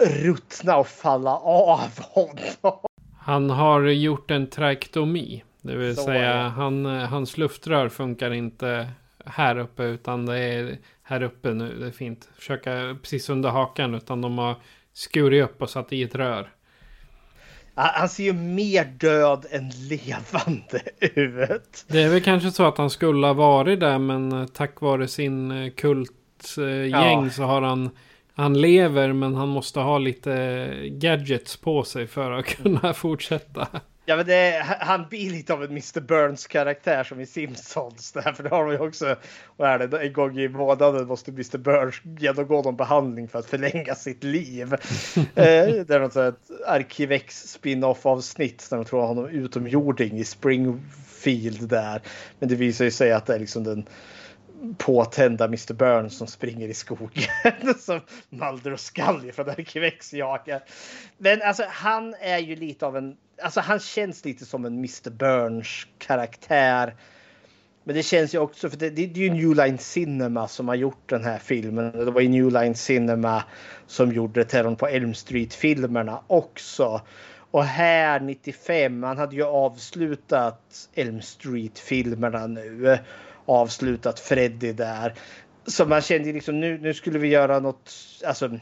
[0.00, 2.91] ruttna och falla av honom.
[3.24, 5.44] Han har gjort en traktomi.
[5.62, 8.88] Det vill Så säga han, hans luftrör funkar inte
[9.26, 11.78] här uppe utan det är här uppe nu.
[11.78, 12.28] Det är fint.
[12.36, 14.56] Försöka precis under hakan utan de har
[14.92, 16.50] skurit upp och satt i ett rör.
[17.74, 21.84] Han ser ju mer död än levande ut.
[21.88, 25.50] Det är väl kanske så att han skulle ha varit där men tack vare sin
[25.50, 27.30] eh, kultgäng ja.
[27.30, 27.90] så har han
[28.42, 33.68] han lever men han måste ha lite gadgets på sig för att kunna fortsätta.
[34.04, 36.00] Ja, men det, han blir lite av en Mr.
[36.00, 38.12] Burns karaktär som i Simpsons.
[38.12, 39.16] Där, för det har vi också.
[39.56, 39.98] Vad är det?
[40.06, 41.58] En gång i månaden måste Mr.
[41.58, 44.72] Burns genomgå någon behandling för att förlänga sitt liv.
[45.16, 51.68] eh, det är något sånt Arkivex spin-off avsnitt där de tror honom utomjording i Springfield
[51.68, 52.02] där.
[52.38, 53.86] Men det visar ju sig att det är liksom den
[54.78, 55.74] påtända Mr.
[55.74, 57.24] Burns som springer i skogen
[57.78, 60.62] som Mulder och Scully från Arkivex jagar.
[61.18, 65.10] Men alltså han är ju lite av en, alltså han känns lite som en Mr.
[65.10, 66.94] Burns karaktär.
[67.84, 70.68] Men det känns ju också, för det, det, det är ju New Line Cinema som
[70.68, 71.92] har gjort den här filmen.
[71.92, 73.44] Det var ju New Line Cinema
[73.86, 77.00] som gjorde Terrorn på Elm Street-filmerna också.
[77.50, 82.98] Och här 95, han hade ju avslutat Elm Street-filmerna nu
[83.52, 85.14] avslutat Freddy där.
[85.66, 87.92] Så man kände liksom nu, nu skulle vi göra något,
[88.26, 88.58] alltså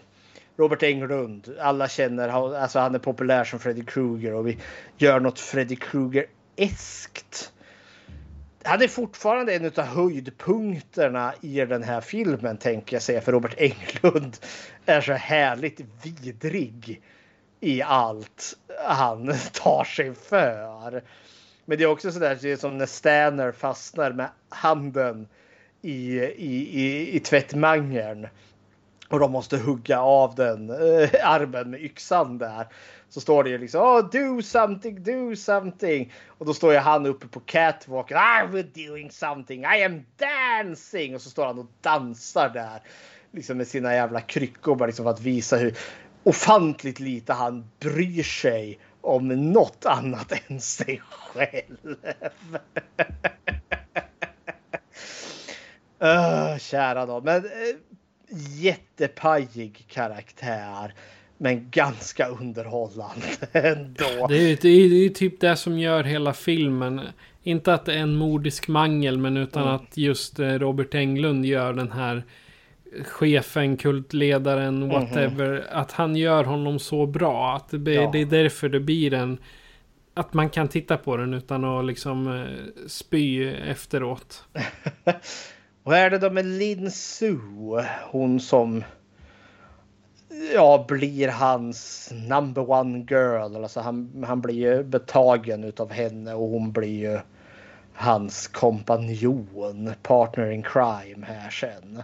[0.56, 4.58] Robert Englund, alla känner, alltså han är populär som Freddy Krueger och vi
[4.98, 7.52] gör något Freddy Krueger-eskt.
[8.62, 13.54] Han är fortfarande en av höjdpunkterna i den här filmen tänker jag säga för Robert
[13.56, 14.36] Englund
[14.86, 17.02] är så härligt vidrig
[17.60, 18.56] i allt
[18.86, 21.02] han tar sig för.
[21.70, 25.28] Men det är också sådär det är som när Stanner fastnar med handen
[25.82, 28.26] i, i, i, i tvättmangeln.
[29.08, 32.66] Och de måste hugga av den äh, armen med yxan där.
[33.08, 36.12] Så står det ju liksom oh, do something, do something.
[36.26, 38.16] Och då står ju han uppe på catwalken.
[38.16, 41.14] Ah, I'm doing something, I am dancing.
[41.14, 42.82] Och så står han och dansar där.
[43.32, 45.76] Liksom med sina jävla kryckor bara liksom för att visa hur
[46.22, 51.96] ofantligt lite han bryr sig om något annat än sig själv.
[56.02, 57.20] uh, kära då.
[57.20, 57.50] Men uh,
[58.60, 60.94] jättepajig karaktär.
[61.38, 64.26] Men ganska underhållande ändå.
[64.28, 67.00] Det är, det är, typ det som gör hela filmen.
[67.42, 69.74] Inte att det är en mordisk mangel men utan mm.
[69.74, 72.24] att just eh, Robert Englund gör den här
[73.04, 74.88] chefen, kultledaren, mhm.
[74.88, 75.46] whatever.
[75.46, 75.66] Mm -hmm.
[75.70, 77.56] Att han gör honom så bra.
[77.56, 78.10] Att det, ja.
[78.12, 79.38] det är därför det blir en...
[80.14, 84.44] Att man kan titta på den utan att liksom eh, spy efteråt.
[85.82, 87.38] Vad är det då med Lin Su?
[88.10, 88.84] Hon som
[90.54, 93.56] ja, blir hans number one girl.
[93.56, 97.18] Alltså han, han blir ju betagen utav henne och hon blir ju
[97.92, 102.02] hans kompanjon, partner in crime här sen.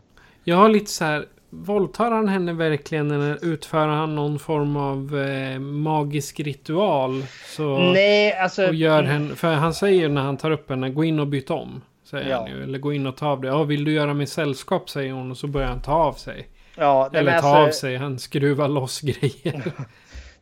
[0.48, 1.26] Jag har lite så här.
[1.50, 7.24] Våldtar han henne verkligen eller utför han någon form av eh, magisk ritual?
[7.46, 8.66] Så, Nej, alltså.
[8.66, 11.50] Och gör henne, för han säger när han tar upp henne, gå in och byt
[11.50, 11.82] om.
[12.04, 12.38] Säger ja.
[12.38, 12.62] han ju.
[12.62, 13.50] Eller gå in och ta av dig.
[13.50, 14.90] Ja, vill du göra mig sällskap?
[14.90, 16.48] Säger hon och så börjar han ta av sig.
[16.76, 17.96] Ja, eller ta alltså, av sig.
[17.96, 19.72] Han skruvar loss grejer.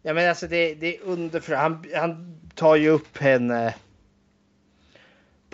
[0.02, 1.56] ja, men alltså det, det är under...
[1.56, 3.74] Han, han tar ju upp henne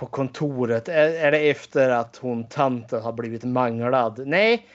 [0.00, 0.88] på kontoret?
[0.88, 4.26] Är, är det efter att hon tanten har blivit manglad?
[4.26, 4.66] Nej.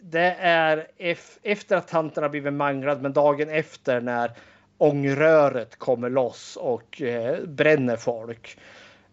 [0.00, 0.86] Det är
[1.42, 4.32] efter att tanten har blivit manglad, men dagen efter när
[4.78, 8.58] ångröret kommer loss och eh, bränner folk.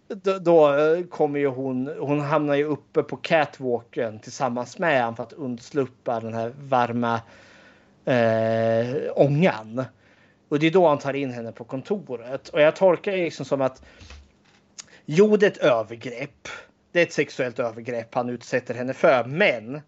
[0.07, 0.77] Då, då,
[1.09, 6.19] kommer ju hon, hon hamnar ju uppe på catwalken tillsammans med honom för att undsluppa
[6.19, 7.21] den här varma
[8.05, 9.85] eh, ångan.
[10.49, 12.49] Och det är då han tar in henne på kontoret.
[12.49, 13.81] Och jag tolkar det liksom som att
[15.05, 16.47] Jo, det är ett övergrepp.
[16.91, 19.23] Det är ett sexuellt övergrepp han utsätter henne för.
[19.23, 19.81] Men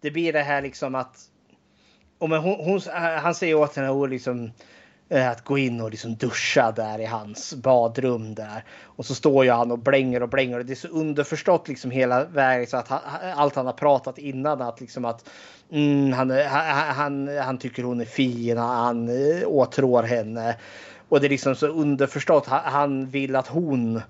[0.00, 1.16] det blir det här liksom att...
[2.18, 4.50] Om hon, hon, han säger åt henne liksom,
[5.08, 8.64] eh, att gå in och liksom duscha där i hans badrum där.
[8.82, 10.58] Och så står ju han och blänger och blänger.
[10.58, 12.66] Och det är så underförstått liksom hela vägen.
[12.66, 13.00] Så att han,
[13.34, 14.62] allt han har pratat innan.
[14.62, 15.30] Att liksom att
[15.70, 18.58] mm, han, han, han, han tycker hon är fin.
[18.58, 20.56] Han eh, åtrår henne.
[21.08, 22.46] Och det är liksom så underförstått.
[22.46, 24.02] Han vill att hon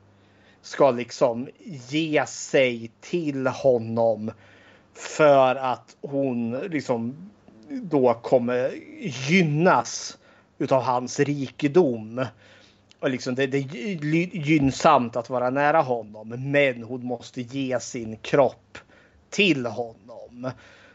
[0.65, 1.49] ska liksom
[1.89, 4.31] ge sig till honom
[4.95, 7.31] för att hon liksom
[7.69, 8.71] då kommer
[9.29, 10.19] gynnas
[10.59, 12.27] utav hans rikedom.
[13.01, 18.17] Och liksom det, det är gynnsamt att vara nära honom, men hon måste ge sin
[18.17, 18.79] kropp
[19.31, 20.51] till honom.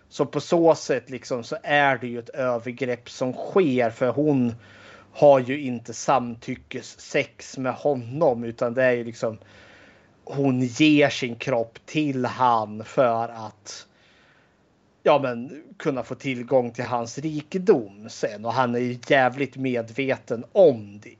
[0.10, 4.54] Så på så sätt liksom så är det ju ett övergrepp som sker för hon
[5.20, 9.38] har ju inte samtyckessex med honom utan det är ju liksom
[10.24, 13.88] hon ger sin kropp till han för att
[15.04, 18.46] ja, men, kunna få tillgång till hans rikedom sen.
[18.46, 21.16] Och han är ju jävligt medveten om det.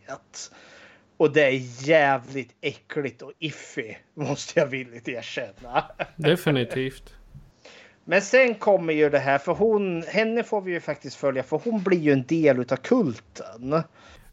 [1.18, 5.86] Och det är jävligt äckligt och iffy, måste jag villigt erkänna.
[6.16, 7.14] Definitivt.
[8.10, 11.62] Men sen kommer ju det här, för hon, henne får vi ju faktiskt följa, för
[11.64, 13.84] hon blir ju en del utav kulten.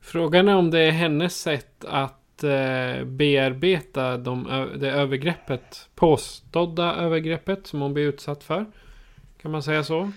[0.00, 7.66] Frågan är om det är hennes sätt att eh, bearbeta de, det övergreppet, påstådda övergreppet
[7.66, 8.66] som hon blir utsatt för.
[9.42, 10.12] Kan man säga så?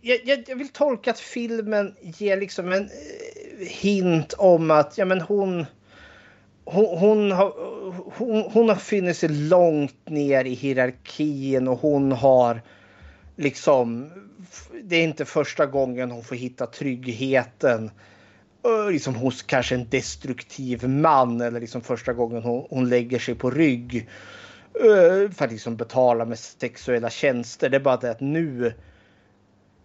[0.00, 5.04] Jag, jag, jag vill tolka att filmen ger liksom en eh, hint om att ja,
[5.04, 5.66] men hon,
[6.64, 7.52] hon, hon, har,
[8.16, 12.62] hon, hon har funnit sig långt ner i hierarkin och hon har
[13.36, 14.10] liksom...
[14.84, 17.90] Det är inte första gången hon får hitta tryggheten
[18.64, 23.34] eh, liksom hos kanske en destruktiv man eller liksom första gången hon, hon lägger sig
[23.34, 24.08] på rygg
[24.74, 27.68] eh, för att liksom betala med sexuella tjänster.
[27.68, 28.74] Det är bara det att nu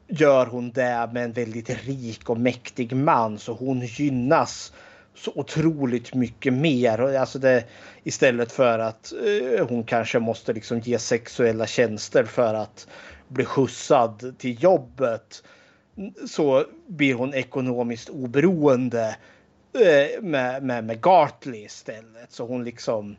[0.08, 4.74] gör hon det med en väldigt rik och mäktig man så hon gynnas
[5.18, 7.00] så otroligt mycket mer.
[7.00, 7.64] Alltså det,
[8.04, 12.88] istället för att eh, hon kanske måste liksom ge sexuella tjänster för att
[13.28, 15.44] bli skjutsad till jobbet
[16.28, 19.16] så blir hon ekonomiskt oberoende
[19.74, 22.32] eh, med, med, med Gartley istället.
[22.32, 23.16] Så hon liksom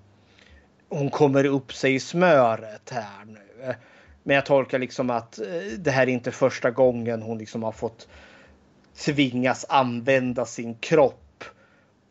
[0.88, 3.74] hon kommer upp sig i smöret här nu.
[4.22, 7.72] Men jag tolkar liksom att eh, det här är inte första gången hon liksom har
[7.72, 8.08] fått
[8.96, 11.27] tvingas använda sin kropp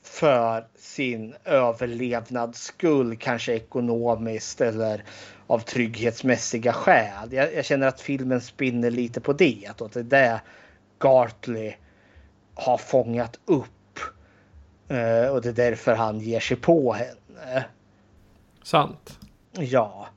[0.08, 5.04] för sin överlevnads skull, kanske ekonomiskt eller
[5.48, 7.34] av trygghetsmässiga skäl.
[7.34, 9.66] Jag, jag, känner att filmen spinner lite på det.
[9.70, 10.42] Att det är det
[11.00, 11.74] Gartley
[12.56, 14.00] har fångat upp.
[14.92, 17.66] Uh, och det är därför han ger sig på henne.
[18.64, 19.20] Sant.
[19.52, 20.08] Ja.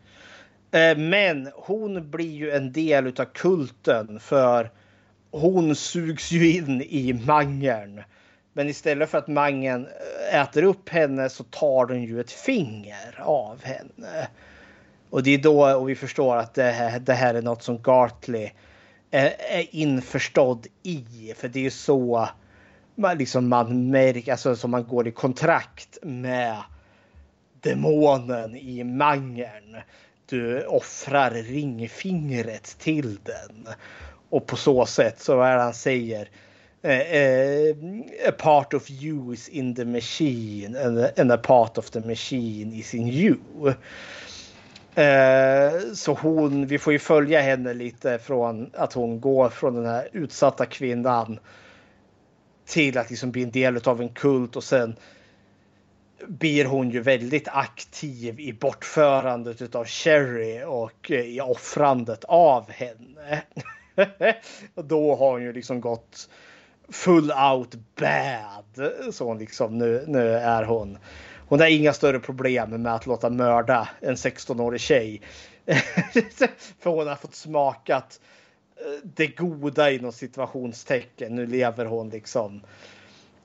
[0.74, 4.70] Uh, men hon blir ju en del utav kulten för
[5.30, 8.02] hon sugs ju in i mangeln.
[8.52, 9.88] Men istället för att mangen
[10.30, 14.28] eh, äter upp henne så tar den ju ett finger av henne.
[15.10, 17.82] Och det är då och vi förstår att det här, det här är något som
[17.82, 18.50] Gartley
[19.10, 21.34] är, är införstådd i.
[21.36, 22.28] För det är ju så
[22.94, 26.56] man, liksom man märker, alltså som man går i kontrakt med
[27.60, 29.76] demonen i mangen.
[30.26, 33.68] Du offrar ringfingret till den.
[34.30, 36.28] Och på så sätt så är det han säger
[36.82, 37.74] Uh, uh,
[38.26, 42.00] a part of you is in the machine and a, and a part of the
[42.00, 43.38] machine is in you.
[44.98, 49.86] Uh, så hon, vi får ju följa henne lite från att hon går från den
[49.86, 51.38] här utsatta kvinnan
[52.66, 54.96] till att liksom bli en del av en kult och sen
[56.26, 63.42] blir hon ju väldigt aktiv i bortförandet av Sherry och i offrandet av henne.
[64.74, 66.28] och då har hon ju liksom gått
[66.90, 68.92] full out bad.
[69.12, 70.98] Så hon liksom nu, nu är hon.
[71.48, 75.22] Hon har inga större problem med att låta mörda en 16-årig tjej.
[76.80, 78.20] För hon har fått smakat
[78.76, 81.34] eh, det goda inom situationstecken.
[81.34, 82.62] Nu lever hon liksom.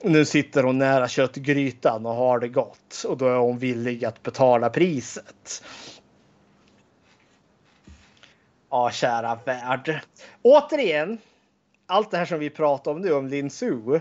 [0.01, 4.23] Nu sitter hon nära köttgrytan och har det gott och då är hon villig att
[4.23, 5.63] betala priset.
[8.69, 9.99] Ja, kära värld.
[10.41, 11.17] Återigen,
[11.87, 13.99] allt det här som vi pratar om nu om Lin Su.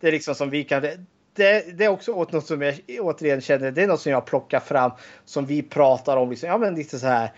[0.00, 0.82] Det är liksom som vi kan.
[0.82, 3.70] Det, det är också något som jag återigen känner.
[3.70, 4.90] Det är något som jag plockar fram
[5.24, 6.30] som vi pratar om.
[6.30, 7.32] Liksom, ja, men lite så här.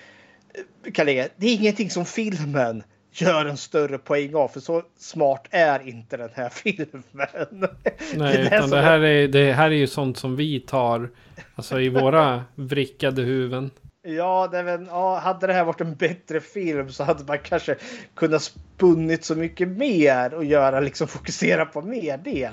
[0.94, 2.82] Kalle, det är ingenting som filmen
[3.12, 4.48] gör en större poäng av.
[4.48, 7.68] För så smart är inte den här filmen.
[8.14, 11.10] Nej, det, utan det här, är, det här är ju sånt som vi tar
[11.54, 13.70] alltså i våra vrickade huvuden.
[14.04, 17.76] Ja, det väl, ja, hade det här varit en bättre film så hade man kanske
[18.14, 22.50] kunnat spunnit så mycket mer och göra liksom fokusera på mer det.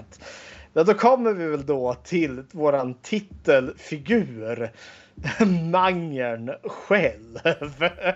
[0.74, 4.72] Men då kommer vi väl då till våran titelfigur.
[5.72, 7.40] Mangern själv.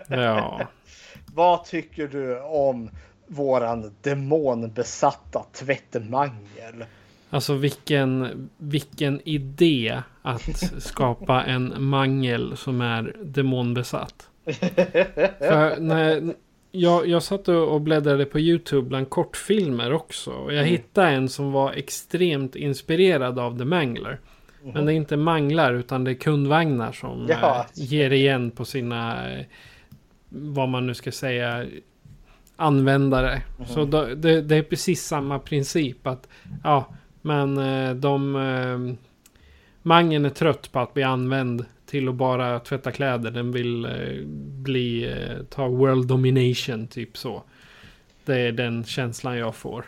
[0.08, 0.62] Ja.
[1.34, 2.90] Vad tycker du om
[3.28, 6.86] våran demonbesatta tvättmangel?
[7.34, 14.30] Alltså vilken, vilken idé att skapa en mangel som är demonbesatt.
[15.40, 16.34] För när
[16.72, 20.32] jag, jag satt och bläddrade på YouTube bland kortfilmer också.
[20.32, 20.70] Och jag mm.
[20.70, 24.20] hittade en som var extremt inspirerad av The Mangler.
[24.62, 24.74] Mm.
[24.74, 27.60] Men det är inte manglar utan det är kundvagnar som ja.
[27.60, 29.46] äh, ger igen på sina, äh,
[30.30, 31.66] vad man nu ska säga,
[32.56, 33.42] användare.
[33.58, 33.68] Mm.
[33.68, 36.28] Så då, det, det, är precis samma princip att,
[36.64, 36.94] ja,
[37.24, 38.36] men eh, de...
[38.36, 38.95] Eh,
[39.82, 43.32] mangen är trött på att bli använd till att bara tvätta kläder.
[43.32, 44.26] Den vill eh,
[44.64, 45.16] bli,
[45.50, 47.44] ta world domination, typ så.
[48.26, 49.86] Det är den känslan jag får.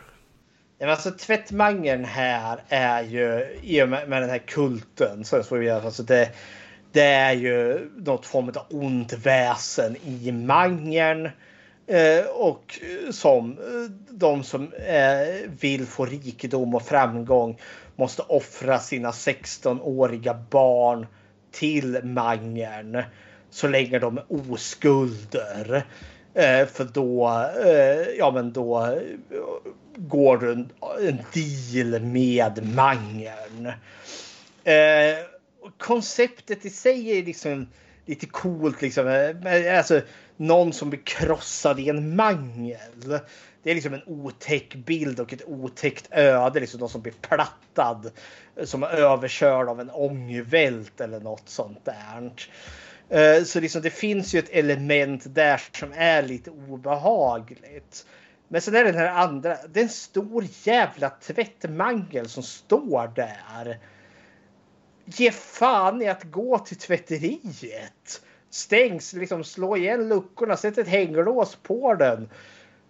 [0.78, 5.58] Ja, alltså tvättmangeln här är ju, i och med, med den här kulten, så får
[5.58, 6.30] vi alltså det,
[6.92, 11.28] det är ju något form av ont väsen i mangeln.
[11.86, 14.70] Eh, och eh, som eh, de som
[15.60, 17.60] vill få rikedom och framgång
[17.96, 21.06] måste offra sina 16-åriga barn
[21.52, 23.02] till Mangern
[23.50, 25.86] så länge de är oskulder.
[26.72, 27.44] För då,
[28.18, 28.98] ja men då
[29.96, 30.68] går du en,
[31.00, 33.72] en deal med Mangern.
[35.78, 37.66] Konceptet i sig är liksom
[38.06, 39.32] lite coolt liksom.
[39.76, 40.00] Alltså,
[40.36, 43.20] någon som blir krossad i en mangel.
[43.62, 46.60] Det är liksom en otäck bild och ett otäckt öde.
[46.60, 48.10] Liksom någon som blir plattad.
[48.64, 52.32] Som är överkörd av en ångvält eller något sånt där.
[53.08, 58.06] Eh, så liksom det finns ju ett element där som är lite obehagligt.
[58.48, 59.56] Men sen är det den här andra.
[59.68, 63.78] Det är en stor jävla tvättmangel som står där.
[65.04, 68.22] Ge fan i att gå till tvätteriet.
[68.56, 72.28] Stängs, liksom slå igen luckorna, sätt ett hänglås på den.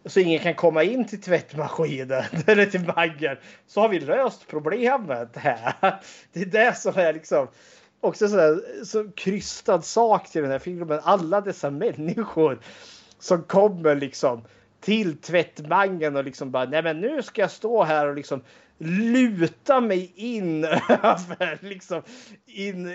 [0.04, 3.36] Så ingen kan komma in till tvättmaskinen eller till mangeln.
[3.66, 5.74] Så har vi löst problemet här.
[6.32, 7.48] Det är det som är liksom
[8.00, 11.00] också så, så krystad sak till den här filmen.
[11.02, 12.58] Alla dessa människor
[13.18, 14.44] som kommer liksom
[14.80, 18.42] till tvättmangen och liksom bara nej men nu ska jag stå här och liksom
[18.78, 22.02] luta mig in över liksom
[22.46, 22.94] in,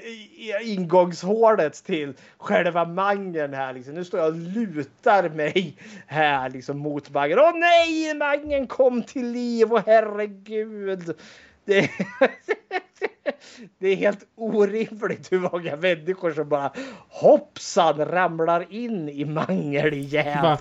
[0.62, 3.74] ingångshålet till själva mangen här.
[3.74, 3.94] Liksom.
[3.94, 5.76] Nu står jag och lutar mig
[6.08, 7.40] här liksom mot mangen.
[7.40, 11.16] Åh nej, mangen kom till liv och herregud.
[11.66, 11.90] Det,
[13.80, 16.72] det är helt orimligt hur många människor som bara
[17.10, 20.58] hoppsan ramlar in i mangeljäveln.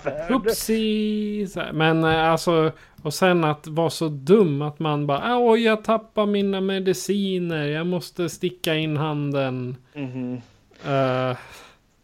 [1.73, 2.71] Men eh, alltså,
[3.03, 7.87] och sen att vara så dum att man bara oj jag tappar mina mediciner, jag
[7.87, 9.77] måste sticka in handen.
[9.93, 11.31] Mm -hmm.
[11.31, 11.37] uh.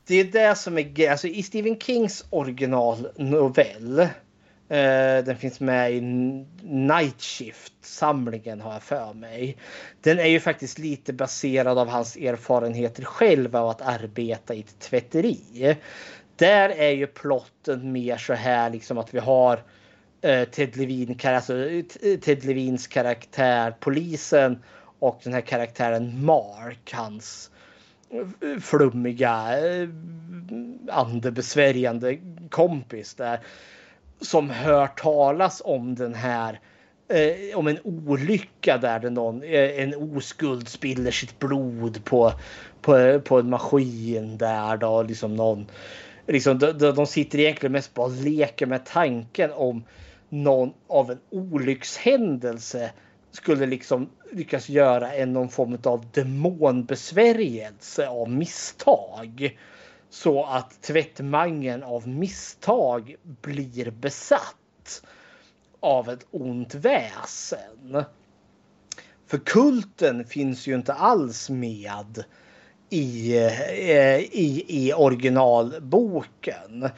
[0.08, 4.08] Det är det som är alltså i Stephen Kings originalnovell
[4.70, 6.02] Eh, den finns med i
[6.62, 9.58] Night Shift-samlingen har jag för mig.
[10.02, 14.80] Den är ju faktiskt lite baserad av hans erfarenheter själv av att arbeta i ett
[14.80, 15.78] tvätteri.
[16.36, 19.64] Där är ju plotten mer så här liksom att vi har
[20.22, 24.64] eh, Ted, Levin, alltså, eh, Ted Levins karaktär, polisen
[25.00, 27.52] och den här karaktären Mark, hans
[28.62, 29.54] flummiga,
[30.90, 32.18] andebesvärjande
[32.50, 33.40] kompis där
[34.22, 36.60] som hör talas om den här
[37.10, 42.34] eh, om en olycka där någon, eh, en oskuld spiller sitt blod på,
[42.82, 45.68] på, på en maskin där då liksom någon
[46.28, 49.84] liksom, de, de sitter egentligen mest bara och leker med tanken om
[50.30, 52.92] någon av en olyckshändelse
[53.32, 59.58] skulle liksom lyckas göra en någon form av demonbesvärjelse av misstag.
[60.18, 65.04] Så att tvättmangen av misstag blir besatt
[65.80, 68.04] av ett ont väsen.
[69.28, 72.24] För kulten finns ju inte alls med
[72.90, 76.90] i, eh, i, i originalboken.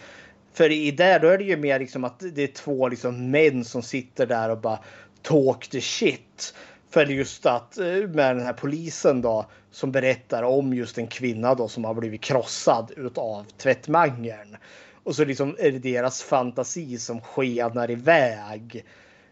[0.54, 3.66] För i där då är det ju mer liksom att det är två liksom män
[3.66, 4.80] som sitter där och bara
[5.22, 6.54] talk the shit.
[6.90, 11.56] För just att eh, med den här polisen då som berättar om just en kvinna
[11.56, 14.58] då som har blivit krossad utav tvättmangeln.
[15.04, 18.86] Och så liksom är det deras fantasi som skenar iväg.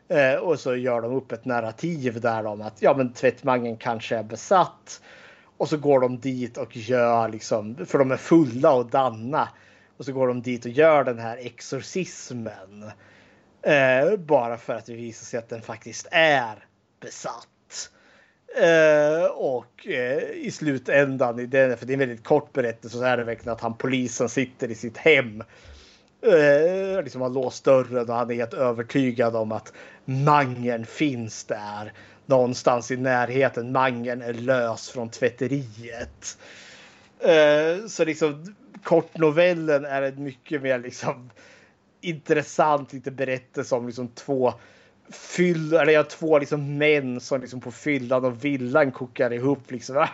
[0.08, 4.16] Eh, och så gör de upp ett narrativ där om att ja, men tvättmangeln kanske
[4.18, 5.02] är besatt.
[5.58, 9.50] Och så går de dit och gör liksom, för de är fulla och danna.
[9.98, 12.92] Och så går de dit och gör den här exorcismen.
[13.62, 16.66] Eh, bara för att det visar sig att den faktiskt är
[17.00, 17.48] besatt.
[18.56, 23.04] Eh, och eh, i slutändan, i den, för det är en väldigt kort berättelse, så
[23.04, 25.44] är det verkligen att han polisen sitter i sitt hem.
[26.22, 29.74] Eh, liksom har låst dörren och han är helt övertygad om att
[30.06, 31.94] mangen finns där.
[32.26, 33.72] Någonstans i närheten.
[33.72, 36.38] Mangen är lös från tvätteriet.
[37.20, 41.30] Eh, så liksom kortnovellen är en mycket mer liksom
[42.02, 44.54] intressant lite berättelse om liksom två
[45.10, 50.08] fyll, eller jag två liksom män som liksom på fyllan och villan kokar ihop liksom.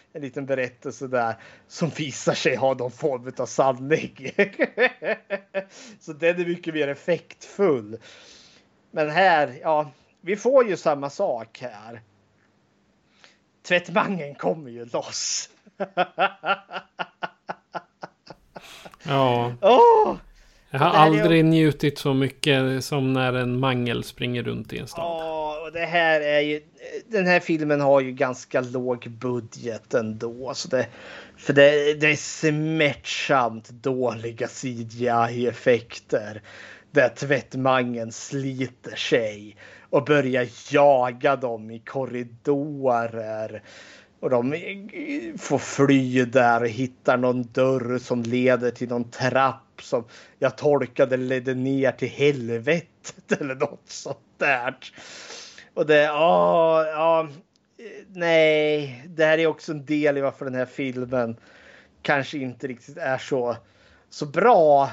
[0.12, 1.34] en liten berättelse där
[1.68, 4.32] som visar sig ha någon form av sanning.
[6.00, 7.98] så den är mycket mer effektfull.
[8.90, 9.90] Men här, ja,
[10.20, 12.00] vi får ju samma sak här.
[13.62, 15.48] Tvättmangen kommer ju loss.
[19.04, 19.54] Ja.
[19.60, 20.16] Åh!
[20.74, 24.78] Jag har här är- aldrig njutit så mycket som när en mangel springer runt i
[24.78, 25.04] en stad.
[25.04, 26.60] Ja, och det här är ju...
[27.06, 30.52] Den här filmen har ju ganska låg budget ändå.
[30.54, 30.86] Så det,
[31.36, 36.42] för det, det är smärtsamt dåliga CGI-effekter.
[36.90, 39.56] Där tvättmangen sliter sig
[39.90, 43.62] och börjar jaga dem i korridorer.
[44.20, 44.52] Och de
[45.38, 50.04] får fly där och hittar någon dörr som leder till någon trapp som
[50.38, 54.76] jag tolkade ledde ner till helvetet eller något sånt där.
[55.74, 57.28] Och det, ja, ja,
[58.08, 61.36] nej, det här är också en del i varför den här filmen
[62.02, 63.56] kanske inte riktigt är så
[64.12, 64.90] så bra.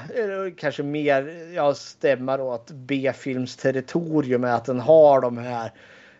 [0.56, 5.72] Kanske mer jag stämmer åt B-films territorium är att den har de här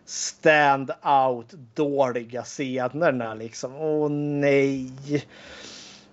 [0.04, 3.74] stand-out dåliga scenerna liksom.
[3.76, 4.92] Åh nej.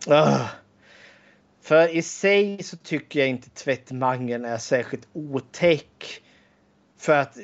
[0.10, 0.46] Uh.
[1.68, 6.22] För i sig så tycker jag inte tvättmangeln är särskilt otäck.
[6.98, 7.38] För att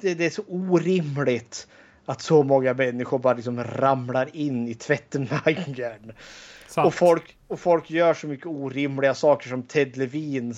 [0.00, 1.68] det, det är så orimligt
[2.04, 6.12] att så många människor bara liksom ramlar in i tvättmangeln.
[6.76, 10.54] Och folk, och folk gör så mycket orimliga saker som Ted Levin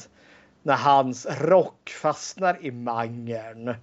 [0.62, 3.75] när hans rock fastnar i mangeln.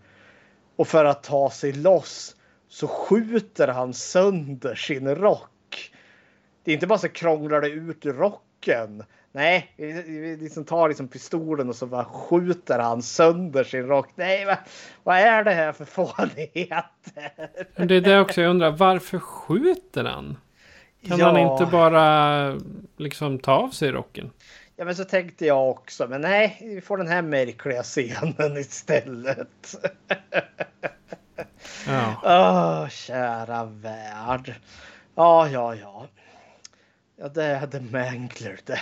[0.76, 2.36] Och för att ta sig loss
[2.68, 5.92] så skjuter han sönder sin rock.
[6.64, 8.51] Det är inte bara så krånglar det ut ur rocken.
[9.34, 14.10] Nej, vi- vi liksom tar liksom pistolen och så bara skjuter han sönder sin rock.
[14.16, 14.58] Nej, vad,
[15.04, 17.32] vad är det här för fånigheter?
[17.76, 18.72] Men det är det också jag undrar.
[18.72, 20.38] Varför skjuter han?
[21.08, 21.26] Kan Ja.
[21.26, 22.56] han inte bara
[22.98, 24.32] liksom ta av sig rocken?
[24.76, 26.08] Ja, men så tänkte jag också.
[26.08, 29.76] Men nej, vi får den här märkliga scenen istället.
[31.88, 32.16] Ja.
[32.24, 34.54] Åh, kära värld.
[35.16, 36.08] Ja, ja, ja.
[37.22, 38.82] Ja, det är The Mangler det.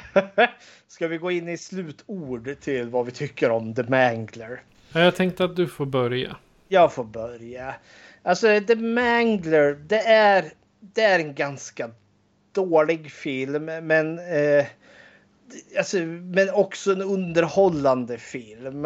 [0.87, 4.61] Ska vi gå in i slutord till vad vi tycker om The Mangler?
[4.93, 6.35] Ja, Jag tänkte att du får börja.
[6.67, 7.75] Jag får börja.
[8.23, 10.45] Alltså The Mangler, det är,
[10.79, 11.91] det är en ganska
[12.51, 14.65] dålig film, men, eh,
[15.77, 18.85] alltså, men också en underhållande film.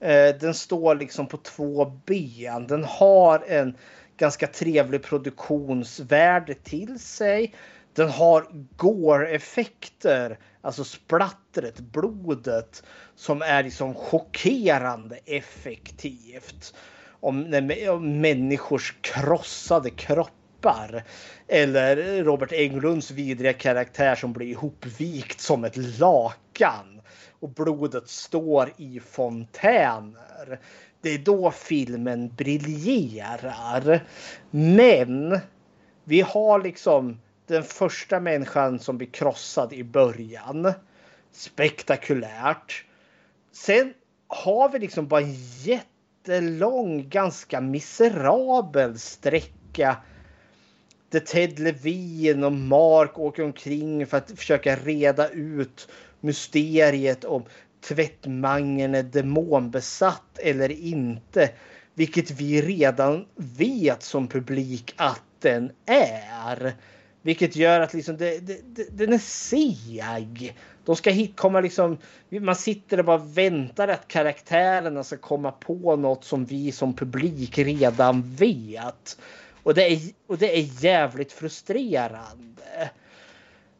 [0.00, 2.66] Eh, den står liksom på två ben.
[2.66, 3.76] Den har en
[4.16, 7.54] ganska trevlig produktionsvärde till sig.
[7.94, 8.46] Den har
[8.76, 12.82] gore-effekter, alltså splattret, blodet,
[13.14, 16.74] som är liksom chockerande effektivt.
[17.20, 21.04] Om, när- om människors krossade kroppar.
[21.48, 27.00] Eller Robert Englunds vidriga karaktär som blir ihopvikt som ett lakan.
[27.40, 30.60] Och blodet står i fontäner.
[31.00, 34.04] Det är då filmen briljerar.
[34.50, 35.38] Men
[36.04, 37.18] vi har liksom
[37.50, 40.72] den första människan som blir krossad i början.
[41.32, 42.84] Spektakulärt.
[43.52, 43.94] Sen
[44.28, 49.96] har vi liksom bara en jättelång, ganska miserabel sträcka
[51.10, 55.88] där Ted Levin och Mark åker omkring för att försöka reda ut
[56.20, 57.44] mysteriet om
[57.80, 61.50] tvättmangeln är demonbesatt eller inte.
[61.94, 66.74] Vilket vi redan vet som publik att den är.
[67.22, 70.56] Vilket gör att liksom det, det, det, den är seg.
[70.84, 71.98] De ska hit komma liksom.
[72.28, 77.58] Man sitter och bara väntar att karaktärerna ska komma på något som vi som publik
[77.58, 79.18] redan vet.
[79.62, 82.90] Och det är, och det är jävligt frustrerande.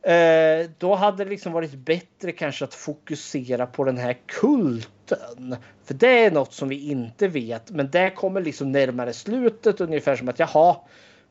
[0.03, 5.57] Eh, då hade det liksom varit bättre kanske att fokusera på den här kulten.
[5.85, 7.71] För det är något som vi inte vet.
[7.71, 10.77] Men det kommer liksom närmare slutet ungefär som att jaha,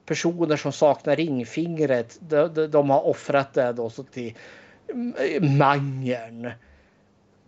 [0.09, 4.33] personer som saknar ringfingret, de, de, de har offrat det då så till
[5.41, 6.51] mangern.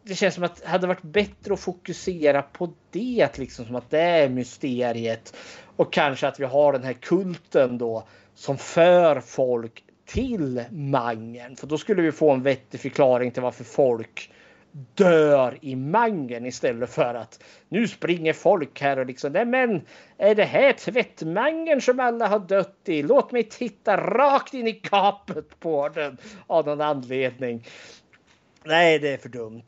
[0.03, 3.89] Det känns som att det hade varit bättre att fokusera på det, liksom som att
[3.89, 5.35] det är mysteriet.
[5.75, 11.67] Och kanske att vi har den här kulten då som för folk till mangern För
[11.67, 14.31] då skulle vi få en vettig förklaring till varför folk
[14.72, 19.81] dör i mangeln istället för att nu springer folk här och liksom nej men
[20.18, 23.03] är det här tvättmangeln som alla har dött i?
[23.03, 26.18] Låt mig titta rakt in i gapet på den
[26.48, 27.68] av någon anledning.
[28.64, 29.64] Nej, det är för dumt.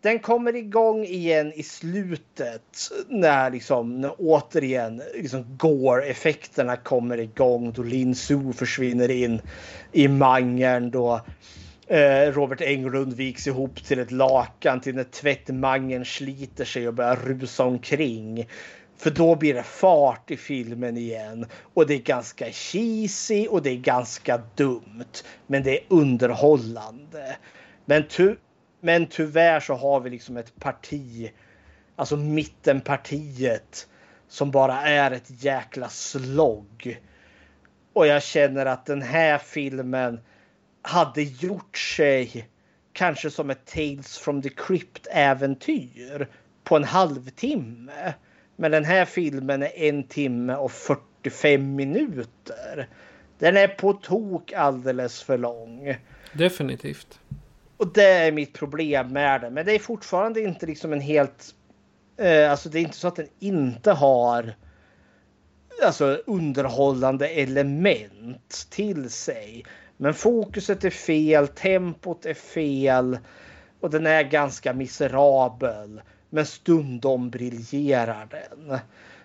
[0.00, 2.78] Den kommer igång igen i slutet
[3.08, 9.40] när liksom när återigen liksom gore-effekterna kommer igång då Lin Su försvinner in
[9.92, 11.20] i mangeln då
[11.88, 17.16] Eh, Robert Englund viks ihop till ett lakan till när tvättmangeln sliter sig och börjar
[17.16, 18.48] rusa omkring.
[18.96, 21.46] För då blir det fart i filmen igen.
[21.74, 25.22] Och det är ganska cheesy och det är ganska dumt.
[25.46, 27.36] Men det är underhållande.
[27.84, 28.34] Men, ty
[28.80, 31.30] men tyvärr så har vi liksom ett parti,
[31.96, 33.88] alltså mittenpartiet,
[34.28, 37.00] som bara är ett jäkla slogg.
[37.92, 40.20] Och jag känner att den här filmen
[40.86, 42.48] hade gjort sig
[42.92, 46.28] kanske som ett Tales from the Crypt äventyr
[46.64, 48.14] på en halvtimme.
[48.56, 52.88] Men den här filmen är en timme och 45 minuter.
[53.38, 55.96] Den är på tok alldeles för lång.
[56.32, 57.20] Definitivt.
[57.76, 59.54] Och det är mitt problem med den.
[59.54, 61.54] Men det är fortfarande inte liksom en helt...
[62.16, 64.54] Eh, alltså det är inte så att den inte har
[65.82, 69.64] alltså underhållande element till sig.
[69.96, 73.18] Men fokuset är fel, tempot är fel
[73.80, 76.00] och den är ganska miserabel.
[76.30, 78.78] Men stundom briljerar den.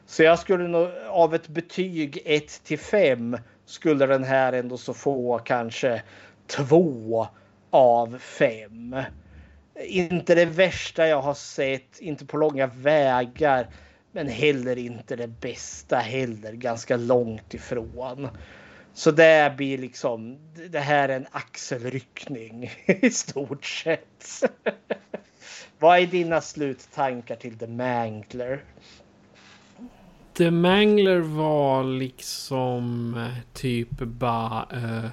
[0.05, 4.93] Så jag skulle nog av ett betyg 1 till 5 skulle den här ändå så
[4.93, 6.03] få kanske
[6.47, 7.27] 2
[7.69, 8.95] av 5.
[9.85, 13.67] Inte det värsta jag har sett, inte på långa vägar.
[14.11, 18.27] Men heller inte det bästa heller, ganska långt ifrån.
[18.93, 20.37] Så det blir liksom,
[20.69, 24.43] det här är en axelryckning i stort sett.
[25.79, 28.63] Vad är dina sluttankar till The Mangler?
[30.33, 34.67] The Mangler var liksom eh, typ bara...
[34.73, 35.09] Uh,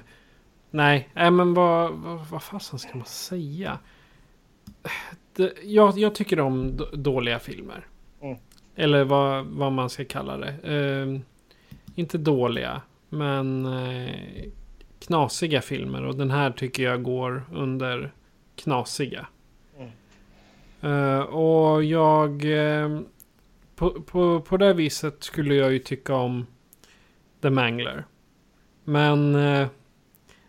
[0.71, 3.79] nej, äh, men vad, vad, vad fasen ska man säga?
[5.33, 7.87] Det, jag, jag tycker om dåliga filmer.
[8.21, 8.37] Mm.
[8.75, 10.69] Eller vad, vad man ska kalla det.
[10.69, 11.19] Uh,
[11.95, 14.43] inte dåliga, men uh,
[14.99, 16.05] knasiga filmer.
[16.05, 18.11] Och den här tycker jag går under
[18.55, 19.27] knasiga.
[20.83, 22.45] Uh, och jag...
[22.45, 23.01] Uh,
[23.75, 26.45] på, på, på det viset skulle jag ju tycka om
[27.41, 28.05] The Mangler.
[28.83, 29.37] Men...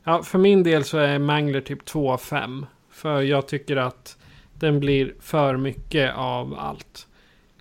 [0.04, 2.66] Ja, för min del så är Mangler typ 2 av 5.
[2.90, 4.18] För jag tycker att
[4.52, 7.08] den blir för mycket av allt.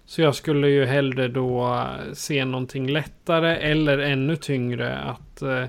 [0.10, 4.98] Så jag skulle ju hellre då eh, se någonting lättare eller ännu tyngre.
[4.98, 5.66] Att eh,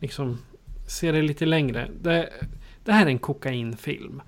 [0.00, 0.38] liksom
[0.88, 1.88] se det lite längre.
[2.00, 2.28] Det,
[2.84, 4.22] det här är en kokainfilm.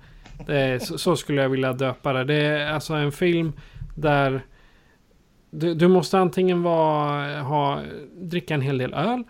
[0.47, 2.23] Det, så, så, skulle jag vilja döpa det.
[2.23, 3.53] Det är alltså en film
[3.95, 4.41] där
[5.51, 7.81] du, du måste antingen vara, ha,
[8.15, 9.23] dricka en hel del öl.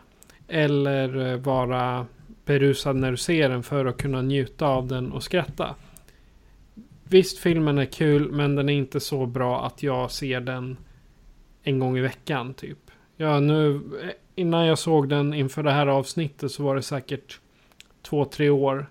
[0.47, 2.05] Eller vara
[2.45, 5.75] berusad när du ser den för att kunna njuta av den och skratta.
[7.09, 10.77] Visst, filmen är kul, men den är inte så bra att jag ser den
[11.63, 12.77] en gång i veckan, typ.
[13.17, 13.81] Ja, nu,
[14.35, 17.39] innan jag såg den inför det här avsnittet så var det säkert
[18.01, 18.85] två, tre år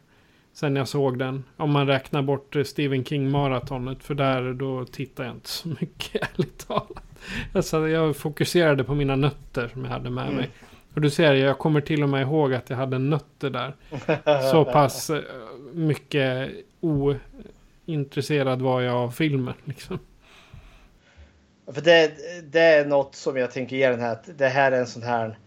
[0.59, 1.45] Sen jag såg den.
[1.57, 4.03] Om man räknar bort eh, Stephen King-maratonet.
[4.03, 7.03] För där då tittar jag inte så mycket ärligt talat.
[7.53, 10.37] Alltså, jag fokuserade på mina nötter som jag hade med mm.
[10.37, 10.51] mig.
[10.95, 13.75] Och du ser, jag kommer till och med ihåg att jag hade nötter där.
[14.51, 15.23] Så pass eh,
[15.73, 16.51] mycket
[17.89, 19.55] ointresserad var jag av filmen.
[19.65, 19.99] Liksom.
[21.73, 22.13] För det,
[22.53, 24.19] det är något som jag tänker ge den här.
[24.39, 25.39] Det här är en sån här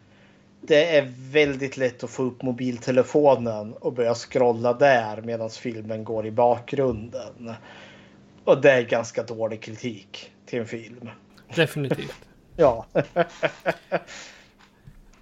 [0.62, 6.26] det är väldigt lätt att få upp mobiltelefonen och börja scrolla där medan filmen går
[6.26, 7.54] i bakgrunden.
[8.44, 11.10] Och det är ganska dålig kritik till en film.
[11.56, 12.26] Definitivt.
[12.56, 12.86] ja.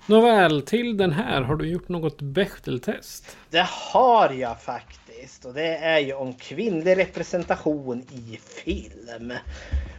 [0.10, 3.38] Nåväl, till den här har du gjort något Bechteltest?
[3.50, 5.46] Det har jag faktiskt.
[5.46, 9.34] Och det är ju om kvinnlig representation i film.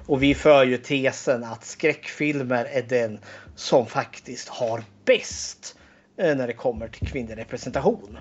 [0.07, 3.19] Och vi för ju tesen att skräckfilmer är den
[3.57, 5.79] som faktiskt har bäst
[6.17, 8.19] eh, när det kommer till kvinnlig representation.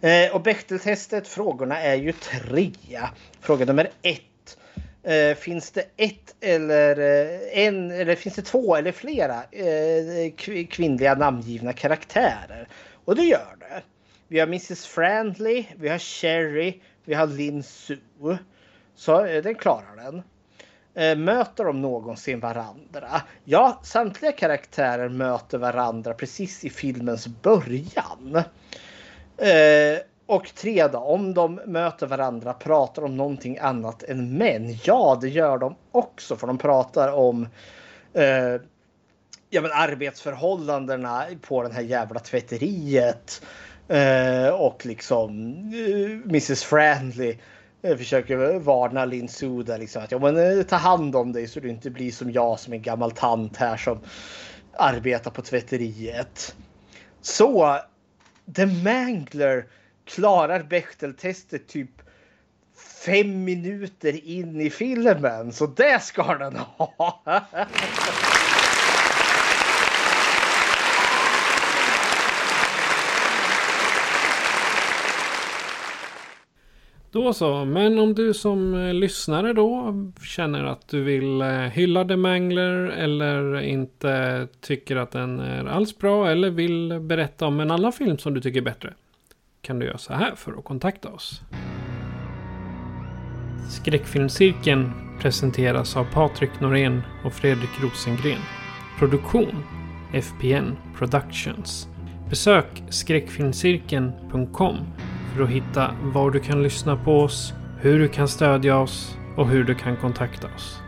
[0.00, 2.70] Eh, och Bechteltestet, frågorna är ju tre.
[3.40, 4.31] Fråga nummer ett.
[5.04, 10.32] Eh, finns det ett eller eh, en eller finns det två eller flera eh,
[10.70, 12.68] kvinnliga namngivna karaktärer?
[13.04, 13.82] Och det gör det.
[14.28, 17.98] Vi har Mrs Friendly, vi har Cherry, vi har Lin Su.
[18.94, 20.22] Så eh, den klarar den.
[20.94, 23.22] Eh, möter de någonsin varandra?
[23.44, 28.42] Ja, samtliga karaktärer möter varandra precis i filmens början.
[30.32, 34.76] Och tre då, om de möter varandra, pratar om någonting annat än män?
[34.84, 37.48] Ja, det gör de också, för de pratar om
[38.14, 38.56] eh,
[39.50, 43.42] ja, men arbetsförhållandena på den här jävla tvätteriet.
[43.88, 45.30] Eh, och liksom
[45.74, 47.38] eh, Mrs Friendly
[47.82, 51.60] eh, försöker varna Lin Suda liksom att ja, men, eh, ta hand om dig så
[51.60, 54.00] du inte blir som jag som en gammal tant här som
[54.72, 56.56] arbetar på tvätteriet.
[57.20, 57.78] Så
[58.56, 59.66] The Mangler
[60.04, 61.90] klarar Bechteltestet typ
[63.06, 65.52] fem minuter in i filmen.
[65.52, 67.22] Så det ska den ha.
[77.12, 82.04] Då så, men om du som eh, lyssnare då känner att du vill eh, hylla
[82.04, 87.70] The Mangler eller inte tycker att den är alls bra eller vill berätta om en
[87.70, 88.94] annan film som du tycker är bättre
[89.62, 91.42] kan du göra så här för att kontakta oss.
[93.68, 98.40] Skräckfilmscirkeln presenteras av Patrik Norén och Fredrik Rosengren.
[98.98, 99.64] Produktion
[100.12, 101.88] FPN Productions.
[102.30, 104.76] Besök skräckfilmscirkeln.com
[105.34, 109.48] för att hitta var du kan lyssna på oss, hur du kan stödja oss och
[109.48, 110.80] hur du kan kontakta oss.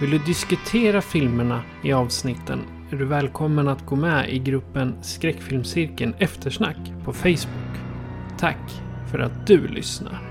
[0.00, 2.60] Vill du diskutera filmerna i avsnitten
[2.90, 7.87] är du välkommen att gå med i gruppen Skräckfilmscirkeln Eftersnack på Facebook.
[8.40, 10.22] Tack för att du lyssnar.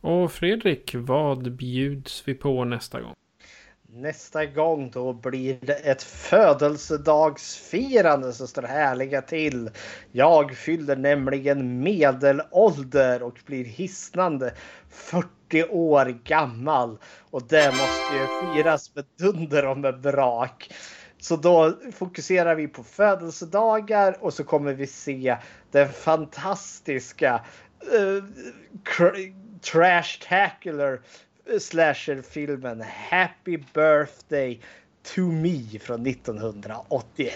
[0.00, 3.14] Och Fredrik, vad bjuds vi på nästa gång?
[3.88, 9.70] Nästa gång då blir det ett födelsedagsfirande så står det härliga till.
[10.12, 14.54] Jag fyller nämligen medelålder och blir hisnande
[14.88, 16.98] 40 40 år gammal.
[17.30, 20.74] Och det måste ju firas med dunder och med brak.
[21.18, 25.36] Så då fokuserar vi på födelsedagar och så kommer vi se
[25.70, 27.44] den fantastiska
[27.98, 28.24] uh,
[29.60, 31.00] trash tackler
[31.58, 34.60] slasherfilmen Happy Birthday
[35.02, 37.34] to Me från 1981.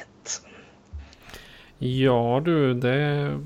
[1.78, 3.38] Ja du, det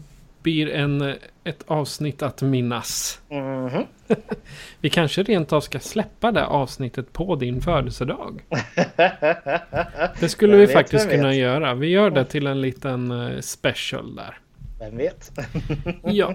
[0.42, 1.14] blir en,
[1.44, 3.20] ett avsnitt att minnas.
[3.28, 3.86] Mm -hmm.
[4.80, 8.44] Vi kanske rent av ska släppa det avsnittet på din födelsedag.
[10.20, 11.74] det skulle vi faktiskt kunna göra.
[11.74, 14.38] Vi gör det till en liten eh, special där.
[14.78, 15.32] Vem vet?
[16.02, 16.34] ja.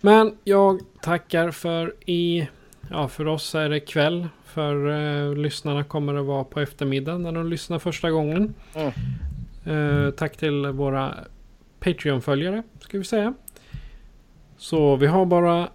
[0.00, 2.48] Men jag tackar för i...
[2.90, 4.28] Ja, för oss är det kväll.
[4.44, 8.54] För eh, lyssnarna kommer det vara på eftermiddagen när de lyssnar första gången.
[8.74, 10.06] Mm.
[10.06, 11.14] Eh, tack till våra
[11.80, 13.34] Patreon-följare, ska vi säga.
[14.56, 15.68] Så vi har bara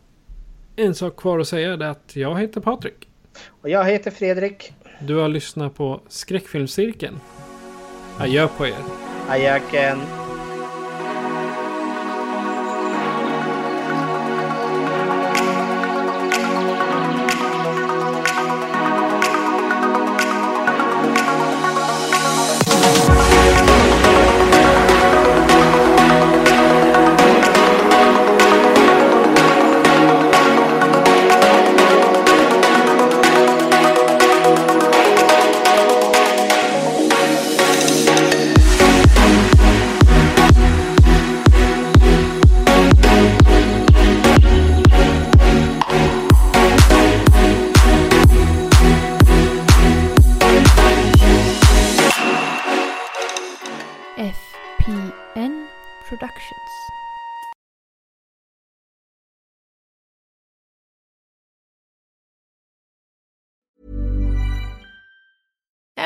[0.75, 1.77] en sak kvar att säga.
[1.77, 3.07] Det är att jag heter Patrik.
[3.61, 4.73] Och jag heter Fredrik.
[4.99, 7.19] Du har lyssnat på Skräckfilmscirkeln.
[8.19, 8.75] Adjö på er.
[9.29, 10.24] Adjöken.